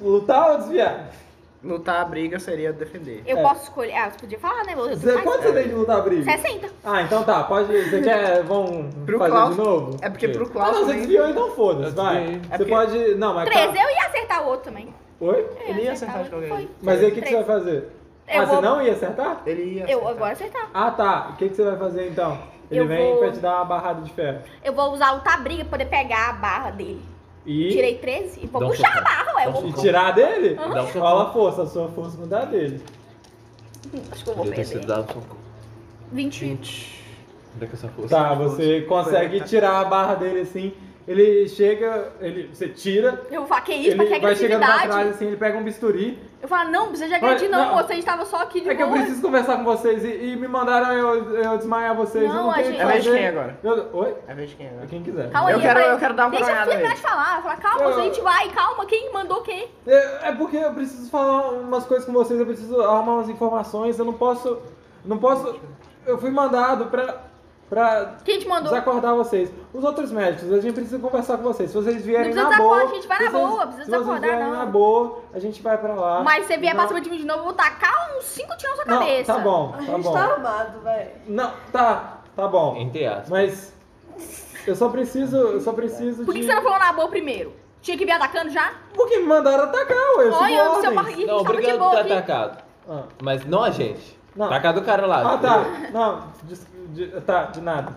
[0.00, 1.10] Lutar ou desviar?
[1.62, 3.22] Lutar a briga seria defender.
[3.26, 3.42] Eu É.
[3.42, 3.94] posso escolher.
[3.94, 4.72] Ah, você podia falar, né?
[4.72, 6.24] Eu Você, quanto você tem de lutar briga?
[6.24, 6.70] 60.
[6.82, 7.66] Ah, então tá, pode.
[7.70, 8.42] Você quer.
[8.44, 9.96] Vamos Pro fazer Klaus- de novo?
[10.00, 12.16] É porque pro Ah, Klaus não, você desviou, então foda-se, vai.
[12.16, 12.40] desviei.
[12.40, 13.14] Você É porque- pode.
[13.16, 13.48] Não, mas.
[13.50, 14.94] 13, eu ia acertar o outro também.
[15.20, 15.46] Oi?
[15.60, 16.72] Eu Ele ia acertar de qualquer jeito.
[16.82, 17.88] Mas aí o que, que você vai fazer?
[18.32, 19.42] Eu ah, vou- você não ia acertar?
[19.46, 20.10] Ele ia Eu acertar.
[20.10, 20.70] agora acertar.
[20.72, 21.28] Ah, tá.
[21.32, 22.38] O que, que você vai fazer então?
[22.70, 24.38] Ele Eu vem vou- pra te dar uma barrada de ferro.
[24.64, 27.02] Eu vou usar o tabriga pra poder pegar a barra dele.
[27.44, 27.70] E.
[27.70, 29.04] Tirei 13 e vou Dá um puxar a socão.
[29.04, 29.46] barra, ué.
[29.46, 29.70] Eu Dá um vou...
[29.70, 30.54] E tirar dele?
[30.54, 31.02] Dá um socão.
[31.02, 32.80] Fala a força, a sua força não dá dele.
[34.12, 34.86] Acho que eu vou Podia ter sido perder.
[34.94, 35.36] dado um soco.
[36.12, 36.40] 20.
[36.44, 37.04] 20.
[37.56, 38.16] Onde é que essa força?
[38.16, 40.72] Tá, você consegue tirar a barra dele assim.
[41.10, 44.66] Ele chega, ele, você tira, Eu vou falar, que isso, ele que vai chegando pra
[44.68, 45.08] trás agressividade?
[45.16, 46.16] assim, ele pega um bisturi.
[46.40, 47.74] Eu falo, não, precisa de agredir não, não.
[47.74, 50.08] moça, a gente tava só aqui de É que eu preciso conversar com vocês e,
[50.08, 52.22] e me mandaram eu, eu desmaiar vocês.
[52.22, 53.58] eu Não, não a gente- que É vez de quem agora?
[53.64, 54.14] Eu- oi?
[54.28, 54.86] É vez de quem agora?
[54.86, 55.30] Quem quiser.
[55.32, 57.42] Calma Eu aí, quero- eu quero dar uma Deixa eu terminar de falar.
[57.42, 59.68] Fala, calma, Eu- a gente vai, calma, quem mandou quem?
[59.88, 63.98] É, é porque eu preciso falar umas coisas com vocês, eu preciso arrumar umas informações,
[63.98, 64.58] eu não posso.
[65.04, 65.58] Não posso.
[66.06, 67.29] Eu fui mandado pra.
[67.70, 68.70] Pra Quem te mandou?
[68.70, 69.50] desacordar vocês.
[69.72, 71.70] Os outros médicos, a gente precisa conversar com vocês.
[71.70, 72.76] Se vocês vierem Não na precisa boa.
[72.76, 74.58] desacordar, a gente vai na vocês- boa, precisa Se vocês desacordar, vierem não.
[74.58, 76.22] na boa, a gente vai pra lá.
[76.22, 78.24] Mas se você vier Não- pra cima de mim de novo, eu vou tacar uns
[78.24, 79.32] 5 tiros na sua Não, cabeça.
[79.32, 80.12] tá bom, A tá gente bom.
[80.12, 81.10] tá armado, velho.
[81.28, 82.76] Não, tá, tá bom.
[82.76, 83.28] Entre aspas.
[83.30, 83.72] Mas
[84.66, 86.46] eu só preciso, eu só preciso Por que, de...
[86.46, 87.52] que você não falou na boa primeiro?
[87.80, 88.72] Tinha que vir atacando já?
[88.94, 90.94] Porque me mandaram atacar, ué, eu Olha, o seu ordens.
[90.94, 92.12] barriguinho Não, tava de obrigado por boa ter aqui.
[92.12, 92.64] atacado.
[92.88, 93.02] Ah.
[93.22, 94.18] Mas não a gente.
[94.36, 94.46] Não.
[94.46, 95.34] Atacado o cara lá.
[95.34, 95.64] Ah, tá.
[95.92, 96.54] Não, de,
[96.90, 97.92] de- tá, de nada.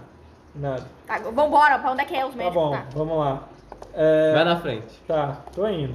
[0.56, 0.84] De nada.
[1.08, 2.56] Tá, vambora, pra onde é que é os Tá médicos?
[2.64, 3.44] bom, vamos lá.
[3.94, 5.02] É, Vai na frente.
[5.08, 5.94] Tá, tô indo.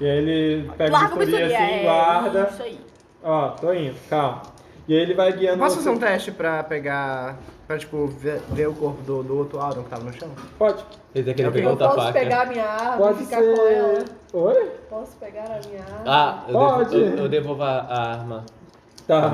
[0.00, 2.48] E aí ele pega Larga bisturi bisturi, assim, é guarda.
[2.52, 2.80] isso aí.
[3.22, 4.42] Ó, tô indo, calma.
[4.88, 5.84] E aí ele vai guiando Posso você.
[5.84, 7.36] fazer um teste pra pegar.
[7.66, 10.28] pra tipo, ver, ver o corpo do, do outro Auron que tava no chão?
[10.58, 10.84] Pode.
[11.14, 12.12] Ele querer Eu pegar Eu outra posso faca.
[12.18, 14.00] pegar a minha arma Pode e ficar com ela.
[14.00, 14.04] ser...
[14.32, 14.70] Oi?
[14.88, 16.02] Posso pegar a minha arma.
[16.06, 16.90] Ah, eu, Pode.
[16.90, 18.44] devo, eu, eu devolvo a, a arma.
[19.06, 19.30] Tá.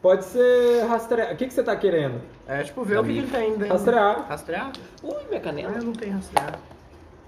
[0.00, 1.32] Pode ser rastrear.
[1.32, 2.20] O que, que você tá querendo?
[2.48, 3.68] É tipo, ver o que, que ele tem dentro.
[3.74, 4.26] Rastrear.
[4.28, 4.72] Rastrear?
[5.02, 5.72] Ui, minha Ah, canela.
[5.76, 6.58] eu não tenho rastrear.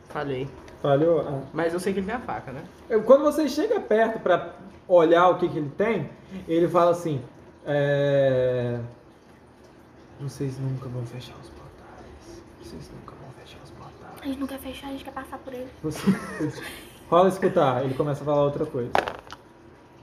[0.09, 0.49] Falhei.
[0.81, 1.21] Falhou?
[1.29, 1.41] Ah.
[1.53, 2.63] Mas eu sei que ele tem a faca, né?
[2.89, 4.53] Eu- Quando você chega perto pra
[4.87, 6.09] olhar o que, que ele tem,
[6.47, 7.21] ele fala assim:
[7.67, 8.79] é...
[10.21, 12.43] Vocês nunca vão fechar os portais.
[12.63, 14.15] Vocês nunca vão fechar os portais.
[14.23, 15.69] A gente não quer fechar, a gente quer passar por ele.
[15.83, 16.01] Você...
[17.11, 17.85] Rola escutar.
[17.85, 18.91] Ele começa a falar outra coisa.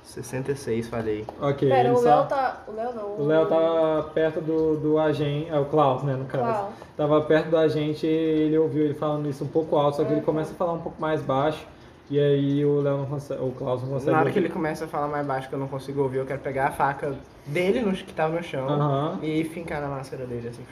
[0.06, 1.26] 66, falei.
[1.42, 1.68] Ok.
[1.68, 2.64] Pera, ele o só- Léo tá.
[2.68, 3.16] O Léo não.
[3.20, 6.44] O Léo tava perto do, do agente, é o Klaus, né, no caso.
[6.44, 6.74] Klaus.
[6.96, 10.10] Tava perto do agente e ele ouviu ele falando isso um pouco alto, só que
[10.12, 10.26] ele Uhum.
[10.26, 11.66] começa a falar um pouco mais baixo.
[12.10, 14.34] E aí o Léo não consegue, o Klaus não consegue Na hora ouvir.
[14.34, 16.68] que ele começa a falar mais baixo que eu não consigo ouvir, eu quero pegar
[16.68, 17.16] a faca
[17.48, 19.18] dele no, que tava no chão Aham.
[19.24, 20.64] e fincar na máscara dele assim.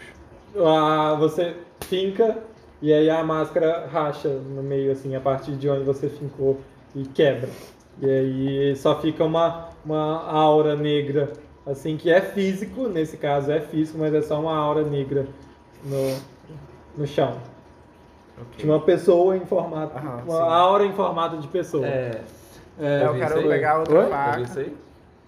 [0.64, 2.38] Ah, você finca
[2.80, 6.60] e aí a máscara racha no meio, assim, a partir de onde você fincou
[6.96, 7.50] e quebra.
[8.02, 11.32] E aí só fica uma, uma aura negra,
[11.66, 15.28] assim, que é físico, nesse caso é físico, mas é só uma aura negra
[15.84, 16.18] no,
[16.98, 17.38] no chão.
[18.58, 19.96] De uma pessoa em formato.
[19.98, 20.42] Aham, uma sim.
[20.52, 21.86] aura em formato de pessoa.
[21.86, 22.22] É.
[22.80, 24.10] É, eu quero pegar outra Oi?
[24.10, 24.42] Faca.
[24.42, 24.76] isso aí?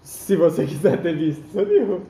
[0.01, 2.01] Se você quiser ter visto, você viu.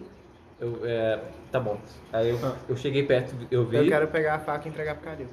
[0.59, 1.19] Eu, é,
[1.51, 1.77] tá bom.
[2.13, 2.55] Aí eu, Ah.
[2.69, 3.75] eu cheguei perto, eu vi.
[3.75, 5.27] Eu quero pegar a faca e entregar pro Caril.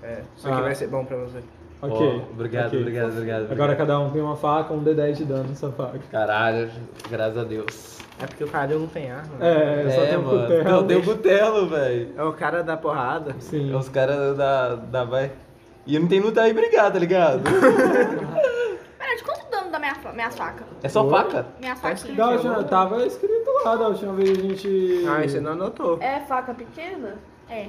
[0.00, 0.62] É, isso aqui Ah.
[0.62, 1.40] vai ser bom pra você.
[1.80, 2.22] Ok.
[2.32, 2.80] obrigado, ok.
[2.80, 3.76] obrigado, obrigado, Agora obrigado.
[3.78, 6.00] cada um tem uma faca, um D10 de dano nessa faca.
[6.10, 6.68] Caralho,
[7.08, 7.98] graças a Deus.
[8.20, 9.36] É porque o Caril não tem arma.
[9.38, 9.84] né?
[9.86, 10.40] É, só tem um mano.
[10.42, 10.64] cutelo.
[10.64, 12.08] Não, deu cutelo, velho.
[12.16, 13.36] É o cara da porrada.
[13.38, 13.72] Sim.
[13.72, 15.30] É os caras da, da vai.
[15.86, 17.42] E eu não tenho luta aí brigar, tá ligado?
[18.98, 20.64] Pera, de quanto dano da minha, minha faca?
[20.82, 21.10] É só Oi?
[21.10, 21.46] faca?
[21.60, 21.94] Minha Tá faca.
[21.94, 22.16] escrito.
[22.16, 25.04] Da última, tava escrito lá, da última vez a gente.
[25.08, 25.98] Ah, você não anotou.
[26.02, 27.14] É faca pequena?
[27.48, 27.68] É.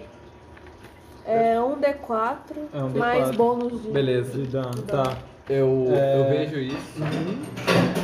[1.31, 2.37] É um D4
[2.73, 3.35] É um mais D4.
[3.35, 3.89] bônus de.
[3.91, 4.31] Beleza.
[4.37, 5.15] De dano, tá.
[5.49, 6.19] Eu, É.
[6.19, 6.99] eu vejo isso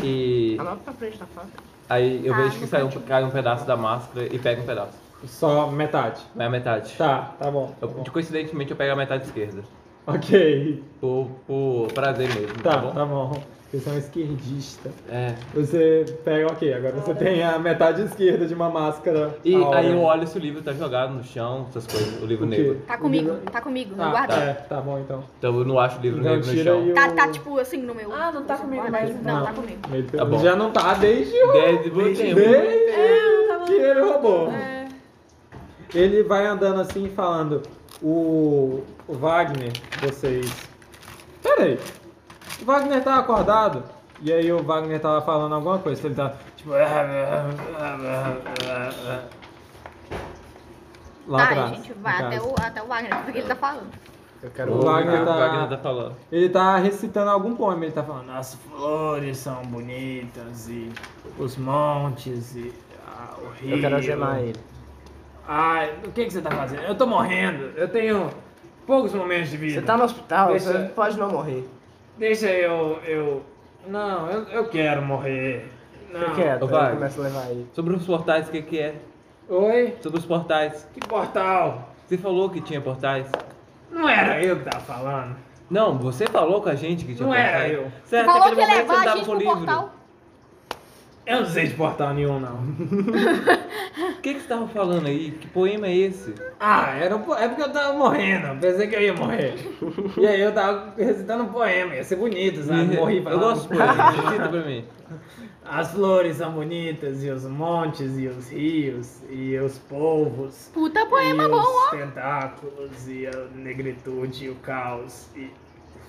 [0.03, 1.47] e Anota pra frente da faca.
[1.89, 4.65] aí eu Ah, vejo que sai um, cai um pedaço da máscara e pega um
[4.65, 4.93] pedaço.
[5.25, 6.21] Só metade.
[6.35, 6.93] Vai a metade.
[6.97, 7.67] Tá, tá bom.
[7.67, 8.03] tá Eu, bom.
[8.03, 9.63] de coincidentemente eu pego a metade esquerda.
[10.15, 10.83] Ok.
[11.01, 12.91] Por, por prazer mesmo, tá, Tá, bom?
[12.91, 13.43] tá bom.
[13.73, 14.89] Você é um esquerdista.
[15.09, 15.33] É.
[15.53, 19.35] Você pega, ok, agora você tem a metade esquerda de uma máscara.
[19.43, 22.45] E aí eu olho se o livro tá jogado no chão, essas coisas, o livro
[22.45, 22.77] O negro.
[22.87, 24.33] Tá comigo, tá comigo, não Ah, guarda.
[24.35, 25.23] é, tá bom então.
[25.39, 26.87] Então eu não acho o livro Então negro no chão.
[26.89, 26.93] o...
[26.93, 28.13] Tá, tá tipo assim no meu.
[28.13, 29.45] Ah, não tá comigo mais, Não, não.
[29.45, 29.79] tá comigo.
[30.15, 30.39] Tá bom.
[30.39, 31.51] já não tá desde o...
[31.51, 32.35] Desde o tempo.
[32.35, 34.51] Desde É, que ele roubou.
[34.51, 34.87] É.
[35.93, 37.61] Ele vai andando assim falando.
[38.01, 38.83] O
[39.13, 40.67] Wagner, vocês.
[41.43, 41.79] Pera aí.
[42.61, 43.83] O Wagner tá acordado.
[44.21, 46.05] E aí o Wagner tava falando alguma coisa.
[46.07, 46.71] Ele tá tipo.
[51.27, 51.71] Lá tá, atrás.
[51.71, 53.89] a gente vai até o, até o Wagner, porque ele tá falando.
[54.43, 56.15] Eu O quero O Wagner o tá- Wagner tá falando.
[56.31, 60.91] Ele tá recitando algum poema, ele tá falando, as flores são bonitas e
[61.39, 62.73] os montes e
[63.07, 63.75] ah, o rio.
[63.75, 64.59] Eu quero algemar ele.
[65.47, 66.83] Ai, o que, que você tá fazendo?
[66.83, 68.29] Eu tô morrendo, eu tenho
[68.85, 69.79] poucos momentos de vida.
[69.79, 71.67] Você tá no hospital, Deixa- você pode não morrer.
[72.17, 72.99] Deixa eu.
[73.05, 73.43] eu.
[73.87, 75.71] Não, eu, eu quero morrer.
[76.11, 76.19] Não.
[76.21, 76.93] Fica quieto, Ô, aí Wagner.
[76.95, 77.67] começa a levar ele.
[77.73, 78.95] Sobre os portais, o que que é?
[79.49, 79.95] Oi?
[80.01, 80.87] Sobre os portais.
[80.93, 81.89] Que portal?
[82.07, 83.27] Você falou que tinha portais?
[83.91, 85.35] Não era eu que tava falando.
[85.69, 87.55] Não, você falou com a gente que tinha Não portais.
[87.55, 87.83] era eu.
[87.83, 89.35] Você Você até falou que aquele ia momento levar você a tava gente com o
[89.37, 89.57] pro livro.
[89.65, 89.94] portal.
[91.25, 92.59] Eu não sei de portal nenhum, não.
[93.95, 95.31] O que que você tava falando aí?
[95.31, 96.33] Que poema é esse?
[96.59, 98.47] Ah, era um po- é porque eu tava morrendo.
[98.47, 99.53] eu Pensei que eu ia morrer.
[100.17, 102.95] E aí eu tava recitando um poema, ia ser bonito, sabe?
[102.97, 103.39] Morri Eu falando.
[103.41, 104.85] gosto de poema, recita pra mim.
[105.63, 110.69] As flores são bonitas, e os montes, e os rios, e os povos.
[110.73, 111.89] Puta poema e bom, os ó.
[111.91, 115.49] tentáculos, e a negritude, e o caos, e.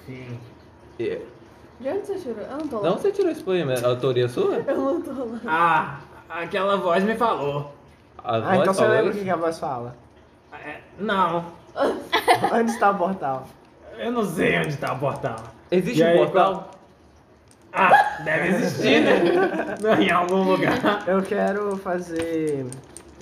[0.08, 0.38] Enfim.
[1.00, 1.20] É.
[1.80, 2.38] De onde você tirou?
[2.44, 2.90] Eu não tô lá.
[2.92, 3.74] onde você tirou esse poema?
[3.74, 4.56] É autoria sua?
[4.66, 5.40] Eu não tô lá.
[5.46, 5.98] Ah,
[6.42, 7.74] aquela voz me falou.
[8.24, 9.18] A Ah, voz então você falou lembra o isso?
[9.18, 9.96] que que a voz fala?
[10.52, 11.44] É, não,
[12.52, 13.46] Onde está o portal?
[13.98, 15.36] eu não sei onde tá o portal.
[15.70, 16.70] Existe E um aí, portal?
[17.72, 19.14] Ah, deve existir, né?
[20.00, 21.04] em algum lugar.
[21.06, 22.66] Eu quero fazer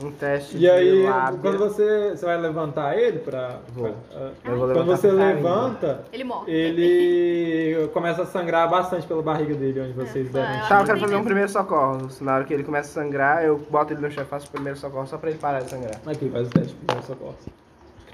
[0.03, 1.39] um teste E de aí, lábia.
[1.41, 3.61] quando você, você vai levantar ele pra.
[3.73, 3.95] Vou.
[4.11, 6.53] pra- Eu vou quando levantar você levanta, Ele morre.
[6.53, 10.69] ele começa a sangrar bastante pela barriga dele, onde vocês É, deram.
[10.69, 12.09] Tá, eu quero fazer um primeiro socorro.
[12.21, 14.51] Na hora que ele começa a sangrar, eu boto ele no chão e faço o
[14.51, 16.01] primeiro socorro só pra ele parar de sangrar.
[16.07, 17.37] Aqui, faz o teste de primeiro socorro.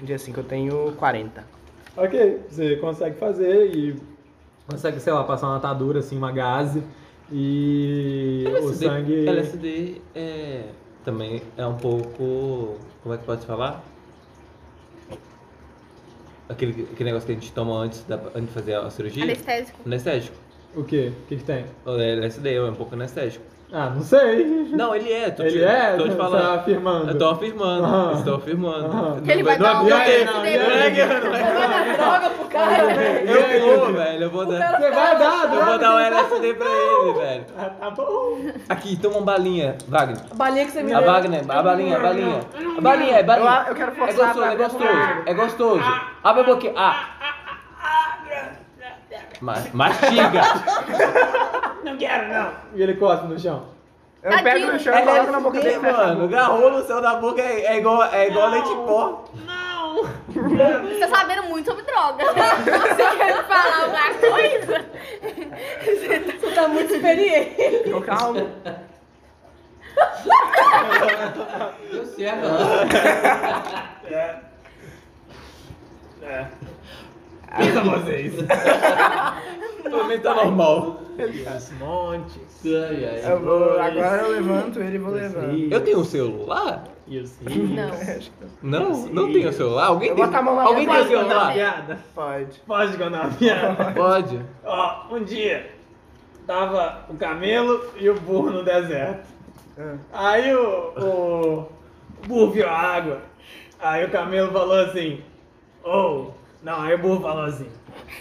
[0.01, 1.43] Dia 5 eu tenho 40.
[1.97, 3.95] Ok, você consegue fazer e
[4.69, 6.83] consegue, sei lá, passar uma atadura, assim, uma gaze.
[7.31, 9.27] E o LSD, sangue.
[9.27, 10.61] LSD é,
[11.03, 12.77] também é um pouco.
[13.01, 13.83] Como é que pode falar?
[16.47, 19.23] Aquele, aquele negócio que a gente toma antes, da, antes de fazer a cirurgia?
[19.23, 19.79] Anestésico.
[19.85, 20.35] Anestésico.
[20.75, 21.11] O quê?
[21.23, 21.65] O que, que tem?
[21.85, 23.43] O LSD é um pouco anestésico.
[23.73, 24.67] Ah, não sei.
[24.71, 25.29] Não, ele é.
[25.29, 25.95] Tô Ele te, é?
[25.95, 26.41] Tô te Você falando.
[26.41, 27.11] tá afirmando.
[27.11, 27.85] Eu tô afirmando.
[27.85, 28.13] Aham.
[28.17, 28.85] Estou afirmando.
[28.87, 29.21] Aham.
[29.21, 31.97] Que ele vai não, dar um é não, não, é não é.
[31.97, 33.29] Droga pro cara, velho.
[33.29, 34.23] Eu vou, velho.
[34.23, 34.77] Eu vou dar.
[34.77, 37.45] Você vai dar, Eu vou dar um LSD pra ele, velho.
[37.57, 38.37] Ah, tá bom.
[38.67, 40.17] Aqui, toma uma balinha, Wagner.
[40.29, 41.09] A balinha que você me A deu.
[41.11, 42.39] Wagner, a balinha, a balinha.
[42.77, 43.65] A balinha, é balinha.
[43.69, 45.23] Eu- quero É forçar gostoso, é abrir a gostoso.
[45.25, 45.83] É gostoso.
[46.23, 46.73] Abre a boquinha.
[46.75, 47.05] Ah.
[49.41, 50.41] Ma- Mastiga.
[51.83, 52.51] Não quero, não.
[52.75, 53.65] E ele cospe no chão.
[54.21, 54.53] Eu Tadinho.
[54.53, 55.71] pego no chão e coloco na boca dele.
[55.71, 56.27] e a mano.
[56.27, 59.25] Garrou no céu da boca é, é igual, é igual leite em pó.
[60.27, 62.23] Você tá sabendo muito sobre droga.
[62.31, 64.85] Você quer falar alguma coisa?
[65.83, 67.89] Você tá muito experiente.
[67.89, 68.47] Tô calmo.
[71.91, 72.47] Deu certo.
[74.11, 74.35] É.
[76.23, 76.45] É.
[77.57, 78.33] Pensa vocês.
[79.91, 81.01] Pra mim tá normal.
[81.19, 82.65] Os montes.
[82.65, 83.31] Ai, ai.
[83.33, 85.73] Eu vou, agora eu levanto ele e vou levando.
[85.73, 86.85] Eu tenho um celular?
[87.07, 88.31] E os rios.
[88.61, 88.79] Não.
[88.79, 89.87] Não, não tenho celular.
[89.87, 90.25] Alguém Eu tem?
[90.25, 91.07] boto a mão na Alguém tem dele.
[91.09, 91.53] celular?
[91.53, 91.99] piada?
[92.15, 92.59] Pode.
[92.65, 93.91] Pode contar uma piada?
[93.91, 94.39] Pode.
[94.63, 95.71] Ó, um dia
[96.47, 99.27] tava o camelo e o burro no deserto.
[99.77, 99.95] Ah.
[100.13, 101.59] Aí o, o,
[102.23, 103.21] o burro viu a água.
[103.79, 105.21] Aí o camelo falou assim,
[105.83, 106.27] oh,
[106.63, 107.67] não, aí o burro falou assim,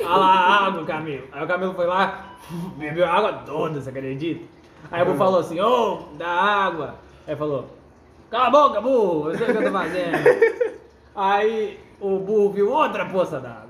[0.00, 1.28] olha lá a água, camelo.
[1.30, 2.36] Aí o camelo foi lá,
[2.76, 4.44] bebeu a água toda, você acredita?
[4.90, 6.94] Aí o burro falou assim, ô, dá água.
[7.26, 7.66] Aí falou,
[8.30, 10.80] cala a boca, burro, eu sei o que eu tô fazendo.
[11.14, 13.68] Aí o burro viu outra poça d'água.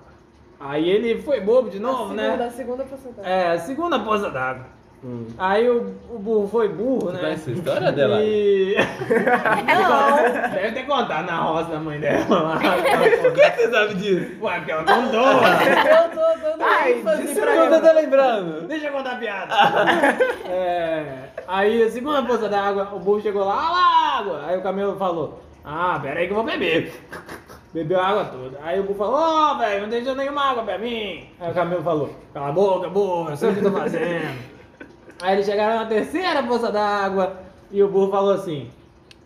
[0.60, 2.36] Aí ele foi bobo de novo, né?
[2.36, 3.30] Da segunda porcentagem.
[3.30, 4.66] É, a segunda poça d'água.
[5.02, 5.28] Hum.
[5.38, 7.20] Aí o, o burro foi burro, né?
[7.20, 8.22] conhece a história dela?
[8.22, 8.74] E...
[8.74, 10.50] Hello.
[10.52, 12.60] Deve ter contado na roça da mãe dela lá.
[13.22, 14.32] Por que você sabe disso?
[14.42, 15.20] Ué, porque ela contou.
[15.24, 17.80] Eu tô dando Ai, disso pra Você ela.
[17.80, 18.68] tá lembrando?
[18.68, 19.54] Deixa eu contar a piada.
[20.46, 24.44] É, aí a segunda poça d'água, o burro chegou lá, olha lá a água.
[24.48, 26.92] Aí o camelo falou, ah, pera aí que eu vou beber.
[27.72, 28.58] bebeu a água toda.
[28.62, 31.26] Aí o burro falou, ô, velho, não deixou nenhuma água pra mim.
[31.40, 34.59] Aí o camelo falou, cala a boca, burro, eu sei o que eu tô fazendo.
[35.22, 37.36] Aí eles chegaram na terceira poça d'água
[37.70, 38.70] e o burro falou assim,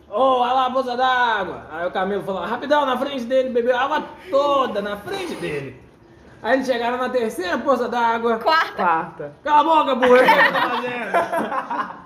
[0.09, 1.61] ô, olha lá a poça d'água.
[1.71, 5.81] Aí o camelo falou, rapidão, na frente dele, bebeu a água toda, na frente dele.
[6.43, 8.37] Aí eles chegaram na terceira poça d'água.
[8.39, 8.75] Quarta.
[8.75, 9.33] Quarta.
[9.43, 12.05] Cala a boca, burro, o que tô fazendo.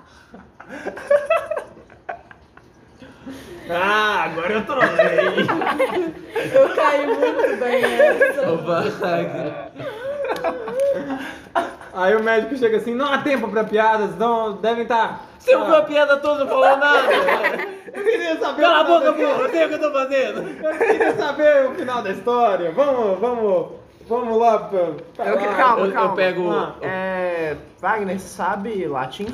[3.72, 5.46] Ah, agora eu trolei.
[6.52, 8.50] Eu caí muito bem nessa.
[8.50, 9.70] Ô, Wagner.
[11.92, 15.20] Aí o médico chega assim, não há tempo pra piadas, não devem estar.
[15.38, 17.08] Você ouviu a piada toda, não falou nada.
[17.92, 18.62] Eu queria saber.
[18.62, 20.48] Cala a boca, burro, eu sei o que eu tô fazendo.
[20.64, 22.70] Eu queria saber o final da história.
[22.72, 23.68] Vamos, vamos,
[24.08, 24.58] vamos lá.
[24.58, 24.86] Pra,
[25.16, 25.54] pra Eu que- lá.
[25.54, 26.10] calma, Eu, calma.
[26.10, 26.50] eu pego.
[26.52, 26.74] Ah.
[26.82, 27.56] É.
[27.80, 29.26] Wagner, você sabe latim?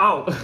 [0.00, 0.24] Au.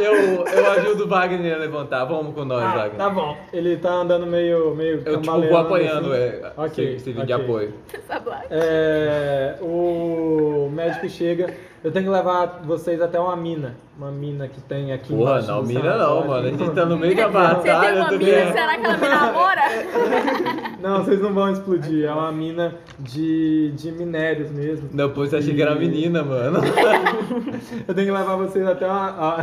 [0.00, 2.04] Eu, eu ajudo o Wagner a levantar.
[2.04, 2.98] Vamos com nós, Ah, Wagner.
[2.98, 3.36] tá bom.
[3.52, 6.22] Ele tá andando meio, meio Eu tipo, vou apoiando, assim.
[6.22, 6.52] é.
[6.56, 7.44] Ok, Servir de ok.
[7.44, 7.74] apoio.
[8.06, 8.42] Sabe lá?
[8.48, 11.52] É, o médico chega.
[11.82, 13.76] Eu tenho que levar vocês até uma mina.
[13.96, 16.46] Uma mina que tem aqui Porra, embaixo não, mina não, mano.
[16.46, 18.00] A gente tá no meio da Você tem batalha.
[18.00, 18.52] uma mina, bem.
[18.52, 19.62] será que ela me namora?
[20.80, 22.04] Não, vocês não vão explodir.
[22.04, 24.88] É uma mina de, de minérios mesmo.
[24.92, 26.60] Não, pois achei que era menina, mano.
[27.86, 29.36] Eu tenho que levar vocês até uma.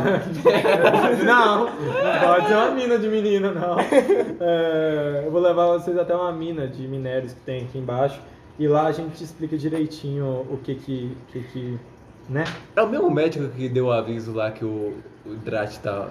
[1.26, 1.66] não
[2.26, 3.76] pode ser uma mina de menina, não.
[3.78, 8.20] É, eu vou levar vocês até uma mina de minérios que tem aqui embaixo.
[8.58, 11.16] E lá a gente explica direitinho o que que.
[11.28, 11.78] que, que
[12.28, 12.44] né?
[12.74, 16.08] É o mesmo médico que deu o aviso lá que o, o Drat tá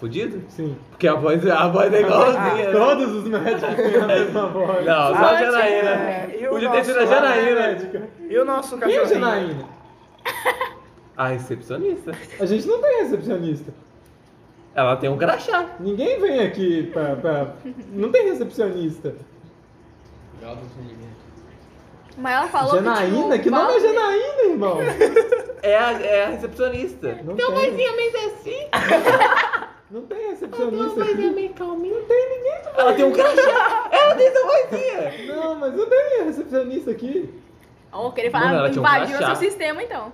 [0.00, 0.42] fudido?
[0.48, 0.76] Sim.
[0.90, 2.66] Porque a voz, a voz é igualzinha.
[2.66, 2.72] né?
[2.72, 4.84] Todos os médicos têm a mesma voz.
[4.86, 5.90] Não, só a Ah, Janaína.
[5.90, 7.60] é, e o Podia ter sido a Janaína.
[7.60, 8.08] médica.
[8.28, 9.04] E o nosso Quem é a?
[9.04, 9.64] Janaína?
[11.16, 12.12] A recepcionista.
[12.38, 13.72] A gente não tem recepcionista.
[14.74, 15.66] Ela tem um crachá.
[15.80, 17.16] Ninguém vem aqui pra.
[17.16, 17.54] pra...
[17.92, 19.14] Não tem recepcionista.
[22.18, 23.38] Mas ela falou Janaína?
[23.38, 24.78] que, Que tipo, nome é Janaína, irmão?
[25.62, 27.18] É a, é a recepcionista.
[27.24, 27.46] Não tem.
[27.46, 28.68] mas é assim.
[29.90, 31.30] Não tem recepcionista aqui.
[31.30, 31.94] meio calminha.
[31.94, 32.58] Não tem ninguém.
[32.76, 33.88] Ela tem um crachá.
[33.90, 35.34] Ela tem essa vozinha.
[35.34, 37.34] Não, mas não tem recepcionista aqui.
[37.90, 39.34] Vamos querer falar, ela tinha um crachá.
[39.34, 40.12] seu sistema então.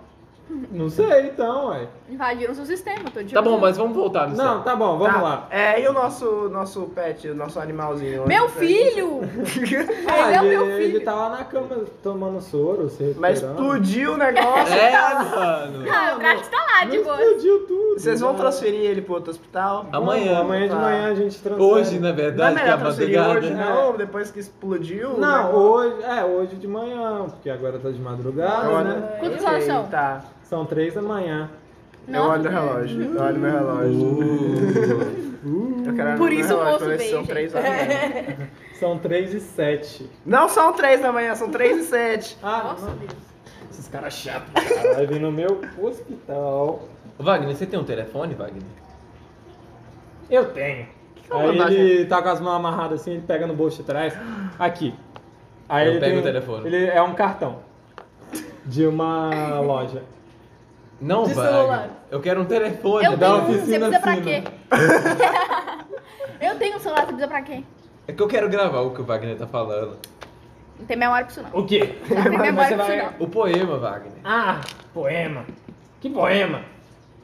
[0.71, 1.87] Não sei, então, ué.
[2.09, 5.15] Invadiram seu sistema, tô te Tá bom, mas vamos voltar no Não, tá bom, vamos
[5.15, 5.23] Tá.
[5.23, 5.47] lá.
[5.51, 8.27] É, e o nosso, nosso pet, o nosso animalzinho?
[8.27, 9.21] Meu Onde- filho!
[10.07, 11.05] Ah, Ele é o ele, meu ele filho.
[11.05, 13.75] tá lá na cama tomando soro, se Mas recuperando.
[13.75, 14.75] explodiu o negócio.
[14.75, 15.85] É, mano.
[15.91, 17.23] Ah, o Crash tá lá, Não de boa.
[17.23, 17.99] explodiu tudo.
[18.01, 18.39] Vocês vão né?
[18.39, 19.87] transferir ele pro outro hospital?
[19.93, 20.41] Amanhã.
[20.41, 20.77] Amanhã de Tá.
[20.81, 21.63] manhã a gente transfere.
[21.71, 23.47] Hoje, na Não é verdade, que é a transferir madrugada.
[23.47, 23.97] hoje, não?
[23.97, 25.17] Depois que explodiu?
[25.19, 29.17] Não, hoje, é, hoje de manhã, porque agora tá de madrugada, né?
[29.21, 29.85] Quantas Ok, horas são?
[29.87, 30.21] Tá.
[30.55, 31.51] São três da manhã.
[32.07, 33.03] Eu olho o relógio.
[33.03, 34.19] Eu olho meu relógio.
[35.85, 37.53] Eu quero olhar Por meu isso o relógio moço pra ver se veio, são três
[37.53, 38.49] da manhã.
[38.79, 40.11] São três e sete.
[40.27, 42.37] Não são três da manhã, são três e sete.
[42.43, 42.97] Ah, Nossa, não.
[42.99, 43.13] Deus.
[43.71, 44.49] Esses caras chatos.
[44.53, 46.83] Cara, vai vir no meu hospital.
[47.19, 48.63] Wagner, você tem um telefone, Wagner?
[50.31, 50.87] Eu tenho.
[51.31, 51.81] é Aí vantagem?
[51.81, 54.13] ele tá com as mãos amarradas assim, ele pega no bolso de trás.
[54.59, 54.95] Aqui.
[55.69, 56.67] Aí Eu ele pego tem- o telefone.
[56.69, 57.59] Ele é um cartão.
[58.67, 60.03] De uma loja.
[61.05, 61.91] Não, De celular.
[62.11, 63.05] Eu quero um telefone.
[63.05, 64.25] Eu da tenho um, oficina você precisa pra fina.
[64.25, 64.43] quê?
[66.41, 67.63] Eu tenho um celular, você precisa pra quê?
[68.07, 69.97] É que eu quero gravar o que o Wagner tá falando.
[70.79, 71.61] Não tem memória pra isso não.
[71.61, 71.95] O quê?
[72.11, 73.13] Não tem memória pra isso vai- não.
[73.19, 74.13] O poema, Wagner.
[74.25, 74.61] Ah,
[74.93, 75.45] poema.
[76.01, 76.63] Que poema?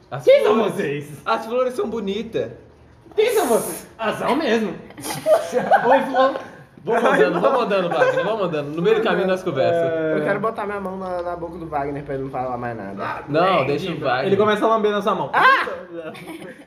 [0.09, 1.11] As Quem são flores- vocês?
[1.25, 2.51] As flores são bonitas.
[3.15, 3.87] Quem são vocês?
[4.17, 4.73] São mesmo.
[5.89, 6.39] Oi, Flor.
[6.83, 8.75] Vamos andando, vamos andando, Wagner, vamos andando.
[8.75, 9.93] No meio do caminho nós conversamos.
[9.93, 12.57] É, Eu quero botar minha mão na, na boca do Wagner pra ele não falar
[12.57, 13.23] mais nada.
[13.27, 14.25] Não, deixa o Wagner.
[14.25, 15.31] Ele começa a lamber na sua mão.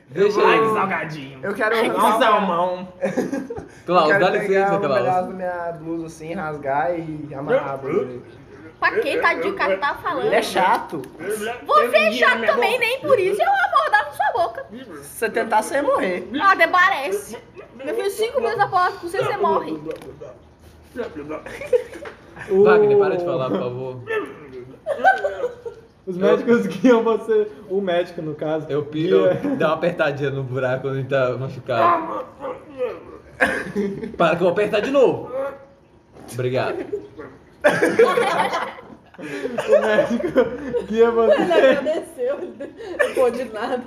[0.09, 1.39] Deixa Ai, que salgadinho.
[1.43, 2.87] Eu quero Um salmão.
[3.01, 7.73] Eu Klaus, quero dá pegar licença, um pedaço da minha blusa assim, rasgar e amarrar
[7.73, 8.19] a blusa
[8.79, 10.25] Pra quê, tadinho, o cara tá falando.
[10.27, 11.01] Ele é chato.
[11.65, 14.65] Você é chato também, nem por isso eu amordava sua boca.
[14.71, 14.83] Se
[15.17, 16.27] você tentar, você ia morrer.
[16.41, 17.37] Ah, até parece.
[17.75, 19.77] Meu filho, cinco minutos após com você, você morre.
[22.49, 24.01] Wagner, para de falar, por favor.
[26.05, 27.47] Os médicos guiam você.
[27.69, 28.67] O médico, no caso.
[28.69, 32.25] Eu piro, guia- dá uma apertadinha no buraco quando ele tá machucado.
[34.17, 35.31] Para que eu vou apertar de novo.
[36.33, 36.85] Obrigado.
[39.17, 40.27] O médico
[40.87, 41.41] guia Ele você.
[41.41, 42.37] agradeceu,
[42.99, 43.83] não pôde nada.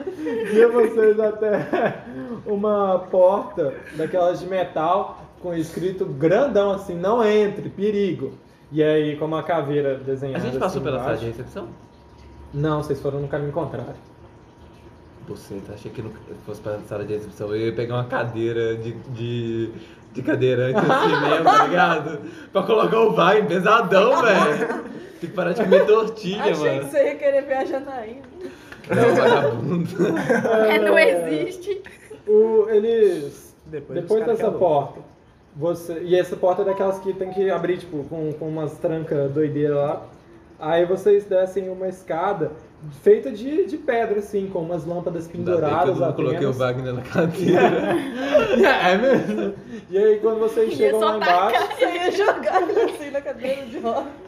[0.50, 2.02] guia vocês até
[2.46, 8.32] uma porta daquelas de metal com escrito grandão assim, não entre, perigo.
[8.72, 10.40] E aí, com uma caveira A desenhada.
[10.40, 11.68] gente passou assim pela sala de recepção?
[12.52, 13.94] Não, vocês foram no caminho contrário.
[15.26, 16.10] Poceta, achei que não
[16.46, 17.48] fosse pra sala de exibição.
[17.54, 19.70] Eu ia pegar uma cadeira de, de,
[20.12, 22.18] de cadeirante assim mesmo, tá ligado?
[22.52, 24.84] Pra colocar o vai pesadão, velho.
[25.20, 26.90] Tem que parar de comer tortilha, Achei que mano.
[26.90, 28.22] você ia querer ver a Janaína.
[28.88, 29.88] Não, vagabundo.
[30.68, 31.82] É, não existe.
[32.26, 33.54] O, eles.
[33.66, 35.00] Depois, Depois dessa porta,
[35.54, 36.00] você.
[36.02, 39.76] E essa porta é daquelas que tem que abrir, tipo, com, com umas trancas doideiras
[39.76, 40.06] lá.
[40.58, 42.52] Aí vocês descem uma escada
[43.02, 46.52] feita de, de pedra, assim, com umas lâmpadas eu penduradas não coloquei o.
[46.52, 47.94] Wagner na cadeira.
[48.88, 49.54] É mesmo?
[49.90, 51.66] E aí quando vocês chegam lá embaixo.
[51.76, 54.27] Você ia jogar ele assim na cadeira de roda.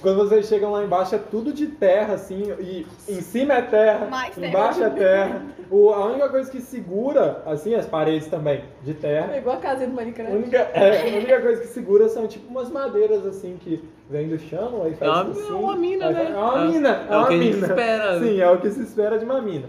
[0.00, 4.06] Quando vocês chegam lá embaixo é tudo de terra, assim, e em cima é terra,
[4.06, 4.46] Mais terra.
[4.48, 5.42] embaixo é terra.
[5.70, 9.34] O, a única coisa que segura, assim, as paredes também, de terra.
[9.34, 10.34] É igual a casinha do Minecraft.
[10.34, 14.38] única, é, a única coisa que segura são tipo umas madeiras assim que vem do
[14.38, 15.48] chão, aí faz É uma- assim.
[15.48, 16.30] é uma mina, aí né?
[16.32, 17.66] É uma É- mina, é é, o uma que a gente mina.
[17.68, 18.26] espera, né?
[18.26, 19.66] Sim, é o que se espera de uma mina.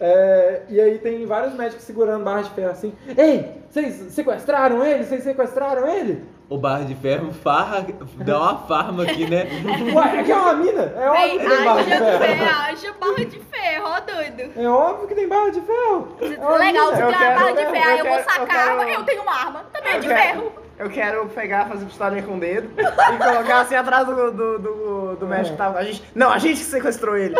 [0.00, 2.92] É, e aí tem vários médicos segurando barra de ferro assim.
[3.16, 5.04] Ei, vocês sequestraram ele?
[5.04, 6.22] Vocês sequestraram ele?
[6.54, 7.84] O barra de ferro farra,
[8.18, 9.48] dá uma farma aqui, né?
[9.92, 10.82] Ué, aqui é uma mina.
[10.96, 12.18] É óbvio que tem barra de ferro.
[12.18, 14.52] ferro, haja barra de ferro, ó doido.
[14.56, 16.16] É óbvio que tem barra de ferro.
[16.20, 16.96] É Legal, mina.
[16.96, 18.76] se Eu tem uma quero- barra de eu ferro, aí eu vou quero- eu sacar,
[18.78, 20.52] quero- eu tenho uma arma, também é Eu de quero- ferro.
[20.78, 25.16] Eu quero pegar, fazer pistolinha com o dedo e colocar assim atrás do, do, do,
[25.16, 26.04] do médico que tava com a gente.
[26.14, 27.34] Não, a gente que sequestrou ele.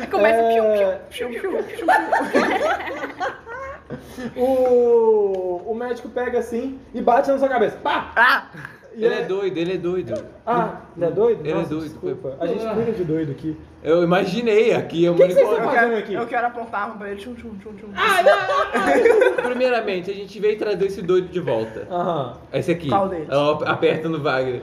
[0.00, 1.86] Aí começa É, piu, piu, piu, piu.
[4.36, 7.76] O, o médico pega assim e bate na sua cabeça.
[7.82, 8.12] Pá!
[8.16, 8.46] Ah!
[8.94, 10.24] E Ele aí- é doido, ele é doido.
[10.46, 11.40] Ah, ele é doido?
[11.40, 11.88] Ele é Nossa, doido.
[11.88, 12.36] Desculpa.
[12.38, 13.56] A gente cuida de doido aqui.
[13.82, 16.14] Eu imaginei aqui, eu O que que vocês manipulo- estão Eu fazendo quero, aqui?
[16.14, 17.18] eu quero apontar a arma pra ele.
[17.20, 17.88] Tchum, tchum, tchum, tchum.
[19.42, 21.86] Primeiramente, a gente veio trazer esse doido de volta.
[21.90, 22.36] Aham.
[22.52, 22.88] Esse aqui.
[22.90, 23.28] Qual deles?
[23.30, 24.60] Ela aperta no Wagner.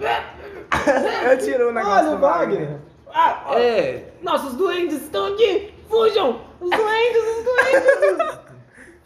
[1.31, 2.69] Eu tiro o negócio Olha do o Wagner.
[3.11, 5.73] Ah, ó, É, Nossos duendes estão aqui!
[5.89, 6.39] Fujam!
[6.61, 8.39] Os duendes, os duendes!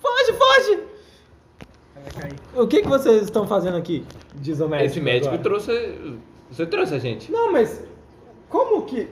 [0.04, 0.80] Foge, foge!
[2.56, 4.06] O que, que vocês estão fazendo aqui?
[4.36, 4.90] Diz o médico.
[4.92, 5.42] esse médico agora.
[5.44, 6.20] trouxe.
[6.52, 7.32] Você trouxe a gente.
[7.32, 7.84] Não, mas.
[8.50, 9.08] Como que.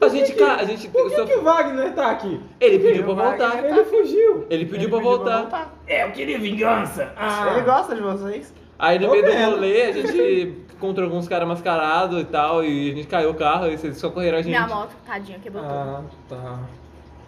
[0.00, 0.32] A gente.
[0.32, 0.88] que- A gente.
[0.88, 2.40] Por que, só- que o Wagner tá aqui?
[2.60, 3.64] Ele pediu pra voltar.
[3.64, 4.46] Ele fugiu.
[4.48, 5.76] Ele pediu Ele pra voltar.
[5.86, 7.12] É, eu queria vingança.
[7.16, 7.52] Ah.
[7.52, 8.54] Ele gosta de vocês.
[8.78, 12.94] Aí no meio do rolê a gente encontrou alguns caras mascarados e tal, e a
[12.94, 14.50] gente caiu o carro e eles socorreram a gente.
[14.50, 15.74] Minha moto, tadinha, quebrou tudo.
[15.74, 16.60] Ah, tá.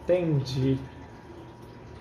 [0.05, 0.79] Entendi.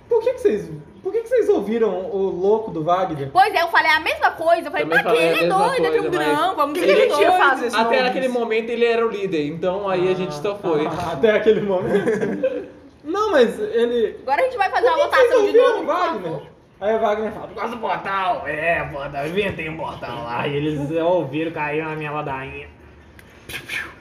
[0.10, 0.70] Por que, que vocês.
[1.02, 3.30] Por que, que vocês ouviram o louco do Wagner?
[3.32, 4.68] Pois é, eu falei a mesma coisa.
[4.68, 6.56] Eu falei, Também pra falei a Ele é mesma doido, é coisa, um não, mas-
[6.58, 7.44] vamos O ver que ele ele tinha doido.
[7.44, 8.02] fazer Até nome?
[8.02, 10.86] naquele momento ele era o líder, então aí a gente só foi.
[10.88, 12.68] Ah, até aquele momento.
[13.04, 14.18] Não, mas ele.
[14.24, 15.86] Agora a gente vai fazer Por uma que que vocês votação de ouviram novo, o
[15.86, 16.42] por Wagner?
[16.82, 18.48] Aí o Wagner fala, causa do portal.
[18.48, 20.48] É, portal, eu inventei um portal lá.
[20.48, 22.68] E eles ouviram, caíram na minha ladainha.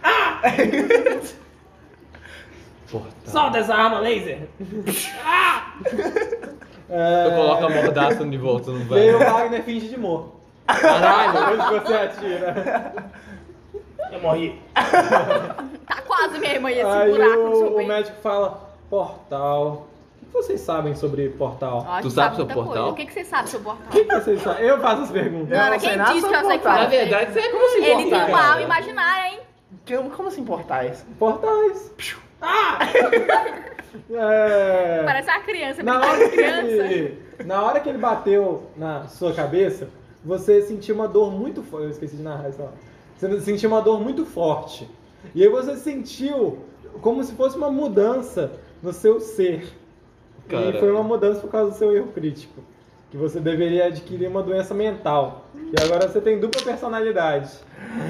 [2.91, 3.09] Porta.
[3.31, 4.49] Solta essa arma laser!
[5.25, 5.73] ah!
[6.91, 9.19] Eu coloco a mordaça de volta no E aí o.
[9.19, 10.33] Wagner finge de morto.
[10.67, 13.13] Caralho, depois que você atira.
[14.13, 14.61] Eu morri.
[14.75, 17.89] Tá quase mesmo aí esse Aí buraco no seu o, o peito.
[17.89, 19.87] médico fala, portal.
[20.23, 21.87] O que vocês sabem sobre portal?
[21.89, 22.69] Ó, a Tu sabe muita sobre coisa.
[22.69, 22.91] portal?
[22.91, 23.91] O que, que você sabe sobre o O portal?
[23.93, 24.65] que, que vocês sabem?
[24.65, 25.59] Eu faço as perguntas.
[25.59, 26.83] Não sei quem nada disse que eu sei que portal.
[26.83, 29.41] Na verdade, você Como assim Ele tem portal, uma alma imaginária, hein?
[29.85, 31.07] Que- Como assim portais?
[31.19, 31.93] Portais.
[32.41, 32.79] Ah!
[34.11, 35.03] É...
[35.05, 36.67] Parece uma criança, Na hora, que criança.
[36.67, 39.89] ele, na hora que ele bateu na sua cabeça,
[40.25, 41.85] você sentiu uma dor muito forte.
[41.85, 42.63] Eu esqueci de narrar isso.
[43.17, 44.89] Você sentiu uma dor muito forte.
[45.35, 46.59] E aí você sentiu
[47.01, 48.53] como se fosse uma mudança
[48.83, 49.73] no seu ser.
[50.47, 50.79] E Cara.
[50.79, 52.63] foi uma mudança por causa do seu erro crítico.
[53.11, 55.47] Que você deveria adquirir uma doença mental.
[55.55, 57.51] E agora você tem dupla personalidade.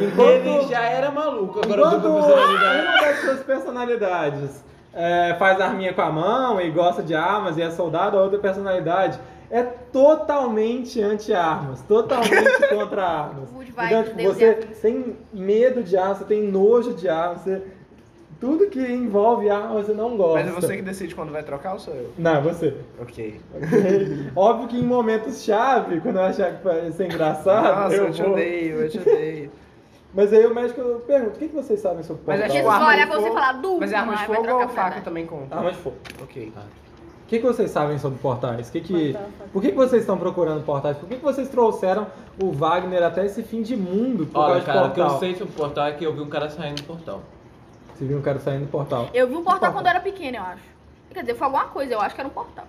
[0.01, 2.83] Enquanto, Ele já era maluco, agora enquanto dupla personalidade.
[2.89, 7.63] uma das suas personalidades é, faz arminha com a mão e gosta de armas e
[7.63, 9.19] é soldado, a outra personalidade
[9.51, 12.35] é totalmente anti-armas, totalmente
[12.69, 13.49] contra armas.
[13.93, 17.63] Então, tipo, e você tem medo de armas, você tem nojo de armas, você-
[18.41, 20.45] tudo que envolve armas você não gosta.
[20.45, 22.13] Mas é você que decide quando vai trocar ou sou eu?
[22.17, 22.75] Não, é você.
[23.01, 23.41] Ok.
[23.55, 24.31] Ok?
[24.37, 28.13] Óbvio que em momentos chave, quando eu achar que vai ser engraçado, Nossa, eu, eu
[28.13, 28.33] te vou.
[28.33, 29.51] odeio, eu te odeio.
[30.15, 32.57] Mas aí o médico pergunta, o que, que vocês sabem sobre Mas é portal?
[32.57, 33.41] tipo Jesus arma olha de pra você e fogo.
[33.41, 35.55] fala, "Du, Mas é arma de vai fogo trocar ou faca verdade." também conta?
[35.57, 35.97] Arma de fogo.
[36.23, 36.53] Ok.
[36.57, 38.71] O que, que vocês sabem sobre portais?
[38.71, 40.97] Que que, Portal, por que, que vocês estão procurando portais?
[40.97, 42.07] Por que, que vocês trouxeram
[42.43, 45.19] o Wagner até esse fim de mundo por Olha, causa cara, de o que eu
[45.19, 47.21] sei sobre o portal é que eu vi um cara saindo do portal.
[47.99, 49.09] Você viu um cara saindo do portal.
[49.13, 50.63] Eu vi um portal quando eu era pequena, eu acho.
[51.13, 52.65] Quer dizer, foi alguma coisa, eu acho que era um portal.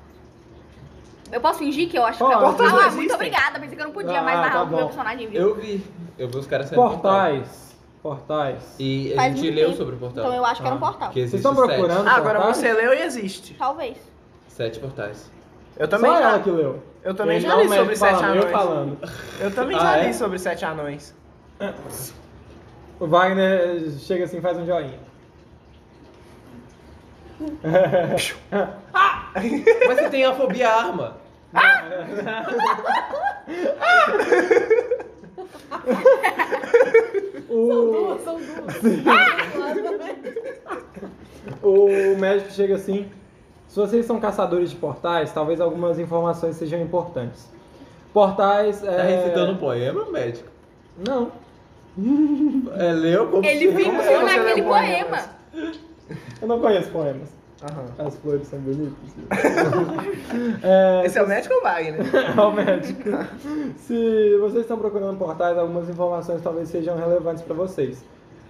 [1.32, 2.56] Eu posso fingir que eu acho que era um portal?
[2.56, 3.16] Portais Ah, não muito existem.
[3.16, 4.78] obrigada, pensei que eu não podia Ah, mais tá narrar o que bom.
[4.78, 5.42] meu personagem viu.
[5.42, 5.86] Eu vi.
[6.18, 7.12] Eu vi os caras saindo do portal.
[7.12, 7.70] Portais
[8.02, 8.76] Portais.
[8.80, 9.78] E a Faz gente leu tempo.
[9.78, 10.24] sobre o portal.
[10.24, 10.82] Então eu acho que era um Ah.
[10.82, 11.12] portal.
[11.14, 12.08] Vocês estão procurando?
[12.08, 12.58] Ah, agora portais?
[12.58, 13.54] você leu e existe.
[13.56, 13.98] Talvez.
[14.48, 15.30] Sete, portais.
[15.78, 16.82] Eu também Só já, ela que leu.
[17.04, 18.44] eu também já li mexe sobre sete anões.
[18.46, 18.98] Eu falando.
[19.40, 20.08] Eu também Ah, já é?
[20.08, 21.14] li sobre sete anões.
[23.00, 24.98] O Wagner chega assim e faz um joinha.
[29.88, 31.18] Mas você tem a fobia à arma.
[37.50, 38.76] O, São duas.
[41.64, 43.10] o médico chega assim.
[43.68, 47.48] Se vocês são caçadores de portais, talvez algumas informações sejam importantes.
[48.14, 48.82] Portais.
[48.82, 49.18] Tá é...
[49.18, 50.48] recitando um poema, médico?
[50.98, 51.32] Não.
[52.78, 55.18] É, leu como Ele se- ficou você naquele poema.
[56.42, 57.30] Eu não conheço poemas.
[57.62, 58.08] Aham.
[58.08, 58.94] As flores são bonitas.
[60.64, 62.00] é, Esse é o médico ou o Wagner?
[62.38, 63.10] É o médico.
[63.78, 68.04] Se vocês estão procurando portais, algumas informações talvez sejam relevantes para vocês.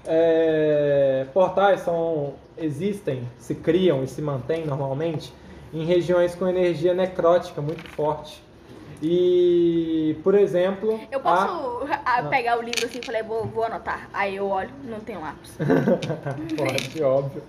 [0.05, 5.33] É, portais são existem, se criam e se mantêm normalmente
[5.73, 8.43] em regiões com energia necrótica muito forte.
[9.01, 12.29] E, por exemplo, Eu a- posso ah, Não.
[12.29, 14.09] pegar o livro assim e falei, vou, vou anotar.
[14.13, 15.55] Aí eu olho, não tem lápis.
[16.57, 17.41] Pode, óbvio.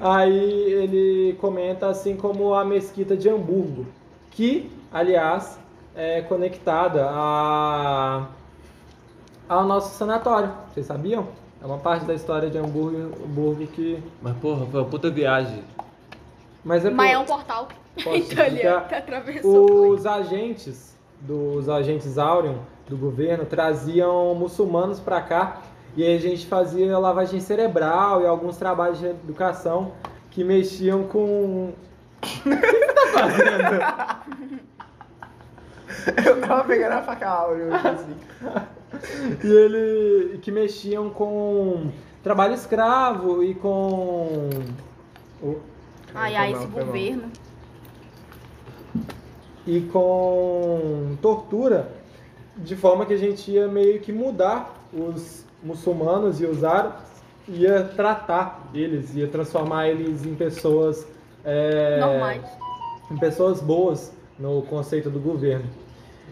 [0.00, 0.38] Aí
[0.72, 3.84] ele comenta assim como a mesquita de Hamburgo,
[4.30, 5.58] que, aliás,
[5.96, 8.26] é conectada a...
[9.48, 10.52] ao nosso sanatório.
[10.72, 11.26] Vocês sabiam?
[11.60, 14.02] É uma parte da história de Hamburgo, Hamburgo que.
[14.20, 15.62] Mas porra, foi uma puta viagem.
[16.64, 17.68] Mas é por- Mas é um portal.
[18.02, 19.88] Posso então ele atravessou.
[19.90, 20.91] Os agentes
[21.26, 22.56] dos agentes Aurion
[22.88, 25.62] do governo traziam muçulmanos para cá
[25.96, 29.92] e aí a gente fazia lavagem cerebral e alguns trabalhos de educação
[30.30, 31.72] que mexiam com.
[31.72, 31.74] O
[32.20, 34.42] que você tá fazendo?
[36.26, 38.16] Eu tava pegando a faca áurea assim.
[39.44, 40.38] E ele.
[40.38, 41.90] que mexiam com
[42.22, 44.48] trabalho escravo e com.
[45.42, 45.58] o-
[46.14, 47.22] Ai, ai, esse governo.
[49.66, 51.88] E com tortura,
[52.56, 57.02] de forma que a gente ia meio que mudar os muçulmanos e os árabes,
[57.48, 61.06] ia tratar eles, ia transformar eles em pessoas
[61.44, 62.44] é, Normais.
[63.10, 65.66] em pessoas boas no conceito do governo.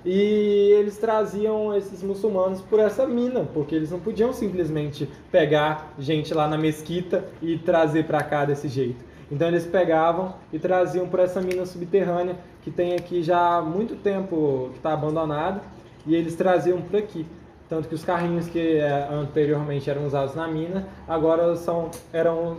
[0.05, 6.33] E eles traziam esses muçulmanos por essa mina, porque eles não podiam simplesmente pegar gente
[6.33, 9.05] lá na mesquita e trazer para cá desse jeito.
[9.31, 13.95] Então eles pegavam e traziam por essa mina subterrânea que tem aqui já há muito
[13.97, 15.63] tempo que está abandonada
[16.05, 17.25] e eles traziam por aqui.
[17.69, 22.57] Tanto que os carrinhos que eh, anteriormente eram usados na mina, agora são eram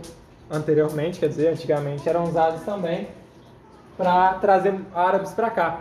[0.50, 3.08] anteriormente, quer dizer, antigamente eram usados também
[3.96, 5.80] para trazer árabes para cá.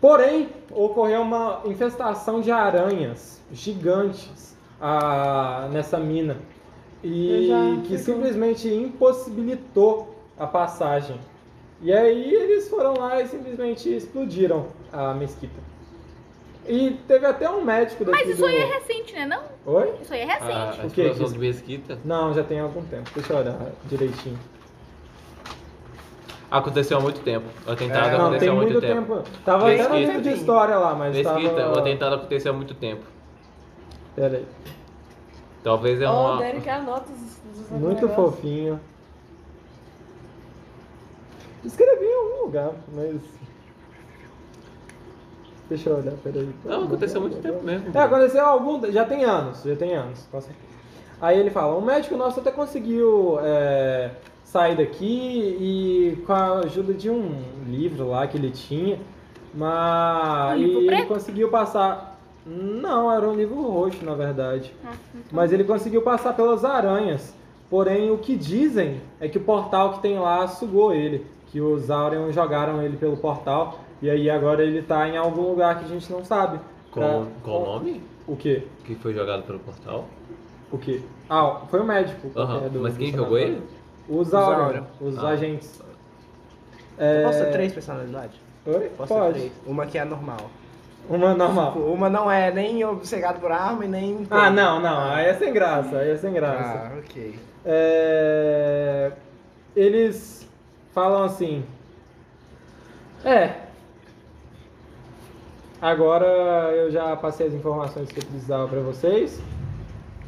[0.00, 6.36] Porém, ocorreu uma infestação de aranhas gigantes ah, nessa mina
[7.02, 7.50] e
[7.86, 11.18] que simplesmente impossibilitou a passagem.
[11.80, 15.60] E aí eles foram lá e simplesmente explodiram a mesquita.
[16.66, 18.46] E teve até um médico daqui Mas isso do...
[18.46, 19.24] aí é recente, né?
[19.26, 19.42] Não?
[19.64, 19.94] Oi?
[20.02, 20.80] Isso aí é A, recente.
[20.82, 23.08] a O que explosão de mesquita Não, já tem algum tempo.
[23.14, 24.38] Deixa eu olhar direitinho.
[26.50, 27.46] aconteceu há muito tempo.
[27.66, 29.16] O atentado É, não, aconteceu tem há muito, muito tempo.
[29.16, 29.28] tempo.
[29.44, 29.98] Tava até no Mesquita.
[29.98, 31.74] livro de história lá, mas Mesquita, tava...
[31.74, 33.02] o atentado aconteceu há muito tempo.
[34.14, 34.46] Pera aí.
[35.62, 36.34] Talvez é Ó, uma.
[36.34, 38.14] o Derek anota os, os Muito negócios.
[38.14, 38.80] fofinho.
[41.64, 43.20] Escrevi em algum lugar, mas.
[45.68, 46.48] Deixa eu olhar, peraí.
[46.64, 47.90] Não, aconteceu há muito tempo mesmo.
[47.92, 48.90] É, aconteceu algum.
[48.90, 50.68] Já tem anos, já tem anos, com certeza.
[51.20, 54.12] Aí ele fala: o médico nosso até conseguiu é,
[54.44, 55.04] sair daqui
[55.60, 58.98] e com a ajuda de um livro lá que ele tinha,
[59.52, 60.54] mas.
[60.54, 61.08] Um livro ele preto?
[61.08, 62.17] conseguiu passar.
[62.46, 64.72] Não, era um livro roxo, na verdade.
[64.84, 64.92] Ah,
[65.30, 67.34] Mas ele conseguiu passar pelas aranhas.
[67.68, 71.26] Porém, o que dizem é que o portal que tem lá sugou ele.
[71.48, 73.80] Que os Aurion jogaram ele pelo portal.
[74.00, 76.58] E aí agora ele tá em algum lugar que a gente não sabe.
[76.90, 78.62] Qual, Pra- qual o nome O quê?
[78.84, 80.06] que foi jogado pelo portal?
[80.72, 81.02] O quê?
[81.28, 82.28] Ah, foi o médico.
[82.64, 83.62] É, do- Mas quem jogou ele?
[84.08, 85.28] Os Aurion, os Ah.
[85.28, 85.82] agentes.
[86.98, 87.44] Eu Posso É...
[87.44, 88.36] ter três personalidades?
[88.66, 88.90] Oi?
[88.96, 89.32] Posso ter Pode.
[89.38, 89.52] três.
[89.66, 90.38] Uma que é normal.
[91.08, 91.72] Uma normal.
[91.78, 94.26] Uma não é nem obcecado por arma e nem.
[94.30, 95.10] Ah, não, não.
[95.10, 95.98] Aí é sem graça.
[95.98, 96.90] Aí é sem graça.
[96.92, 97.38] Ah, ok.
[97.64, 99.12] É,
[99.74, 100.48] Eles
[100.92, 101.64] falam assim.
[103.24, 103.52] É.
[105.80, 106.26] Agora
[106.74, 109.40] eu já passei as informações que eu precisava pra vocês.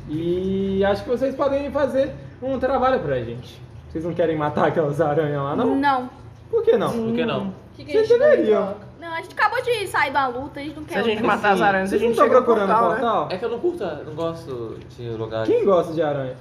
[0.09, 3.60] E acho que vocês podem fazer um trabalho pra gente.
[3.90, 5.74] Vocês não querem matar aquelas aranhas lá, não?
[5.74, 6.10] Não.
[6.51, 6.92] Por que não?
[6.92, 7.48] Por que não?
[7.48, 8.74] O que, que a Vocês deveriam.
[9.01, 11.22] Não, a gente acabou de sair da luta, a gente não quer Se a gente
[11.22, 11.27] outra.
[11.27, 13.28] matar as aranhas, a Vocês não gente estão chega no procurando portal, portal?
[13.28, 13.35] né?
[13.35, 15.47] É que eu não curto, não gosto de lugar.
[15.47, 16.36] Quem gosta de aranha?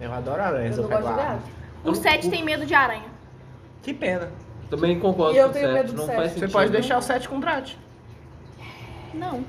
[0.00, 1.42] Eu adoro aranhas, Eu eu, não pego gosto de a gato.
[1.84, 3.04] O Sete tem medo de aranha.
[3.82, 4.28] Que pena.
[4.68, 6.16] Também concordo E eu com o tenho medo do não Seth.
[6.16, 6.52] faz Você sentido.
[6.52, 7.74] pode deixar o 7 com o Drat.
[9.14, 9.44] Não.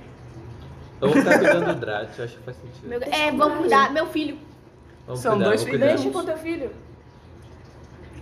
[1.01, 2.87] Eu vou ficar cuidando do Drat, eu acho que faz sentido.
[2.89, 3.91] Meu- é, vamos cuidar.
[3.91, 4.37] Meu filho.
[5.07, 5.87] Vamos São cuidar, dois vou filhos.
[5.87, 6.71] Deixa com teu filho.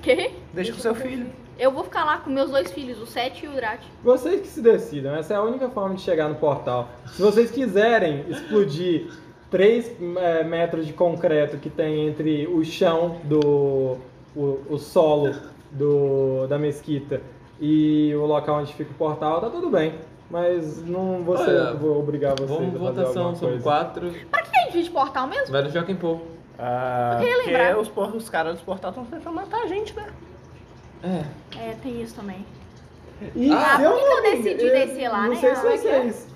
[0.01, 0.31] Quê?
[0.53, 1.27] Deixa com seu filho.
[1.61, 3.81] Eu vou ficar lá com meus dois filhos, o Sete e o Drat.
[4.03, 6.89] Vocês que se decidam, essa é a única forma de chegar no portal.
[7.13, 9.11] Se vocês quiserem explodir
[9.51, 9.91] 3
[10.47, 13.97] metros de concreto que tem entre o chão do.
[14.35, 15.35] o, o solo
[15.69, 17.21] do, da mesquita
[17.59, 19.93] e o local onde fica o portal, tá tudo bem.
[20.31, 23.63] Mas não vou, ser- Olha, vou obrigar vocês Vamos a fazer votação, alguma são coisa.
[23.63, 24.11] quatro.
[24.31, 25.51] Pra que a gente divide portal mesmo?
[25.51, 26.17] Vai no Joaquim Pô.
[26.57, 27.77] Ah, Eu queria porque lembrar.
[27.77, 30.07] os, por- os caras dos portais estão tentando matar a gente, né?
[31.03, 31.23] É.
[31.57, 32.45] É, tem isso também.
[33.35, 35.35] E Ah, se por que que eu não me- decidi descer lá, Não né?
[35.35, 36.27] sei se vocês.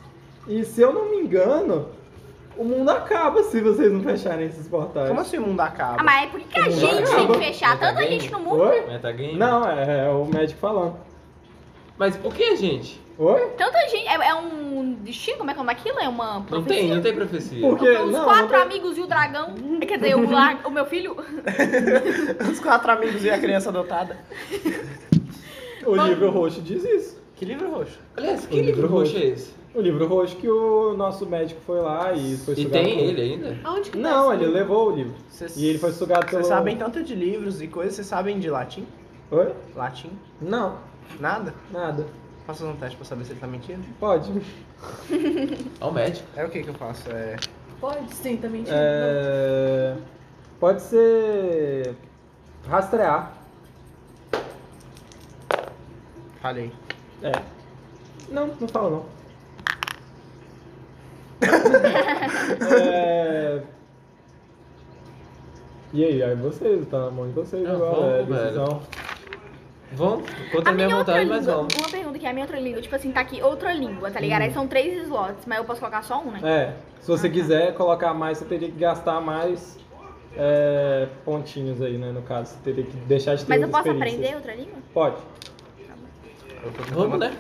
[0.48, 1.90] E se eu não me engano,
[2.56, 5.08] o mundo acaba se vocês não fecharem esses portais.
[5.08, 5.98] Como assim o mundo acaba?
[6.00, 7.16] Ah, mas é por que que a gente lá.
[7.16, 8.20] tem que fechar tá tanta bem.
[8.20, 8.62] gente no mundo?
[8.62, 8.82] Oi?
[8.88, 9.36] Metagame?
[9.36, 10.96] Não, é, é o médico falando.
[11.98, 13.02] Mas por que, gente?
[13.18, 13.42] Oi?
[13.58, 14.08] Tanta gente.
[14.08, 15.38] É, é um destino?
[15.38, 16.00] Como é que é aquilo?
[16.00, 16.76] É uma Não profecia?
[16.82, 17.62] tem, não tem profecia.
[17.62, 19.56] Porque os Não, quatro não tem- amigos e o dragão.
[19.88, 21.16] Quer dizer, o, la- o meu filho.
[22.52, 24.18] Os quatro amigos e a criança adotada.
[25.86, 27.22] O livro roxo diz isso.
[27.36, 28.00] Que livro roxo?
[28.18, 29.54] Aliás, que O livro livro roxo é esse?
[29.76, 33.08] O livro roxo que o nosso médico foi lá e foi E sugado tem pelo-
[33.10, 33.58] ele ainda?
[33.64, 34.54] Aonde que tá Não, ele livro?
[34.58, 35.14] levou o livro.
[35.30, 36.42] Vocês E ele foi sugado pelo.
[36.42, 38.88] Vocês sabem tanto de livros e coisas, vocês sabem de latim?
[39.30, 39.54] Oi?
[39.76, 40.10] Latim?
[40.42, 40.78] Não,
[41.20, 41.54] Nada?
[41.72, 42.08] nada.
[42.46, 43.84] Posso fazer um teste pra saber se ele tá mentindo?
[44.00, 44.32] Pode.
[45.82, 46.28] É o médico.
[46.36, 47.10] É o que que eu faço?
[47.10, 47.38] É...
[47.80, 48.76] Pode sim, tá mentindo.
[48.76, 49.96] É...
[50.60, 51.96] Pode ser.
[52.68, 53.34] Rastrear.
[56.42, 56.72] Falei.
[57.24, 57.32] É.
[58.30, 59.06] Não, não fala não.
[62.80, 63.62] é...
[65.94, 67.96] E aí, aí vocês, tá na mão de vocês agora.
[67.96, 68.44] vamos, é velho.
[68.44, 68.82] decisão.
[69.96, 71.56] Vamos, contra A minha vontade, mas língua.
[71.58, 71.76] vamos.
[71.76, 72.82] Uma pergunta que é a minha outra língua.
[72.82, 74.42] Tipo assim, tá aqui outra língua, tá ligado?
[74.42, 76.40] Aí são três slots, mas eu posso colocar só um, né?
[76.44, 77.34] É, se você Ah, tá.
[77.36, 79.78] quiser colocar mais, você teria que gastar mais
[80.38, 82.12] é, pontinhos aí, né?
[82.12, 84.74] No caso, você teria que deixar de ter Mas eu posso aprender outra língua?
[84.94, 85.16] Pode.
[86.92, 87.34] Vamos, né?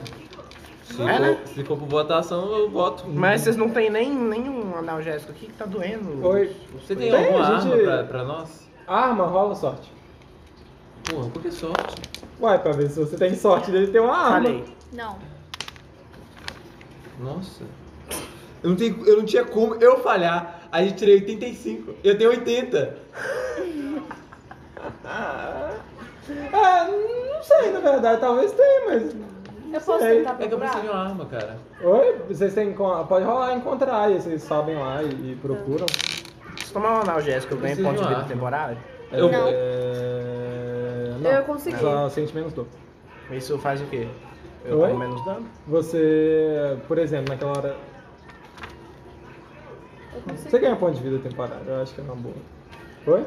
[0.83, 1.37] Se, É, for, né?
[1.45, 3.03] se for por votação, eu voto.
[3.07, 6.25] Mas vocês não tem nem nenhum analgésico aqui que tá doendo?
[6.25, 6.55] Oi.
[6.79, 8.69] Você tem, Tem, alguma a gente- arma pra, pra nós?
[8.87, 9.91] Arma, rola sorte.
[11.09, 12.01] Porra, por que sorte?
[12.39, 14.47] Uai, pra ver se você tem sorte dele ter uma arma.
[14.47, 14.65] Falei.
[14.91, 15.17] Não.
[17.19, 17.63] Nossa.
[18.63, 20.67] Eu não, tenho, eu não tinha como eu falhar.
[20.71, 21.95] Aí eu tirei 85.
[22.03, 22.97] Eu tenho 80.
[26.53, 29.15] Ah, não sei, na verdade, talvez tenha, mas.
[29.73, 30.17] Eu posso sei.
[30.19, 31.03] tentar É que eu preciso de procurar?
[31.03, 31.57] uma arma, cara.
[31.83, 32.15] Oi?
[32.27, 32.73] Vocês têm.
[32.73, 35.85] Pode rolar encontrar aí, vocês sabem lá e, e procuram.
[36.63, 38.77] Se tomar um analgésico, eu ganho ponto de uma vida temporário?
[39.11, 39.47] Eu Não.
[39.47, 40.44] É...
[41.25, 41.31] Não.
[41.39, 41.77] Eu consegui.
[41.79, 42.67] Só sente menos dor.
[43.31, 44.07] Isso faz o quê?
[44.63, 44.87] Eu Oi?
[44.89, 45.45] tomo menos dano?
[45.67, 47.75] Você, por exemplo, naquela hora.
[50.13, 50.49] Eu consegui.
[50.49, 52.35] Você ganha ponto de vida temporário, eu acho que é uma boa.
[53.03, 53.25] Foi?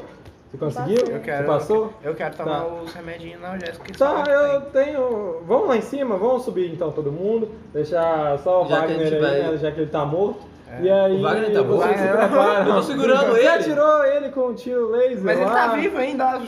[0.51, 0.97] Você conseguiu?
[0.99, 1.15] passei.
[1.15, 1.37] Eu quero.
[1.45, 1.93] Você passou?
[2.03, 2.65] Eu quero tomar Tá.
[2.67, 4.85] os remedinhos analgésicos que Tá, só eu tem.
[4.85, 5.41] tenho.
[5.45, 7.51] Vamos lá em cima, vamos subir então todo mundo.
[7.71, 10.39] Deixar só o Já Wagner aí, vai- né, já que ele tá morto.
[10.71, 10.81] É.
[10.81, 11.17] E aí.
[11.19, 11.87] O Wagner tá morto?
[11.97, 12.67] se.
[12.69, 13.47] Eu tô segurando Você ele.
[13.47, 15.21] atirou ele com um tiro laser.
[15.23, 15.53] Mas ele lá.
[15.53, 16.41] tá vivo ainda.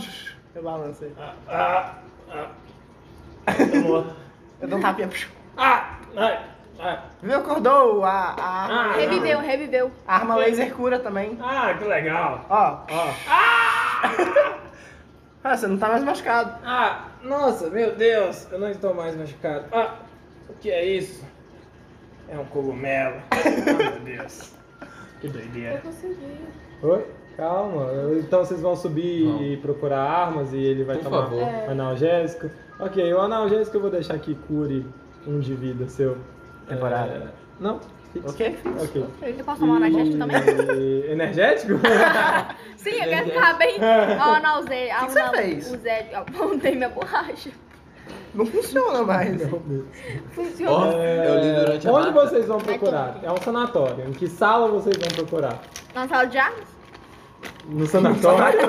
[0.56, 1.16] Eu balanço ele.
[4.62, 5.10] Eu dou um tapinha.
[5.58, 5.98] Ah!
[6.16, 6.46] Ai!
[6.80, 7.00] Ai!
[7.22, 7.38] Viu?
[7.38, 8.76] Acordou a, a arma.
[8.76, 9.92] Ah, Reviveu, reviveu.
[10.08, 11.38] A arma laser cura também.
[11.42, 12.46] Ah, que legal!
[12.50, 12.80] Ó.
[12.90, 14.62] Ó.
[15.44, 16.56] Ah, você não tá mais machucado.
[16.64, 19.66] Ah, nossa, meu Deus, eu não estou mais machucado.
[19.72, 19.96] Ah,
[20.48, 21.26] o que é isso?
[22.30, 23.16] É um cogumelo.
[23.32, 24.54] Ah, meu Deus.
[25.20, 25.80] Que Eu doideira.
[25.82, 26.46] consegui.
[26.84, 27.08] Oi?
[27.42, 27.88] Calma.
[28.20, 29.42] Então vocês vão subir Vamos.
[29.42, 31.42] e procurar armas e ele vai Por tomar favor.
[31.42, 31.66] É.
[31.70, 32.52] analgésico.
[32.80, 34.86] Ok, o analgésico eu vou deixar que cure
[35.26, 36.18] um de vida seu.
[36.70, 37.14] Temporário.
[37.14, 37.28] É,
[37.60, 37.80] Não.
[38.26, 38.60] Ok?
[38.84, 39.06] Ok.
[39.40, 40.38] Eu posso tomar um energético também?
[41.12, 41.74] Energético?
[42.78, 43.76] Sim, eu quero ficar bem.
[44.20, 44.90] Ó, não, Zé.
[44.90, 45.72] que você fez?
[45.72, 46.10] O Zé.
[46.14, 47.50] Apontei minha borracha.
[48.36, 49.42] Não funciona mais.
[50.32, 50.94] Funciona.
[50.94, 53.20] Eu li durante a Onde vocês vão procurar?
[53.24, 54.08] É um sanatório.
[54.08, 55.60] Em que sala vocês vão procurar?
[55.96, 56.81] Na sala de armas?
[57.68, 58.60] No sanatório?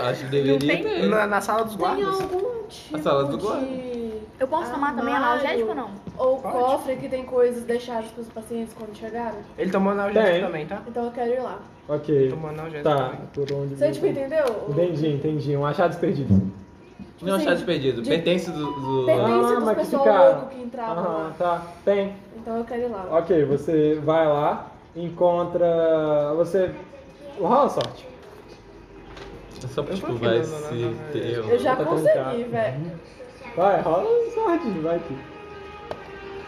[0.00, 0.82] Acho que deveria tem?
[0.82, 1.06] ter.
[1.08, 2.20] Na, na sala dos Tem guardas.
[2.20, 3.64] algum tipo sala do guarda.
[3.66, 3.96] de...
[4.38, 5.90] Eu posso tomar também armário analgésico ou não?
[6.18, 6.54] Ou Pode.
[6.58, 9.36] cofre que tem coisas deixadas pros pacientes quando chegaram?
[9.56, 10.44] Ele tomou analgésico Tem.
[10.44, 10.82] também, tá?
[10.86, 11.58] Então eu quero ir lá.
[11.88, 12.14] ok.
[12.14, 13.20] Ele tomou analgésico Tá, também.
[13.32, 14.66] por onde Você, tipo, entendeu?
[14.68, 15.56] Entendi, entendi.
[15.56, 16.36] Um achados perdidos.
[17.16, 18.02] Tipo Não, assim, achado perdido.
[18.02, 18.66] de- Pertence do.
[18.72, 19.06] do...
[19.06, 20.32] Pertence Ah, dos mas que pessoal ficaram.
[20.34, 21.32] louco que entravam Aham, lá.
[21.38, 21.62] tá.
[21.82, 22.12] Tem.
[22.36, 23.06] Então eu quero ir lá.
[23.10, 26.34] Ok, você vai lá, encontra.
[26.36, 26.70] Você.
[27.40, 28.06] Rola sorte.
[29.68, 31.38] Só pra, Eu tipo, vai não, não, não, se não, ter.
[31.38, 32.92] Eu já Tá consegui, velho.
[33.56, 35.18] Vai, rola sorte, vai aqui.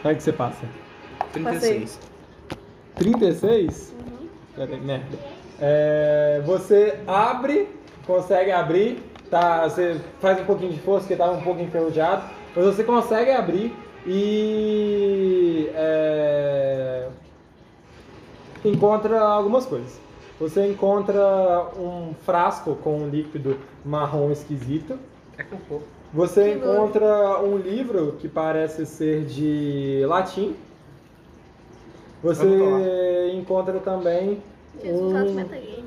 [0.02, 0.64] Vai que você passa.
[1.32, 1.98] 36.
[2.96, 3.94] 36?
[4.54, 5.18] Peraí, merda.
[5.60, 7.68] É, você abre,
[8.06, 9.68] consegue abrir, tá?
[9.68, 12.22] Você faz um pouquinho de força, porque tava um pouco enferrujado,
[12.54, 13.74] mas você consegue abrir
[14.06, 17.08] e é,
[18.64, 20.00] encontra algumas coisas.
[20.40, 24.98] Você encontra um frasco com um líquido marrom esquisito.
[25.36, 25.80] É cocô.
[26.12, 30.54] Você Que encontra um livro que parece ser de latim.
[32.22, 34.42] Você encontra também
[34.84, 35.34] um...
[35.34, 35.84] metagame.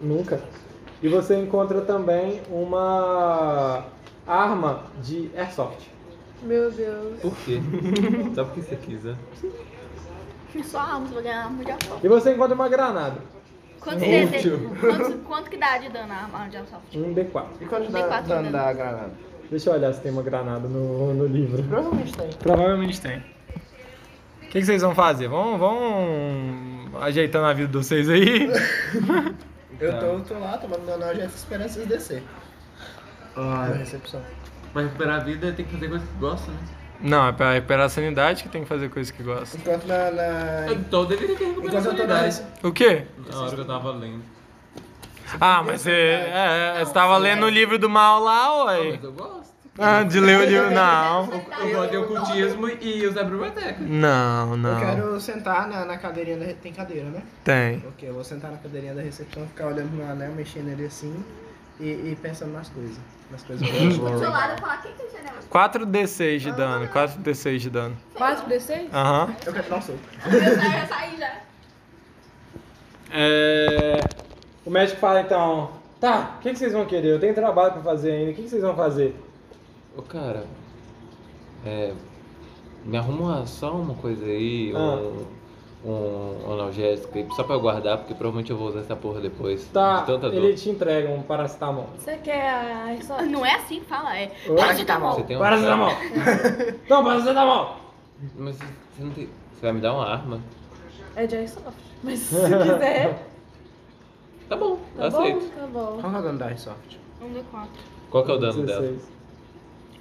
[0.00, 0.42] Nunca.
[1.02, 3.84] E você encontra também uma
[4.26, 5.88] arma de airsoft.
[6.42, 7.20] Meu Deus.
[7.20, 7.60] Por quê?
[8.34, 9.16] Só porque você quis, né?
[10.64, 12.06] Só armas, vou ganhar arma de assalto.
[12.06, 13.35] E você encontra uma granada.
[13.80, 14.58] Quanto, Útil.
[14.70, 16.86] de, quanto, quanto que dá de dano a arma de assalto?
[16.98, 17.44] Um D4.
[17.60, 18.52] E quanto dá quatro dano dano.
[18.52, 19.10] da granada?
[19.50, 21.62] Deixa eu olhar se tem uma granada no, no livro.
[21.62, 22.30] Provavelmente tem.
[22.30, 23.18] Provavelmente tem.
[23.18, 25.28] O que, que vocês vão fazer?
[25.28, 25.78] Vão, vão
[27.00, 28.50] ajeitando a vida de vocês aí?
[29.78, 29.98] Eu Tá.
[29.98, 32.22] tô, tô lá tomando meu analgésico esperando vocês descer.
[33.36, 34.22] Na recepção.
[34.72, 36.58] Pra recuperar a vida tem que fazer coisa que gosta, né?
[37.00, 39.56] Não, é pra recuperar a sanidade que tem que fazer coisa que gosta.
[39.56, 40.10] Enquanto na.
[40.10, 40.72] na...
[40.72, 42.18] Então deveria ter recuperado Enquanto a eu tô na.
[42.30, 42.42] sanidade.
[42.62, 43.02] O quê?
[43.30, 44.22] Na hora que eu tava lendo.
[45.40, 48.92] Ah, mas você, é, você tava lendo o livro do mal lá, ué.
[48.92, 49.46] Mas eu gosto.
[49.78, 50.70] Ah, de ler o livro.
[50.70, 51.28] Não.
[51.60, 53.76] Eu gosto de ocultismo e usar a biblioteca.
[53.80, 54.78] Não, Eu não.
[54.80, 56.46] quero sentar na, na cadeirinha da.
[56.54, 57.22] Tem cadeira, né?
[57.44, 57.84] Tem.
[57.88, 60.86] Ok, eu vou sentar na cadeirinha da recepção, ficar olhando pro meu anel, mexendo ele
[60.86, 61.14] assim
[61.80, 62.96] e, e pensando nas coisas.
[63.30, 64.20] Nas coisas boas.
[64.20, 65.36] Lado falar, quem tem janela?
[65.50, 67.96] 4d6 de dano, 4d6 de dano.
[68.16, 68.88] 4d6?
[68.92, 69.34] Aham.
[69.44, 69.98] Eu quero dar um soco.
[70.24, 71.40] Eu saí, eu saí já.
[73.10, 74.00] É...
[74.64, 75.70] O médico fala então,
[76.00, 77.08] tá, o que, que vocês vão querer?
[77.08, 79.14] Eu tenho trabalho pra fazer ainda, o que, que vocês vão fazer?
[79.96, 80.44] Ô cara,
[81.64, 81.92] é.
[82.84, 84.78] Me arruma só uma coisa aí, Ah.
[84.78, 85.26] um,
[85.88, 89.64] um analgésico aí, só pra eu guardar, porque provavelmente eu vou usar essa porra depois.
[89.72, 90.34] Tá, De tanta dor.
[90.44, 91.88] ele te entrega um paracetamol.
[91.98, 93.22] Você quer a?
[93.22, 94.32] Não é assim que fala, é.
[94.48, 94.56] Oi?
[94.56, 95.12] Paracetamol.
[95.14, 95.40] Você tem um.
[95.40, 95.90] Paracetamol!
[96.90, 97.76] não, paracetamol!
[98.36, 98.64] Mas você
[99.04, 99.28] não tem.
[99.54, 100.40] Você vai me dar uma arma?
[101.14, 101.78] É de Airsoft.
[102.02, 103.26] Mas se quiser,
[104.48, 105.18] Tá bom, tá eu bom?
[105.18, 105.50] aceito.
[105.56, 105.98] Tá bom.
[106.00, 106.98] Qual que é o dano da Airsoft?
[107.22, 107.66] Um D4.
[108.10, 108.80] Qual que é o dano dela?
[108.82, 109.15] 16.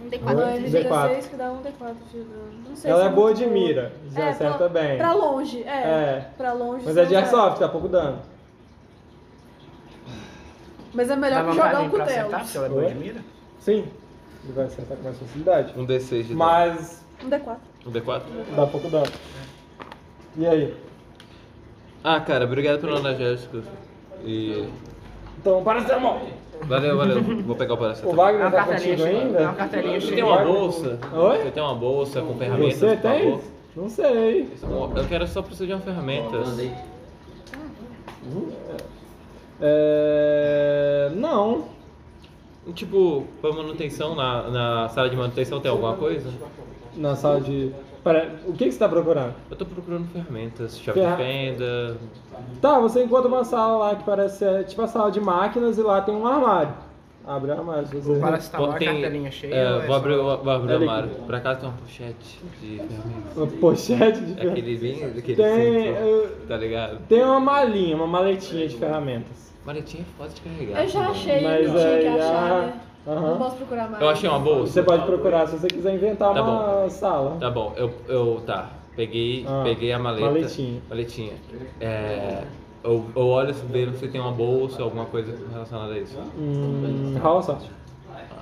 [0.06, 0.40] Um Não, D4.
[0.40, 0.60] é Oi?
[0.62, 0.84] de D4.
[1.08, 2.54] 16 que dá um D4 de dano.
[2.70, 4.98] Não sei Ela se é boa de mira, já É, acerta pra- bem.
[4.98, 5.68] Pra longe, é.
[5.70, 6.30] É.
[6.38, 6.86] Pra longe.
[6.86, 8.20] Mas é de airsoft, dá pouco dano.
[10.94, 12.20] Mas é Dá melhor que jogar vantagem um pra cutelo.
[12.20, 13.22] acertar, porque ela é boa de mira?
[13.60, 13.86] Sim,
[14.44, 15.74] ele vai acertar com mais facilidade.
[15.78, 16.36] Um D6 de dano.
[16.40, 17.58] Mas Um D4.
[17.86, 18.22] Um D4?
[18.56, 19.12] dá pouco dano.
[20.38, 20.78] E aí?
[22.04, 23.62] Ah, cara, obrigado pelo analgésico.
[24.24, 24.70] E.
[25.40, 26.22] Então, paracetamol!
[26.64, 27.22] Valeu, valeu.
[27.22, 28.16] Vou pegar o O paracetamol.
[28.16, 29.20] Wagner tá cartelinha contigo cheia.
[29.22, 29.42] ainda?
[29.42, 31.00] Uma cartelinha Você tem uma bolsa?
[31.14, 31.38] Oi?
[31.38, 33.24] Você tem uma bolsa com ferramentas, Você tem?
[33.24, 33.42] favor?
[33.76, 34.50] Não sei.
[34.96, 36.38] Eu quero só precisar de uma ferramenta.
[39.62, 41.12] É...
[41.16, 41.66] Não.
[42.74, 46.30] Tipo, pra manutenção, na, na sala de manutenção tem alguma coisa?
[46.96, 47.72] Na sala de.
[48.06, 49.34] Pera, o que, que você tá procurando?
[49.50, 51.98] Eu tô procurando ferramentas, chave Ferra- de fenda.
[52.62, 55.82] Tá, você encontra uma sala lá que parece ser tipo a sala de máquinas e
[55.82, 56.72] lá tem um armário.
[57.26, 58.20] Abre o armário se O você.
[58.22, 59.56] paracetamol é Tem- cartelinha cheia.
[59.56, 61.10] é, é vou abrir, vou abrir É o armário.
[61.26, 63.36] Por acaso tem uma pochete de ferramentas.
[63.38, 67.00] Uma pochete de É aquele bem, aquele Tem, eu- tá ligado?
[67.10, 69.52] Tem uma malinha, uma maletinha de ferramentas.
[69.66, 70.84] Maletinha é foda de carregar.
[70.84, 72.74] Eu já achei, Mas não tinha que achar,
[73.08, 73.30] aham.
[73.30, 74.02] Não posso procurar mais.
[74.02, 74.74] Eu achei uma bolsa.
[74.74, 77.38] Você pode procurar se você quiser inventar Tá uma sala.
[77.40, 78.70] Tá bom, eu, eu tá.
[78.96, 80.26] Peguei, Ah, peguei a maleta.
[80.26, 80.82] maletinha.
[80.90, 81.34] Maletinha.
[81.82, 82.44] É,
[82.84, 86.18] eu, eu olho ver se tem uma bolsa, alguma coisa relacionada a isso.
[86.38, 87.70] Hum, rola sorte.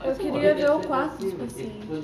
[0.03, 2.03] Eu queria ver o quarto dos pacientes.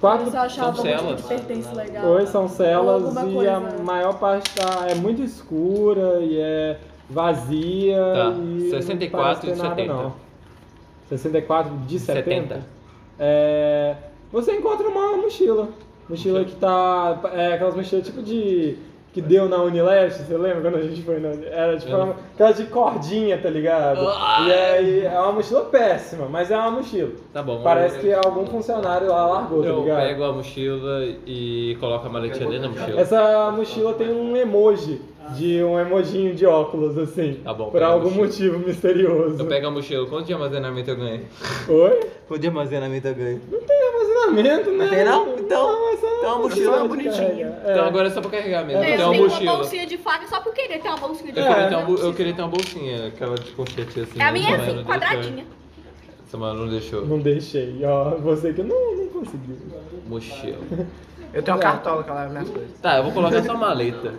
[0.00, 1.22] Quatro Se são celas.
[1.22, 2.06] pertence legal.
[2.06, 7.98] Oi, são celas Ou e a maior parte tá, é muito escura e é vazia.
[8.14, 9.92] Tá, e 64 não parece ter de nada, 70.
[9.94, 10.23] Não.
[11.18, 12.24] 64 de 70?
[12.54, 12.66] 70.
[13.18, 13.94] É,
[14.32, 15.68] você encontra uma mochila.
[16.08, 17.20] Mochila que tá.
[17.32, 18.76] É aquelas mochilas tipo de.
[19.12, 21.28] Que deu na Unileste, você lembra quando a gente foi na.
[21.28, 24.00] Era tipo Eu uma, aquela de cordinha, tá ligado?
[24.44, 27.12] E aí é uma mochila péssima, mas é uma mochila.
[27.32, 27.62] Tá bom.
[27.62, 30.00] Parece eu, que algum funcionário lá largou, tá eu ligado?
[30.00, 33.00] pego a mochila e coloco a maletinha dentro da mochila.
[33.00, 37.40] Essa mochila tem um emoji de um emojinho de óculos, assim.
[37.42, 39.40] Tá bom, Por algum motivo misterioso.
[39.40, 41.22] Eu pego a mochila, quanto de armazenamento eu ganhei?
[41.68, 42.00] Oi?
[42.28, 43.40] Quanto de armazenamento eu ganhei?
[43.50, 44.84] Não tem armazenamento, né?
[44.84, 45.38] Não tem, não?
[45.38, 47.58] Então- é só, então a é mochila é bonitinha.
[47.64, 47.72] É.
[47.72, 48.82] Então agora é só pra carregar mesmo.
[48.82, 51.32] É, eu Eu tenho uma uma bolsinha de faca só por querer ter uma bolsinha
[51.32, 51.54] de Eu faca.
[51.54, 51.78] queria, ter É.
[51.78, 54.20] uma, bo- eu queria ter uma bolsinha, aquela de pochete assim.
[54.20, 55.44] A minha é assim, não quadradinha.
[56.26, 57.06] Essa mano não deixou.
[57.06, 58.10] Não deixei, ó.
[58.16, 59.56] Você que não, não conseguiu.
[60.08, 60.58] Mochila.
[61.32, 62.80] Eu tenho uma cartola que ela leva minhas coisas.
[62.80, 64.14] Tá, eu vou colocar só maleta.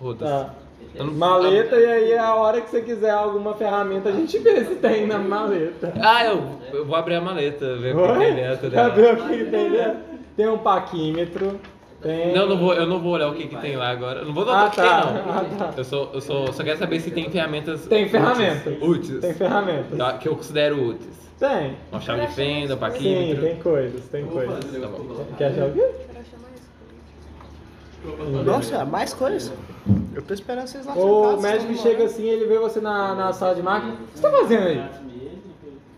[0.00, 0.32] Foda-se.
[0.32, 0.54] Tá.
[0.94, 4.64] Eu não- Maleta, e aí a hora que você quiser alguma ferramenta, a gente vê
[4.64, 5.92] se tem na maleta.
[6.00, 8.88] Ah, eu, eu vou abrir a maleta, ver o que tem dentro dela.
[8.88, 9.96] o que tem dentro?
[10.36, 11.60] Tem um paquímetro.
[12.02, 12.32] Tem...
[12.34, 14.20] Não, não vou, eu não vou olhar o que, que tem lá agora.
[14.20, 15.04] Eu não vou dar Ah, o que tem, tá.
[15.04, 15.32] não.
[15.32, 15.74] Ah, tá.
[15.76, 17.86] Eu, só, eu só, só quero saber se tem ferramentas.
[17.86, 18.10] Tem úteis.
[18.10, 18.76] ferramentas.
[18.82, 19.20] Úteis.
[19.20, 19.98] Tem ferramentas.
[19.98, 21.20] Tá, que eu considero úteis.
[21.38, 21.76] Tem.
[21.92, 23.42] Uma chave de fenda, um Sim, paquímetro.
[23.42, 24.64] tem coisas, tem coisas.
[24.64, 25.26] Tá bom.
[25.36, 25.90] Quer achar o quê?
[28.44, 29.52] Nossa, mais coisas.
[30.14, 33.14] Eu tô esperando vocês lá O sentados, médico chega vão assim, ele vê você na,
[33.14, 33.94] na sala de máquina.
[33.94, 34.90] O que você tá fazendo aí?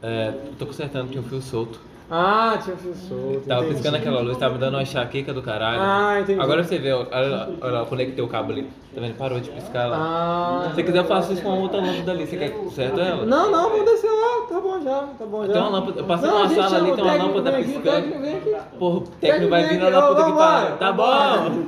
[0.02, 1.80] É, eu tô consertando, tinha um fio solto.
[2.14, 3.40] Ah, tinha fio solto.
[3.48, 3.74] Tava entendi.
[3.76, 5.80] piscando aquela luz, tava me dando uma enxaqueca do caralho.
[5.80, 6.38] Ah, entendi.
[6.38, 8.64] Agora você vê, olha lá, olha lá, eu conectei o cabo ali.
[8.94, 9.14] Tá vendo?
[9.16, 9.96] Parou de piscar lá.
[9.98, 10.68] Ah.
[10.68, 12.26] Se você quiser, eu faço isso com a outra lâmpada ali.
[12.26, 13.24] Você quer que conserto ela?
[13.24, 14.46] Não, não, vamos descer lá.
[14.46, 15.52] Tá bom já, tá bom já.
[15.54, 17.78] Tem uma lâmpada- eu passei Não, numa a gente sala ali, tem uma lâmpada piscando.
[17.78, 18.56] O técnico vem aqui.
[18.78, 20.70] Porra, o técnico vai vir na lâmpada que para.
[20.76, 21.64] Tá bom!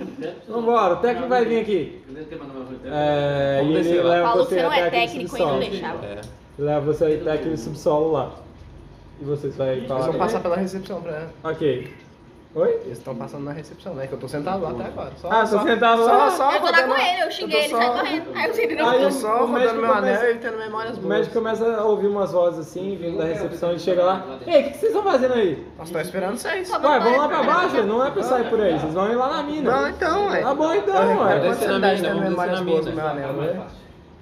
[0.46, 2.02] Vambora, o técnico vai vir aqui.
[2.84, 6.04] É, Vamos e ele leva Falou você que você não é técnico e não deixava.
[6.04, 6.20] É.
[6.58, 8.30] Leva você até aquele subsolo lá.
[9.20, 10.06] E vocês vão Eles falar.
[10.06, 11.26] vão passar pela recepção pra.
[11.44, 11.92] Ok.
[12.56, 12.70] Oi?
[12.84, 14.06] Eles estão passando na recepção, né?
[14.06, 15.10] Que eu tô sentado lá até agora.
[15.16, 16.30] Só, Ah, só, tô sentado só, lá?
[16.30, 18.24] Só Eu tô lá com ele, eu xinguei ele, só- sai correndo.
[18.32, 18.88] Aí eu sempre não.
[18.90, 21.00] Aí Eu eu- tô só O médico rodando meu começa- anel e tendo memórias O
[21.00, 21.08] boas.
[21.16, 24.24] médico começa a ouvir umas vozes assim, vindo da recepção, ele chega lá.
[24.46, 25.66] Ei, o que que vocês estão fazendo aí?
[25.76, 26.68] Nós estamos esperando vocês.
[26.68, 29.16] Só Ué, vamos lá pra baixo, não é pra sair por aí, vocês vão ir
[29.16, 29.72] lá na mina.
[29.72, 30.40] Não, então, ué.
[30.42, 31.40] Tá bom então, Eu ué.
[31.40, 33.66] Quantas na sanidades mina, tendo memórias boas com meu anel, né?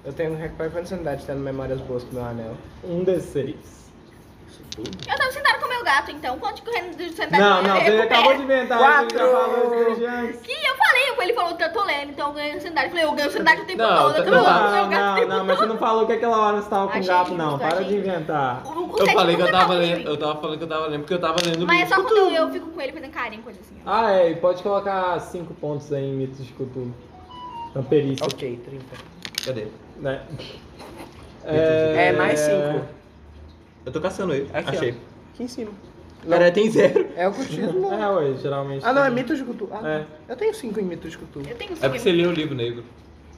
[0.05, 2.53] Eu tenho recupero quantas sanidades tendo memórias boas com meu anel.
[2.83, 3.82] Um D6.
[4.77, 6.39] Eu tava sentada com o meu gato, então.
[6.39, 9.17] Quanto correndo de sentar Não, com não, ele, você eu acabou de inventar, Quatro.
[9.19, 10.41] já falou isso.
[10.41, 12.87] Que eu falei, ele falou que eu tô lendo, então eu ganho sanidade.
[12.87, 14.17] Eu falei, eu ganho sanidade o tempo Não, todo.
[14.17, 15.77] Eu tô não, lendo com o meu Não, gato o não, não, mas você não
[15.77, 17.59] falou que aquela hora você tava com gato, não.
[17.59, 18.63] Para de inventar.
[18.65, 20.87] O- o Eu sexo falei que eu tava lendo, eu tava falando que eu tava
[20.87, 23.11] lendo porque eu tava lendo o Mas é só quando eu fico com ele fazendo
[23.11, 23.75] carinho, coisa assim.
[23.85, 26.89] Ah, é, e pode colocar 5 pontos aí em mitos de cultura.
[27.75, 28.25] Na perícia.
[28.25, 28.85] Ok, 30.
[29.45, 29.67] Cadê?
[29.97, 30.21] Né?
[31.45, 33.02] É, mais 5.
[33.85, 34.49] Eu tô caçando ele.
[34.53, 34.71] Aqui, ó.
[34.73, 34.89] Achei.
[35.33, 35.71] Aqui em cima.
[36.27, 37.07] Cara, tem zero.
[37.17, 37.89] É o cultismo.
[37.93, 38.85] É, ué, geralmente.
[38.85, 39.71] Ah, não, é mitos de cultura.
[39.81, 40.05] Ah, É.
[40.29, 41.49] Eu tenho 5 em mitos de cultura.
[41.49, 42.83] Eu tenho É porque você leu o livro negro.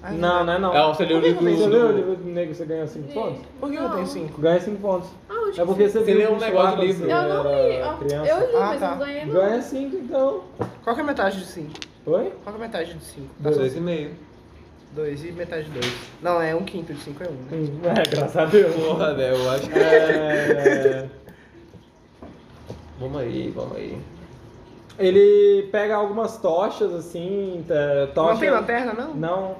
[0.04, 0.76] Ah, Não, não é não.
[0.76, 3.42] É, você leu o livro Você leu o livro do negro você ganhou 5 pontos?
[3.60, 4.40] Por que eu tenho 5?
[4.42, 5.10] Ganha 5 pontos.
[5.28, 7.06] Ah, eu É porque você, Você leu um negócio do quando livro.
[7.08, 7.82] você Eu não era li.
[7.82, 8.32] ó, criança.
[8.32, 8.92] Eu li, Ah, mas tá.
[8.92, 9.34] não ganhei não.
[9.34, 10.44] Ganha 5 então.
[10.84, 11.70] Qual que é a metade de 5?
[12.06, 12.14] Oi?
[12.14, 13.28] Qual que é a metade de 5?
[13.40, 14.12] Dois e meio.
[14.96, 15.94] 2 e metade de 2.
[16.22, 17.30] Não, é um quinto de 5 é 1.
[17.30, 17.48] Um, né?
[17.52, 18.74] Hum, É, graças a Deus.
[18.76, 19.32] Porra, né?
[19.32, 19.78] Eu acho que.
[19.80, 21.10] É,
[22.98, 23.98] Vamos aí, vamos aí.
[24.98, 28.34] ele pega algumas tochas assim, tá- tocha...
[28.34, 29.14] Não tem lanterna, não?
[29.14, 29.56] Não,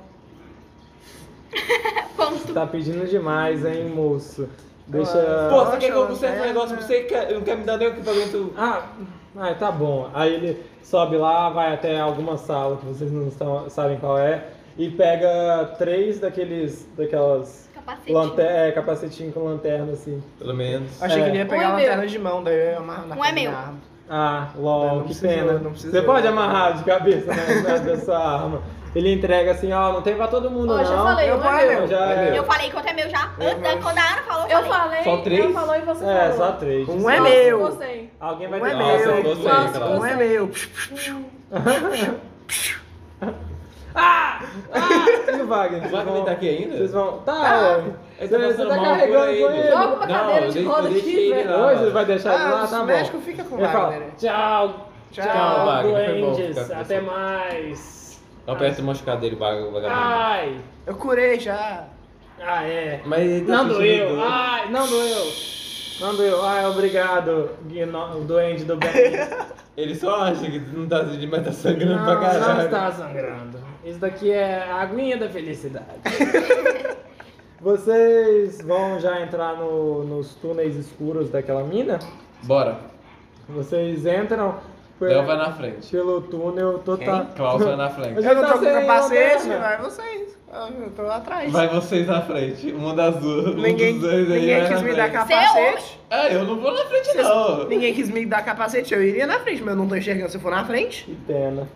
[2.16, 2.53] Ponto.
[2.53, 4.48] tá pedindo demais, hein, moço.
[4.88, 5.49] Deixa...
[5.49, 7.64] Pô, você quer que eu Nossa, conserte um negócio pra você que não quer me
[7.66, 8.53] dar nem o equipamento.
[8.57, 8.88] Ah,
[9.36, 10.10] ah, tá bom.
[10.14, 14.45] Aí ele sobe lá, vai até alguma sala que vocês não estão, sabem qual é,
[14.77, 18.11] e pega três daqueles, daquelas Capacete.
[18.11, 20.22] lante é, capacetinho com lanterna assim.
[20.39, 21.02] Pelo menos.
[21.02, 21.30] Achei que É.
[21.30, 22.07] ele ia pegar Um é a lanterna meu.
[22.10, 23.52] de mão, daí eu ia amarrar na Um é meu.
[23.52, 23.76] arma.
[24.07, 25.53] Ah, lol, Não que precisou, pena.
[25.60, 25.72] não.
[25.72, 28.61] Você pode amarrar de cabeça né, na- da sua arma.
[28.95, 30.85] Ele entrega assim, ó, não tem pra todo mundo Ó, não.
[30.85, 31.88] já falei, Eu falei, é meu.
[31.88, 32.38] Já é.
[32.39, 33.26] Eu falei que outro é meu já.
[33.41, 35.02] Antes da, mas- quando a Ana falou, eu Eu falei.
[35.02, 35.43] falei, Só três?
[35.45, 36.38] eu falou e você É, falou.
[36.38, 36.88] só três.
[36.88, 37.60] Um é Nossa, meu.
[37.60, 38.10] Gostei.
[38.19, 39.15] Alguém vai Um ter é que Nossa, meu.
[39.18, 39.91] eu gostei, Nossa, cara.
[39.91, 40.52] Um é meu.
[43.95, 44.39] Ah!
[45.38, 45.85] E o Wagner?
[45.85, 46.77] O Wagner vão- tá aqui ainda?
[46.77, 47.19] Vocês vão.
[47.19, 47.61] Tá, Tá.
[47.77, 47.84] ué.
[48.19, 49.43] Ele Você, tá você passando tá mal carregando por com ele.
[49.57, 49.67] ele.
[49.69, 51.59] Joga uma Não, cadeira eu de roda aqui, ele velho.
[51.59, 52.85] Hoje ele vai deixar ele Ah, lá, os tá bom.
[52.85, 54.07] médicos ficam com o Ele fala, Wagner.
[54.17, 58.22] tchau, Tchau, tchau, Wagner, duendes, até mais.
[58.47, 59.81] Aperta o machucado dele, vagabundo.
[59.88, 61.85] Ai, Eu curei já.
[62.45, 63.01] ah é.
[63.05, 64.26] Mas ele tá Não doeu, dor.
[64.27, 65.26] ai, não doeu.
[66.01, 68.91] Não doeu, ai, obrigado, Guino- o duende do bem.
[69.77, 72.61] Ele só acha que não tá sentindo, mas tá sangrando Não, pra não caralho.
[72.65, 73.55] está sangrando.
[73.86, 75.86] Isso daqui é a aguinha da felicidade.
[77.62, 81.99] Vocês vão já entrar no- nos túneis escuros daquela mina?
[82.44, 82.78] Bora.
[83.48, 84.56] Vocês entram
[84.99, 85.90] Léo vai na frente.
[85.91, 87.28] pelo túnel total.
[87.36, 88.24] Klaus vai na frente.
[88.24, 90.36] Eu não tá tô com sem capacete, vai vocês.
[90.82, 91.52] Eu tô lá atrás.
[91.52, 92.72] Vai vocês na frente.
[92.72, 93.48] Uma das duas.
[93.56, 95.30] Um Ninguém, dos dois aí ninguém vai quis me dar frente.
[95.30, 95.99] capacete.
[96.10, 97.68] É, eu não vou na frente Vocês- não.
[97.68, 100.38] Ninguém quis me dar capacete, eu iria na frente, mas eu não tô enxergando se
[100.38, 101.03] eu for na frente.
[101.06, 101.68] Que pena.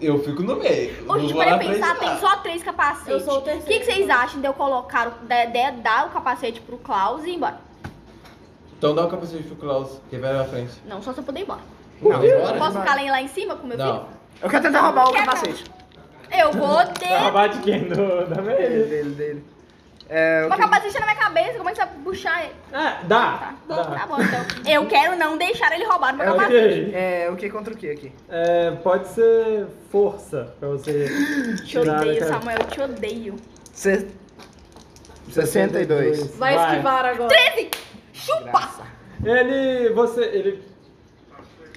[0.00, 1.02] Eu fico no meio.
[1.04, 2.18] Ô, Não gente, para pensar, tem não.
[2.20, 3.08] só três capacetes.
[3.08, 3.78] Eu sou o O que, terceiro.
[3.84, 7.30] que vocês acham de eu colocar, o- de, de dar o capacete pro Klaus e
[7.30, 7.58] ir embora?
[8.76, 10.72] Então dá o capacete pro Klaus, que vai na frente.
[10.86, 11.60] Não, só se eu puder ir embora.
[12.02, 12.58] Não, Eu bora.
[12.58, 13.86] posso ficar lá em cima com meu Não.
[14.00, 14.06] filho?
[14.42, 15.26] Eu quero tentar roubar o Quer não.
[15.26, 15.64] capacete.
[16.32, 17.16] Eu vou ter.
[17.16, 17.84] roubar de quem?
[17.88, 19.44] Do, da Dele, dele, dele.
[20.08, 22.52] É, que- capacete na minha cabeça, como é que você vai puxar ele?
[22.72, 23.54] Ah, dá.
[23.66, 23.84] Tá, dá.
[23.84, 24.70] tá bom, então.
[24.70, 26.80] Eu quero não deixar ele roubar o meu É o capacete.
[26.80, 26.92] Ok.
[26.94, 28.12] É, o que contra o que aqui?
[28.28, 31.06] É, pode ser força pra você
[31.64, 33.36] Te tirar odeio, Samuel, eu te odeio.
[33.72, 34.06] Se...
[35.30, 36.36] 62.
[36.36, 37.28] Vai esquivar agora.
[37.28, 37.70] 13!
[38.12, 38.70] Chupa!
[39.24, 40.62] Ele, você, ele...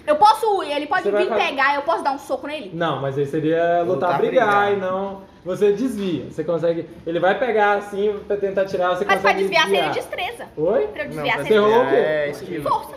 [0.06, 2.72] Eu posso ele pode Você vai vir fazer- pegar, eu posso dar um soco nele?
[2.74, 4.74] Não, mas aí seria lutar, Lutar, brigar, brigar.
[4.74, 5.22] e não...
[5.48, 6.90] Você desvia, você consegue...
[7.06, 9.94] Ele vai pegar assim pra tentar tirar, você Mas pra consegue desviar seria desviar.
[9.95, 10.45] destreza.
[10.57, 10.88] Oi?
[10.88, 11.95] Pra eu desviar seria Você rolou o quê?
[11.95, 12.69] É, esquiva.
[12.69, 12.95] força.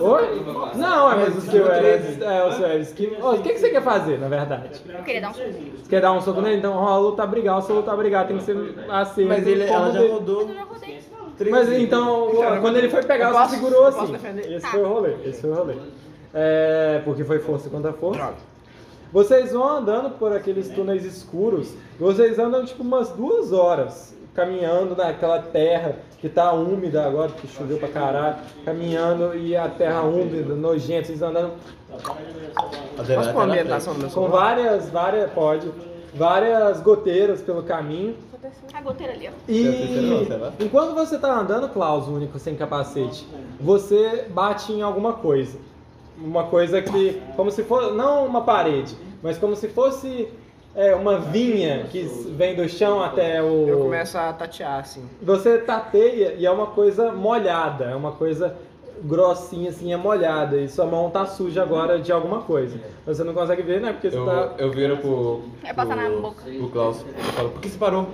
[0.00, 0.42] Oi?
[0.74, 3.24] Não, é, mas o seu é, é o seu é esquiva.
[3.24, 4.80] Ô, O que, que você quer fazer, na verdade?
[4.88, 5.48] Eu queria dar um soco.
[5.48, 6.56] Você quer dar um soco nele?
[6.56, 7.58] Então rola lutar, brigar.
[7.58, 8.56] O seu lutar, brigar tem que ser
[8.90, 9.24] assim.
[9.24, 10.42] Mas ele, ela já rodou.
[10.42, 11.00] Eu já rodei.
[11.50, 12.30] Mas então,
[12.60, 14.16] quando ele foi pegar, você segurou assim.
[14.48, 15.74] Esse foi o rolê, esse foi o rolê.
[16.34, 18.34] É, porque foi força contra força.
[19.12, 25.40] Vocês vão andando por aqueles túneis escuros, vocês andam tipo umas duas horas, caminhando naquela
[25.40, 31.08] terra que tá úmida agora, que choveu pra caralho, caminhando e a terra úmida, nojenta,
[31.08, 31.52] vocês andando
[31.92, 35.70] Posso pôr a ambientação do meu com várias, várias, pode,
[36.14, 38.16] várias goteiras pelo caminho.
[38.72, 39.32] A goteira ali, ó.
[39.46, 43.26] E enquanto você tá andando, Klaus, único, sem capacete,
[43.60, 45.58] você bate em alguma coisa.
[46.18, 50.28] Uma coisa que, como se fosse, não uma parede, mas como se fosse
[50.74, 52.02] é, uma vinha que
[52.36, 53.66] vem do chão até o...
[53.68, 55.02] Eu começo a tatear, assim.
[55.20, 58.54] Você tateia e é uma coisa molhada, é uma coisa
[59.04, 60.56] grossinha assim, é molhada.
[60.58, 62.78] E sua mão tá suja agora de alguma coisa.
[63.04, 63.92] Você não consegue ver, né?
[63.92, 64.52] Porque você Eu, tá...
[64.58, 65.40] eu viro pro.
[65.64, 66.42] É passar na boca.
[66.44, 67.00] Pro Klaus.
[67.00, 68.06] Eu falo, por que você parou?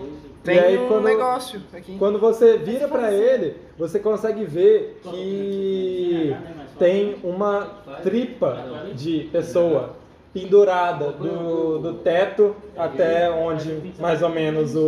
[0.42, 1.96] Tem E aí, um quando- negócio aqui.
[1.98, 6.34] Quando você vira pra ele, você consegue ver que
[6.78, 7.66] tem uma
[8.02, 8.56] tripa
[8.94, 9.90] de pessoa
[10.32, 14.80] pendurada do, do teto até onde mais ou menos o,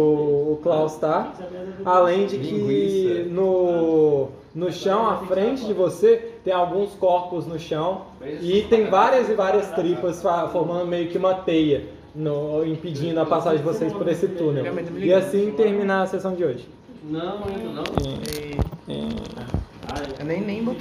[0.53, 1.33] o Klaus está.
[1.85, 8.03] Além de que no, no chão, à frente de você, tem alguns corpos no chão
[8.43, 10.23] e tem várias e várias tripas
[10.53, 11.85] formando meio que uma teia,
[12.15, 14.65] no- impedindo a passagem de vocês por esse túnel.
[14.99, 16.69] E assim terminar a sessão de hoje.
[17.03, 17.85] Não, ainda não.
[20.19, 20.79] Eu nem, nem botei